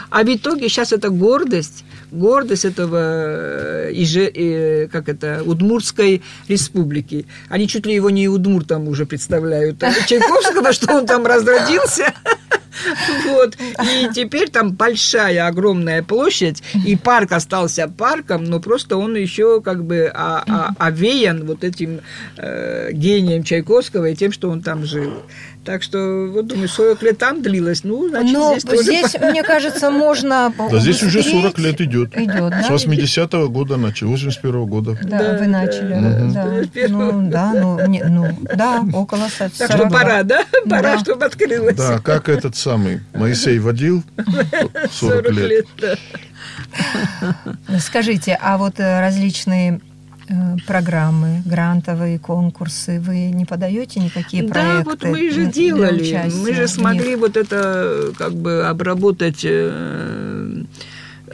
А 0.10 0.24
в 0.24 0.36
итоге 0.36 0.70
сейчас 0.70 0.94
это 0.94 1.10
гордость, 1.10 1.84
гордость 2.12 2.66
этого 2.66 3.00
э, 3.00 3.92
и, 3.94 4.88
как 4.92 5.10
это, 5.10 5.42
Удмуртской 5.46 6.22
республики. 6.48 7.26
Они 7.50 7.68
чуть 7.68 7.86
ли 7.86 7.94
его 7.94 8.10
не 8.10 8.28
Удмуртом 8.28 8.88
уже 8.88 9.06
представляют. 9.06 9.84
А 9.84 9.94
Чайковского, 9.94 10.74
что 10.74 10.94
он 10.96 11.06
там 11.06 11.26
разродился. 11.26 12.14
Вот. 13.28 13.56
И 13.56 14.10
теперь 14.14 14.50
там 14.50 14.74
большая, 14.74 15.48
огромная 15.48 16.04
площадь, 16.04 16.64
и 16.86 16.96
парк 16.96 17.32
остался 17.32 17.88
парком, 17.88 18.44
но 18.44 18.60
просто 18.60 18.98
он 18.98 19.16
еще 19.16 19.62
как 19.62 19.84
бы 19.84 20.12
а, 20.14 20.44
а, 20.48 20.88
овеян 20.88 21.46
вот 21.46 21.64
этим 21.64 22.02
э, 22.38 22.92
гением 22.92 23.44
Чайковского 23.44 24.10
и 24.10 24.16
тем, 24.16 24.32
что 24.32 24.50
он 24.50 24.62
там 24.62 24.86
жил. 24.86 25.14
Так 25.66 25.82
что, 25.82 26.30
вот 26.34 26.48
думаю, 26.48 26.68
40 26.68 27.02
лет 27.04 27.18
там 27.18 27.42
длилось, 27.42 27.86
ну, 27.86 28.10
значит, 28.10 28.34
Но 28.34 28.52
здесь 28.52 28.64
тоже... 28.64 28.84
здесь, 28.84 29.16
мне 29.22 29.44
кажется, 29.44 29.92
можно 29.92 30.54
Да, 30.58 30.80
здесь 30.80 31.02
уже 31.04 31.24
40 31.24 31.58
лет 31.60 31.80
идет. 31.80 32.18
Идет, 32.18 32.50
да? 32.50 32.64
С 32.64 32.70
80-го 32.70 33.48
года 33.50 33.78
начали, 33.78 34.10
81-го 34.14 34.66
года. 34.66 34.98
Да, 35.04 35.20
да 35.20 35.38
вы 35.40 35.48
начали. 35.48 35.94
Да, 36.34 36.64
да. 36.74 36.88
Ну, 36.90 37.30
да, 37.30 37.54
ну, 37.54 37.88
не, 37.88 38.04
ну, 38.04 38.38
да, 38.56 38.84
около 38.94 39.28
40. 39.30 39.54
Так 39.54 39.72
что 39.72 39.90
пора, 39.90 40.24
да? 40.24 40.44
Пора, 40.70 40.82
Да. 40.96 41.00
чтобы 41.00 41.26
открылось. 41.26 41.76
Да, 41.78 42.00
как 42.00 42.28
этот 42.28 42.58
самый 42.58 43.00
Моисей 43.14 43.60
водил 43.60 44.04
40 44.92 45.32
лет. 45.32 45.66
да. 45.80 45.96
Скажите, 47.80 48.38
а 48.42 48.58
вот 48.58 48.80
э, 48.80 49.00
различные 49.00 49.80
программы, 50.68 51.42
грантовые 51.46 52.20
конкурсы, 52.20 53.00
вы 53.00 53.30
не 53.32 53.46
подаете 53.46 54.00
никакие 54.00 54.44
Да, 54.44 54.54
проекты? 54.54 54.84
вот 54.90 55.04
мы 55.04 55.30
же 55.32 55.46
делали. 55.48 56.32
Мы 56.42 56.54
же 56.54 56.68
смогли 56.68 57.16
вот 57.16 57.38
это 57.38 58.12
как 58.18 58.34
бы 58.34 58.66
обработать. 58.66 59.42
э, 59.44 60.64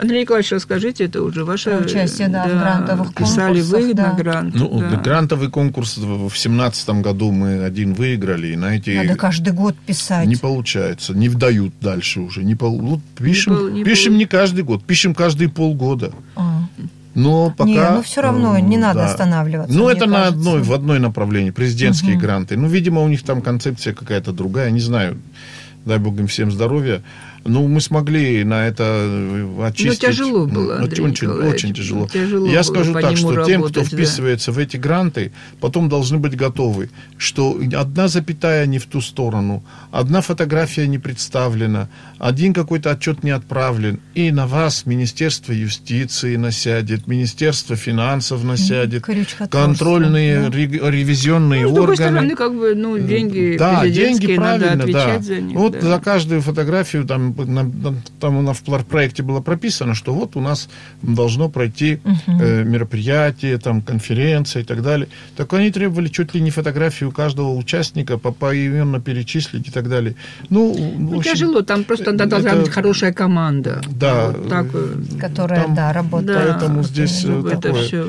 Андрей 0.00 0.22
Николаевич, 0.22 0.50
расскажите, 0.52 1.04
это 1.04 1.22
уже 1.22 1.44
ваше... 1.44 1.76
Участие, 1.76 2.28
да, 2.28 2.44
в 2.46 2.58
грантовых 2.58 3.14
Писали 3.14 3.60
вы 3.60 3.70
конкурсах, 3.70 3.96
да. 3.96 4.08
на 4.12 4.14
грант. 4.16 4.54
Ну, 4.54 4.80
да. 4.80 4.96
грантовый 4.96 5.50
конкурс 5.50 5.98
в 5.98 6.32
семнадцатом 6.34 7.02
году 7.02 7.30
мы 7.32 7.64
один 7.64 7.92
выиграли, 7.92 8.48
и 8.48 8.56
на 8.56 8.76
эти 8.76 8.90
Надо 8.90 9.16
каждый 9.16 9.52
год 9.52 9.76
писать. 9.86 10.26
не 10.26 10.36
получается, 10.36 11.12
не 11.12 11.28
вдают 11.28 11.74
дальше 11.82 12.20
уже. 12.20 12.44
Не 12.44 12.54
пол... 12.54 12.80
вот 12.80 13.00
пишем, 13.18 13.54
пол- 13.56 13.68
не 13.68 13.84
пишем 13.84 14.12
пол- 14.12 14.18
не 14.18 14.24
каждый 14.24 14.64
год, 14.64 14.84
пишем 14.84 15.14
каждые 15.14 15.50
полгода. 15.50 16.12
А. 16.34 16.62
Но 17.14 17.50
пока... 17.50 17.70
Не, 17.70 17.90
ну 17.90 18.02
всё 18.02 18.22
равно 18.22 18.58
не 18.58 18.76
надо 18.76 19.04
останавливаться, 19.04 19.76
Ну, 19.76 19.88
это 19.88 20.06
на 20.06 20.16
кажется. 20.16 20.38
одной, 20.38 20.62
в 20.62 20.72
одной 20.72 20.98
направлении, 21.00 21.50
президентские 21.50 22.16
гранты. 22.16 22.56
Ну, 22.56 22.68
видимо, 22.68 23.02
у 23.02 23.08
них 23.08 23.22
там 23.22 23.42
концепция 23.42 23.94
какая-то 23.94 24.32
другая, 24.32 24.70
не 24.70 24.80
знаю. 24.80 25.18
Дай 25.84 25.98
бог 25.98 26.18
им 26.18 26.26
всем 26.26 26.52
здоровья. 26.52 27.02
Ну, 27.44 27.66
мы 27.68 27.80
смогли 27.80 28.44
на 28.44 28.66
это 28.66 28.84
э, 28.86 29.66
очистить. 29.66 30.02
Ну, 30.02 30.08
тяжело 30.08 30.46
было, 30.46 30.76
Ну, 30.76 30.84
Андрей 30.84 31.04
очень, 31.04 31.26
Николаевич. 31.28 31.54
очень 31.54 31.74
тяжело. 31.74 32.06
Тяжело 32.08 32.46
Я 32.46 32.52
было 32.58 32.62
скажу 32.62 32.92
так, 32.92 33.16
что 33.16 33.44
тем, 33.44 33.62
кто 33.62 33.68
работать, 33.68 33.90
да. 33.90 33.96
вписывается 33.96 34.52
в 34.52 34.58
эти 34.58 34.76
гранты, 34.76 35.32
потом 35.60 35.88
должны 35.88 36.18
быть 36.18 36.36
готовы, 36.36 36.90
что 37.16 37.58
одна 37.76 38.08
запятая 38.08 38.66
не 38.66 38.78
в 38.78 38.86
ту 38.86 39.00
сторону, 39.00 39.64
одна 39.90 40.20
фотография 40.20 40.86
не 40.86 40.98
представлена, 40.98 41.88
один 42.18 42.52
какой-то 42.52 42.90
отчет 42.90 43.24
не 43.24 43.30
отправлен, 43.30 44.00
и 44.14 44.30
на 44.30 44.46
вас 44.46 44.84
Министерство 44.84 45.52
юстиции 45.52 46.36
насядет, 46.36 47.06
Министерство 47.06 47.74
финансов 47.76 48.44
насядет, 48.44 49.02
крючкотворство, 49.04 49.58
контрольные 49.66 50.40
да. 50.42 50.50
ре- 50.50 50.90
ревизионные 50.90 51.62
Ну, 51.62 51.68
с 51.70 51.72
другой 51.72 51.92
органы. 51.94 52.10
стороны, 52.10 52.36
как 52.36 52.54
бы, 52.54 52.74
ну, 52.74 52.98
деньги 52.98 53.56
Да, 53.58 53.88
деньги 53.88 54.32
надо 54.36 54.58
правильно, 54.66 54.82
отвечать 54.84 55.18
да. 55.18 55.22
за 55.22 55.40
них. 55.40 55.56
вот 55.56 55.72
да. 55.72 55.80
за 55.80 55.98
каждую 56.00 56.42
фотографию 56.42 57.04
там, 57.06 57.29
на, 57.36 57.62
на- 57.62 57.94
там 58.20 58.36
у 58.36 58.42
нас 58.42 58.58
в 58.58 58.84
проекте 58.84 59.22
было 59.22 59.40
прописано, 59.40 59.94
что 59.94 60.12
вот 60.14 60.36
у 60.36 60.40
нас 60.40 60.68
должно 61.02 61.48
пройти 61.48 62.00
э, 62.26 62.64
мероприятие, 62.64 63.58
там 63.58 63.82
конференция 63.82 64.62
и 64.62 64.64
так 64.64 64.82
далее. 64.82 65.08
Так 65.36 65.52
они 65.52 65.70
требовали 65.70 66.08
чуть 66.08 66.34
ли 66.34 66.40
не 66.40 66.50
фотографию 66.50 67.10
каждого 67.12 67.54
участника, 67.54 68.18
по- 68.18 68.32
поименно 68.32 69.00
перечислить 69.00 69.68
и 69.68 69.70
так 69.70 69.88
далее. 69.88 70.14
Ну, 70.50 70.74
Ну, 70.98 71.18
общем, 71.18 71.32
тяжело, 71.32 71.62
там 71.62 71.84
просто 71.84 72.10
это- 72.10 72.26
должна 72.26 72.54
быть 72.56 72.68
хорошая 72.70 73.12
команда. 73.12 73.80
Да. 73.90 74.28
Вот 74.28 74.48
так, 74.48 74.66
э, 74.74 74.96
Которая, 75.20 75.64
Там- 75.64 75.74
да, 75.74 75.92
работает. 75.92 76.38
Да, 76.38 76.52
Поэтому 76.58 76.82
здесь 76.82 77.18
э, 77.24 77.26
чтобы 77.28 77.48
это 77.50 77.60
такое. 77.60 77.82
все. 77.82 78.04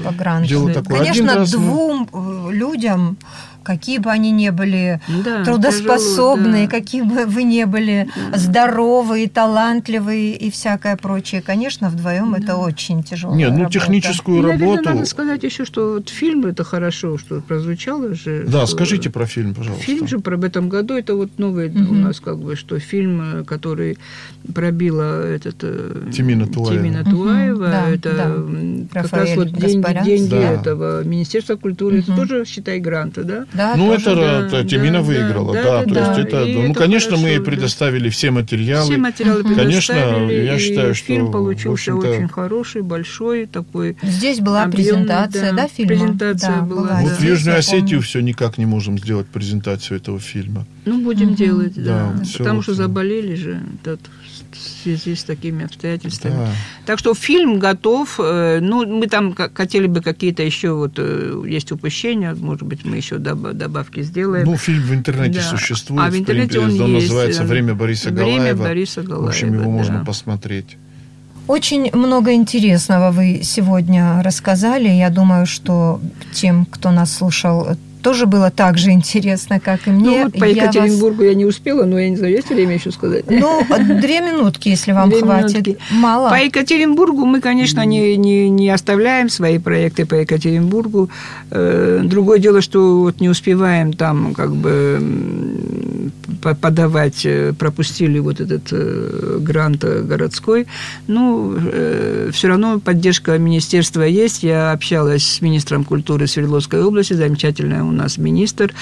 Дело 0.47 0.74
такое. 0.74 1.01
Один 1.01 1.13
Конечно, 1.28 1.36
раз 1.36 1.53
мы- 1.55 1.59
двум 1.65 2.09
э, 2.13 2.51
людям, 2.53 3.17
какие 3.64 3.97
бы 3.99 4.09
они 4.12 4.32
ни 4.32 4.49
были 4.49 4.99
Да, 5.26 5.43
трудоспособные, 5.43 6.68
тяжело, 6.68 6.72
да. 6.72 6.78
какие 6.80 7.01
бы 7.03 7.26
вы 7.26 7.43
ни 7.43 7.64
были 7.64 8.07
здоровые, 8.34 9.30
талантливые 9.30 10.36
и 10.36 10.49
всякое 10.51 10.97
прочее, 10.97 11.41
конечно, 11.41 11.89
вдвоем 11.89 12.34
это 12.36 12.57
очень 12.57 13.03
тяжело. 13.03 13.36
Нет, 13.36 13.51
ну 13.53 13.70
техническую 13.70 14.39
И, 14.39 14.41
наверное, 14.41 14.68
работу. 14.78 14.89
надо 14.89 15.05
сказать 15.05 15.43
еще, 15.43 15.66
что 15.66 15.93
вот 15.93 16.09
фильм 16.09 16.45
это 16.45 16.64
хорошо, 16.64 17.18
что 17.18 17.41
прозвучало 17.41 18.14
же. 18.16 18.45
Да, 18.47 18.66
что- 18.66 18.76
скажите 18.76 19.09
про 19.09 19.26
фильм, 19.26 19.53
пожалуйста. 19.53 19.86
Фильм 19.86 20.07
же 20.07 20.20
про 20.20 20.38
в 20.38 20.43
этом 20.43 20.70
году, 20.70 20.95
это 20.95 21.16
вот 21.16 21.30
новый 21.38 21.70
у 21.70 21.93
нас 21.93 22.20
как 22.20 22.39
бы, 22.39 22.55
что 22.55 22.80
фильм, 22.80 23.22
э, 23.41 23.43
который 23.43 23.97
пробила 24.53 25.24
этот... 25.28 25.55
э, 25.62 26.09
Тимина 26.12 26.47
Туаева. 26.47 26.76
Тимина 26.84 27.03
Туаева, 27.03 27.68
Да, 27.68 27.89
это 27.89 28.12
да. 28.14 28.93
как 29.01 29.03
Рафаэль 29.12 29.28
раз 29.28 29.38
вот 29.38 29.47
деньги, 29.51 29.76
Гаспарян. 29.82 30.03
деньги 30.05 30.30
Да. 30.30 30.51
этого 30.53 31.03
Министерства 31.03 31.55
культуры, 31.55 31.99
это 31.99 32.16
тоже, 32.16 32.43
считай, 32.45 32.80
гранты, 32.80 33.24
да? 33.24 33.45
Да, 33.54 33.76
Ну, 33.76 33.88
тоже. 33.97 34.22
это, 34.22 34.49
да, 34.49 34.64
Тимина 34.64 34.99
да, 34.99 35.02
выиграла, 35.02 35.54
да, 35.54 35.64
да. 35.64 35.80
да, 35.80 35.84
то 35.84 35.93
да. 35.93 36.08
есть 36.08 36.28
это, 36.28 36.45
ну, 36.45 36.64
это 36.72 36.74
конечно, 36.80 37.18
мы 37.18 37.24
хорошо, 37.24 37.39
да. 37.39 37.52
предоставили 37.52 38.10
все 38.10 38.32
материалы. 38.32 38.86
Все 38.86 38.97
материалы 38.97 39.43
Конечно, 39.43 39.93
я 39.93 40.58
считаю, 40.58 40.95
что, 40.95 41.06
фильм 41.06 41.32
получился 41.32 41.93
очень 41.93 42.28
хороший, 42.28 42.82
большой, 42.82 43.45
такой 43.45 43.97
Здесь 44.02 44.39
была 44.39 44.64
Объемный, 44.64 44.91
презентация, 44.91 45.52
да, 45.52 45.64
да, 45.64 45.68
фильма? 45.68 45.89
презентация 45.89 46.56
Да, 46.56 46.62
была, 46.62 46.82
была. 46.82 46.89
да. 46.89 47.02
Вот 47.02 47.12
в 47.12 47.22
Южную 47.22 47.58
Осетию 47.58 48.02
все 48.02 48.22
никак 48.22 48.58
не 48.58 48.66
можем 48.66 48.97
сделать 48.97 49.28
презентацию 49.28 49.97
этого 49.97 50.20
фильма. 50.20 50.66
Ну, 50.86 51.02
будем 51.02 51.30
угу. 51.30 51.36
делать, 51.36 51.74
да. 51.76 52.14
да 52.16 52.24
Потому 52.38 52.62
что 52.62 52.74
заболели 52.74 53.36
же. 53.36 53.62
Тот, 53.84 53.99
в 54.56 54.84
связи 54.84 55.16
с 55.16 55.24
такими 55.24 55.66
обстоятельствами. 55.66 56.34
Да. 56.34 56.49
Так 56.86 56.99
что 56.99 57.14
фильм 57.14 57.60
готов. 57.60 58.20
Э, 58.20 58.60
ну, 58.62 58.86
мы 58.86 59.08
там 59.08 59.36
хотели 59.54 59.88
бы 59.88 60.02
какие-то 60.02 60.43
еще 60.43 60.72
вот 60.72 60.93
э, 60.97 61.43
есть 61.47 61.72
упущения, 61.72 62.36
может 62.36 62.64
быть, 62.64 62.86
мы 62.86 62.97
еще 62.97 63.18
добавки 63.18 64.02
сделаем. 64.02 64.45
Ну, 64.45 64.58
фильм 64.58 64.84
в 64.84 64.93
интернете 64.93 65.39
да. 65.39 65.58
существует. 65.58 66.04
А 66.04 66.10
в 66.10 66.18
интернете 66.18 66.60
он, 66.60 66.80
он 66.80 66.91
есть. 66.93 67.08
называется 67.08 67.43
«Время 67.43 67.74
Бориса 67.74 68.10
Время 68.10 68.54
Галаева». 68.54 68.64
Бориса 68.64 69.02
Галаева. 69.02 69.26
В 69.26 69.30
общем, 69.30 69.54
его 69.54 69.64
да. 69.64 69.70
можно 69.70 70.06
посмотреть. 70.06 70.78
Очень 71.47 71.91
много 71.93 72.34
интересного 72.34 73.12
вы 73.12 73.41
сегодня 73.43 74.22
рассказали. 74.24 74.88
Я 74.88 75.10
думаю, 75.10 75.45
что 75.45 75.99
тем, 76.34 76.66
кто 76.66 76.91
нас 76.91 77.14
слушал, 77.14 77.76
тоже 78.02 78.26
было 78.26 78.52
так 78.52 78.78
же 78.78 78.91
интересно, 78.91 79.60
как 79.60 79.88
и 79.88 79.91
мне. 79.91 80.10
Ну, 80.10 80.24
вот 80.24 80.34
по 80.34 80.45
я 80.45 80.64
Екатеринбургу 80.64 81.18
вас... 81.18 81.28
я 81.28 81.34
не 81.34 81.45
успела, 81.45 81.86
но 81.86 81.99
я 81.99 82.10
не 82.10 82.18
знаю, 82.18 82.34
есть 82.34 82.49
время 82.49 82.76
еще 82.76 82.91
сказать? 82.91 83.26
Ну, 83.30 83.66
две 84.02 84.22
минутки, 84.22 84.70
если 84.70 84.91
вам 84.91 85.10
две 85.10 85.22
хватит. 85.22 85.68
Минутки. 85.68 85.78
Мало. 85.91 86.30
По 86.30 86.36
Екатеринбургу 86.36 87.26
мы, 87.26 87.41
конечно, 87.41 87.86
не, 87.86 88.18
не, 88.18 88.49
не 88.49 88.70
оставляем 88.70 89.30
свои 89.30 89.60
проекты 89.60 90.06
по 90.06 90.16
Екатеринбургу. 90.16 91.10
Э, 91.52 92.02
другое 92.04 92.39
дело, 92.39 92.62
что 92.62 93.02
вот 93.02 93.22
не 93.22 93.30
успеваем 93.30 93.93
там 93.93 94.34
как 94.34 94.56
бы 94.56 96.12
подавать, 96.60 97.26
э, 97.26 97.54
пропустили 97.58 98.20
вот 98.20 98.39
этот 98.39 98.64
э, 98.72 99.38
грант 99.41 99.84
городской. 99.84 100.68
Ну, 101.08 101.58
все 102.32 102.47
равно 102.47 102.80
поддержка 102.80 103.38
министерства 103.38 104.04
есть. 104.04 104.43
Я 104.43 104.72
общалась 104.72 105.24
с 105.24 105.41
министром 105.41 105.84
культуры 105.84 106.28
Свердловской 106.28 106.84
области, 106.84 107.14
замечательная 107.14 107.84
у 107.92 107.94
нас 107.94 108.18
министр 108.18 108.74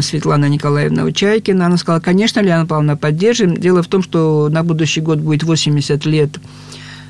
Светлана 0.00 0.48
Николаевна 0.48 1.04
Учайкина. 1.04 1.66
Она 1.66 1.76
сказала, 1.76 2.00
конечно, 2.00 2.40
Леона 2.40 2.66
Павловна, 2.66 2.96
поддержим. 2.96 3.56
Дело 3.56 3.82
в 3.82 3.86
том, 3.86 4.02
что 4.02 4.48
на 4.50 4.62
будущий 4.62 5.00
год 5.00 5.18
будет 5.18 5.44
80 5.44 6.04
лет 6.06 6.30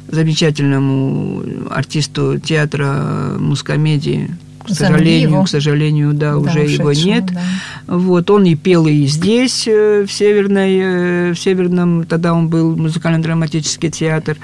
замечательному 0.08 1.42
артисту 1.70 2.38
театра 2.38 3.36
мускомедии 3.38 4.30
к 4.66 4.74
сожалению, 4.74 5.44
к 5.44 5.48
сожалению, 5.48 6.12
да, 6.12 6.32
да 6.32 6.38
уже 6.38 6.60
его 6.60 6.92
нет. 6.92 7.26
Да. 7.26 7.40
Вот 7.86 8.30
он 8.30 8.44
и 8.44 8.56
пел 8.56 8.86
и 8.86 9.06
здесь 9.06 9.66
э, 9.68 10.04
в 10.06 10.12
северной, 10.12 10.78
э, 10.78 11.32
в 11.32 11.38
северном, 11.38 12.04
тогда 12.04 12.34
он 12.34 12.48
был 12.48 12.76
музыкально-драматический 12.76 13.90
театр, 13.90 14.36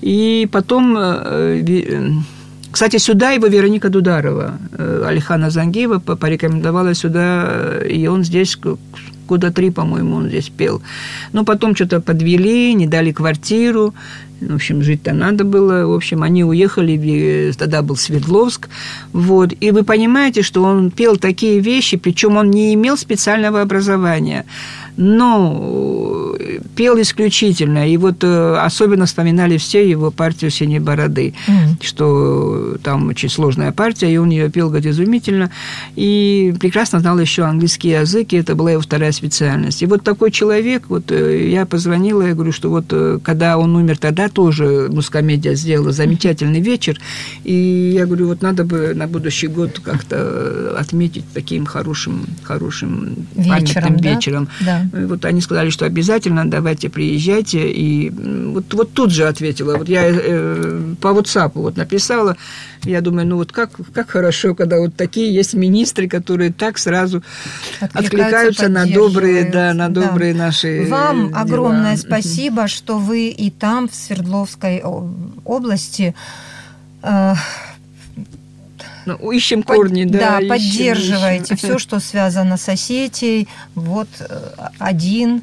и 0.00 0.48
потом 0.50 0.96
э, 0.96 2.06
кстати, 2.74 2.96
сюда 2.98 3.30
его 3.30 3.46
Вероника 3.46 3.88
Дударова, 3.88 4.58
э, 4.72 5.04
Алихана 5.06 5.50
Зангиева 5.50 6.00
порекомендовала 6.00 6.94
сюда, 6.94 7.46
э, 7.46 7.88
и 7.88 8.08
он 8.08 8.24
здесь 8.24 8.58
года 9.28 9.52
три, 9.52 9.70
по-моему, 9.70 10.16
он 10.16 10.28
здесь 10.28 10.48
пел. 10.48 10.82
Но 11.32 11.44
потом 11.44 11.76
что-то 11.76 12.00
подвели, 12.00 12.74
не 12.74 12.88
дали 12.88 13.12
квартиру. 13.12 13.94
В 14.40 14.54
общем, 14.56 14.82
жить-то 14.82 15.12
надо 15.12 15.44
было. 15.44 15.86
В 15.86 15.92
общем, 15.92 16.24
они 16.24 16.42
уехали, 16.42 17.52
тогда 17.56 17.80
был 17.82 17.94
Свердловск. 17.94 18.68
Вот. 19.12 19.52
И 19.60 19.70
вы 19.70 19.84
понимаете, 19.84 20.42
что 20.42 20.64
он 20.64 20.90
пел 20.90 21.16
такие 21.16 21.60
вещи, 21.60 21.96
причем 21.96 22.36
он 22.36 22.50
не 22.50 22.74
имел 22.74 22.96
специального 22.96 23.60
образования 23.62 24.46
но 24.96 26.34
пел 26.74 27.00
исключительно. 27.00 27.88
И 27.88 27.96
вот 27.96 28.22
э, 28.24 28.56
особенно 28.56 29.06
вспоминали 29.06 29.56
все 29.58 29.88
его 29.88 30.10
партию 30.10 30.50
«Синей 30.50 30.80
бороды», 30.80 31.34
mm. 31.46 31.84
что 31.84 32.76
там 32.82 33.08
очень 33.08 33.28
сложная 33.28 33.72
партия, 33.72 34.12
и 34.12 34.16
он 34.16 34.30
ее 34.30 34.50
пел, 34.50 34.68
говорит, 34.68 34.86
изумительно. 34.86 35.50
И 35.96 36.54
прекрасно 36.60 37.00
знал 37.00 37.18
еще 37.18 37.42
английский 37.44 37.90
язык, 37.90 38.32
и 38.32 38.36
это 38.36 38.54
была 38.54 38.72
его 38.72 38.82
вторая 38.82 39.12
специальность. 39.12 39.82
И 39.82 39.86
вот 39.86 40.02
такой 40.02 40.30
человек, 40.30 40.84
вот 40.88 41.10
э, 41.10 41.48
я 41.48 41.66
позвонила, 41.66 42.22
я 42.22 42.34
говорю, 42.34 42.52
что 42.52 42.70
вот 42.70 42.86
э, 42.90 43.18
когда 43.22 43.58
он 43.58 43.76
умер, 43.76 43.98
тогда 43.98 44.28
тоже 44.28 44.88
мускомедия 44.90 45.54
сделала 45.54 45.92
замечательный 45.92 46.60
вечер, 46.60 47.00
и 47.44 47.92
я 47.94 48.06
говорю, 48.06 48.28
вот 48.28 48.42
надо 48.42 48.64
бы 48.64 48.94
на 48.94 49.06
будущий 49.06 49.46
год 49.46 49.80
как-то 49.82 50.76
отметить 50.78 51.24
таким 51.32 51.66
хорошим, 51.66 52.26
хорошим 52.42 53.26
вечером, 53.34 53.58
памятным 53.58 53.96
да? 53.96 54.10
вечером. 54.10 54.48
Да. 54.60 54.83
Вот 54.92 55.24
они 55.24 55.40
сказали, 55.40 55.70
что 55.70 55.86
обязательно 55.86 56.48
давайте 56.48 56.88
приезжайте. 56.88 57.70
И 57.70 58.10
вот, 58.10 58.72
вот 58.74 58.92
тут 58.92 59.10
же 59.10 59.26
ответила. 59.26 59.76
Вот 59.76 59.88
я 59.88 60.02
э, 60.06 60.94
по 61.00 61.08
WhatsApp 61.08 61.52
вот 61.54 61.76
написала. 61.76 62.36
Я 62.82 63.00
думаю, 63.00 63.26
ну 63.26 63.36
вот 63.36 63.52
как, 63.52 63.70
как 63.92 64.10
хорошо, 64.10 64.54
когда 64.54 64.78
вот 64.78 64.94
такие 64.94 65.34
есть 65.34 65.54
министры, 65.54 66.08
которые 66.08 66.52
так 66.52 66.78
сразу 66.78 67.22
откликаются, 67.80 68.68
на 68.68 68.86
добрые, 68.86 69.50
да, 69.50 69.72
на 69.74 69.88
добрые 69.88 70.34
да. 70.34 70.46
наши 70.46 70.86
Вам 70.88 71.28
дела. 71.28 71.40
огромное 71.40 71.96
спасибо, 71.96 72.68
что 72.68 72.98
вы 72.98 73.28
и 73.28 73.50
там, 73.50 73.88
в 73.88 73.94
Свердловской 73.94 74.82
области, 75.44 76.14
э, 77.02 77.34
ну, 79.06 79.30
ищем 79.30 79.62
корни, 79.62 80.04
да. 80.04 80.18
Да, 80.18 80.38
ищем, 80.38 80.48
поддерживаете 80.48 81.54
ищем. 81.54 81.56
все, 81.56 81.78
что 81.78 82.00
связано 82.00 82.56
с 82.56 82.68
Осетией. 82.68 83.48
Вот 83.74 84.08
э, 84.20 84.50
один 84.78 85.42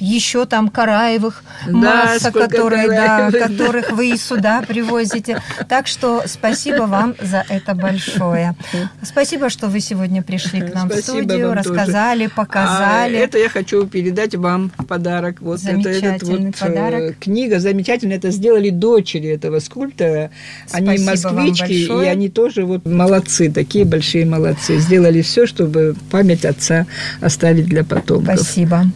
еще 0.00 0.46
там 0.46 0.68
Караевых 0.68 1.44
да, 1.66 1.72
масса, 1.72 2.32
которые, 2.32 2.88
да, 2.88 3.30
которых 3.30 3.92
вы 3.92 4.10
и 4.10 4.16
сюда 4.16 4.62
привозите. 4.66 5.40
Так 5.68 5.86
что 5.86 6.22
спасибо 6.26 6.82
вам 6.82 7.14
за 7.20 7.44
это 7.48 7.74
большое. 7.74 8.56
Спасибо, 9.02 9.50
что 9.50 9.68
вы 9.68 9.80
сегодня 9.80 10.22
пришли 10.22 10.62
к 10.62 10.74
нам 10.74 10.88
спасибо 10.90 11.18
в 11.18 11.24
студию, 11.24 11.54
рассказали, 11.54 12.24
тоже. 12.24 12.34
показали. 12.34 13.16
А 13.16 13.20
это 13.20 13.38
я 13.38 13.48
хочу 13.48 13.86
передать 13.86 14.34
вам 14.34 14.70
подарок. 14.88 15.40
Вот 15.40 15.60
это 15.64 15.88
этот 15.88 16.22
вот 16.22 16.40
э, 16.40 16.52
подарок. 16.58 17.18
книга 17.18 17.60
замечательная. 17.60 18.16
Это 18.16 18.30
сделали 18.30 18.70
дочери 18.70 19.28
этого 19.28 19.58
скульптора. 19.60 20.30
Они 20.72 20.98
москвички, 20.98 21.72
и 21.72 22.06
они 22.06 22.28
тоже 22.28 22.64
вот 22.64 22.86
молодцы, 22.86 23.50
такие 23.50 23.84
большие 23.84 24.24
молодцы. 24.24 24.78
Сделали 24.78 25.20
все, 25.22 25.46
чтобы 25.46 25.94
память 26.10 26.44
отца 26.44 26.86
оставить 27.20 27.66
для 27.66 27.84
потомков. 27.84 28.40
Спасибо. 28.40 28.86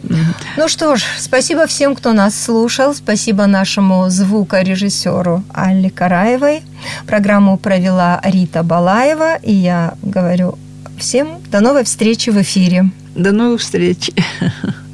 Ну 0.57 0.67
ж, 0.97 1.03
спасибо 1.19 1.67
всем, 1.67 1.95
кто 1.95 2.13
нас 2.13 2.39
слушал. 2.39 2.93
Спасибо 2.93 3.45
нашему 3.45 4.09
звукорежиссеру 4.09 5.43
Алле 5.53 5.89
Караевой. 5.89 6.63
Программу 7.07 7.57
провела 7.57 8.21
Рита 8.23 8.63
Балаева. 8.63 9.35
И 9.37 9.53
я 9.53 9.95
говорю 10.01 10.57
всем 10.97 11.39
до 11.51 11.59
новой 11.59 11.83
встречи 11.83 12.29
в 12.29 12.41
эфире. 12.41 12.89
До 13.15 13.31
новых 13.31 13.61
встреч. 13.61 14.11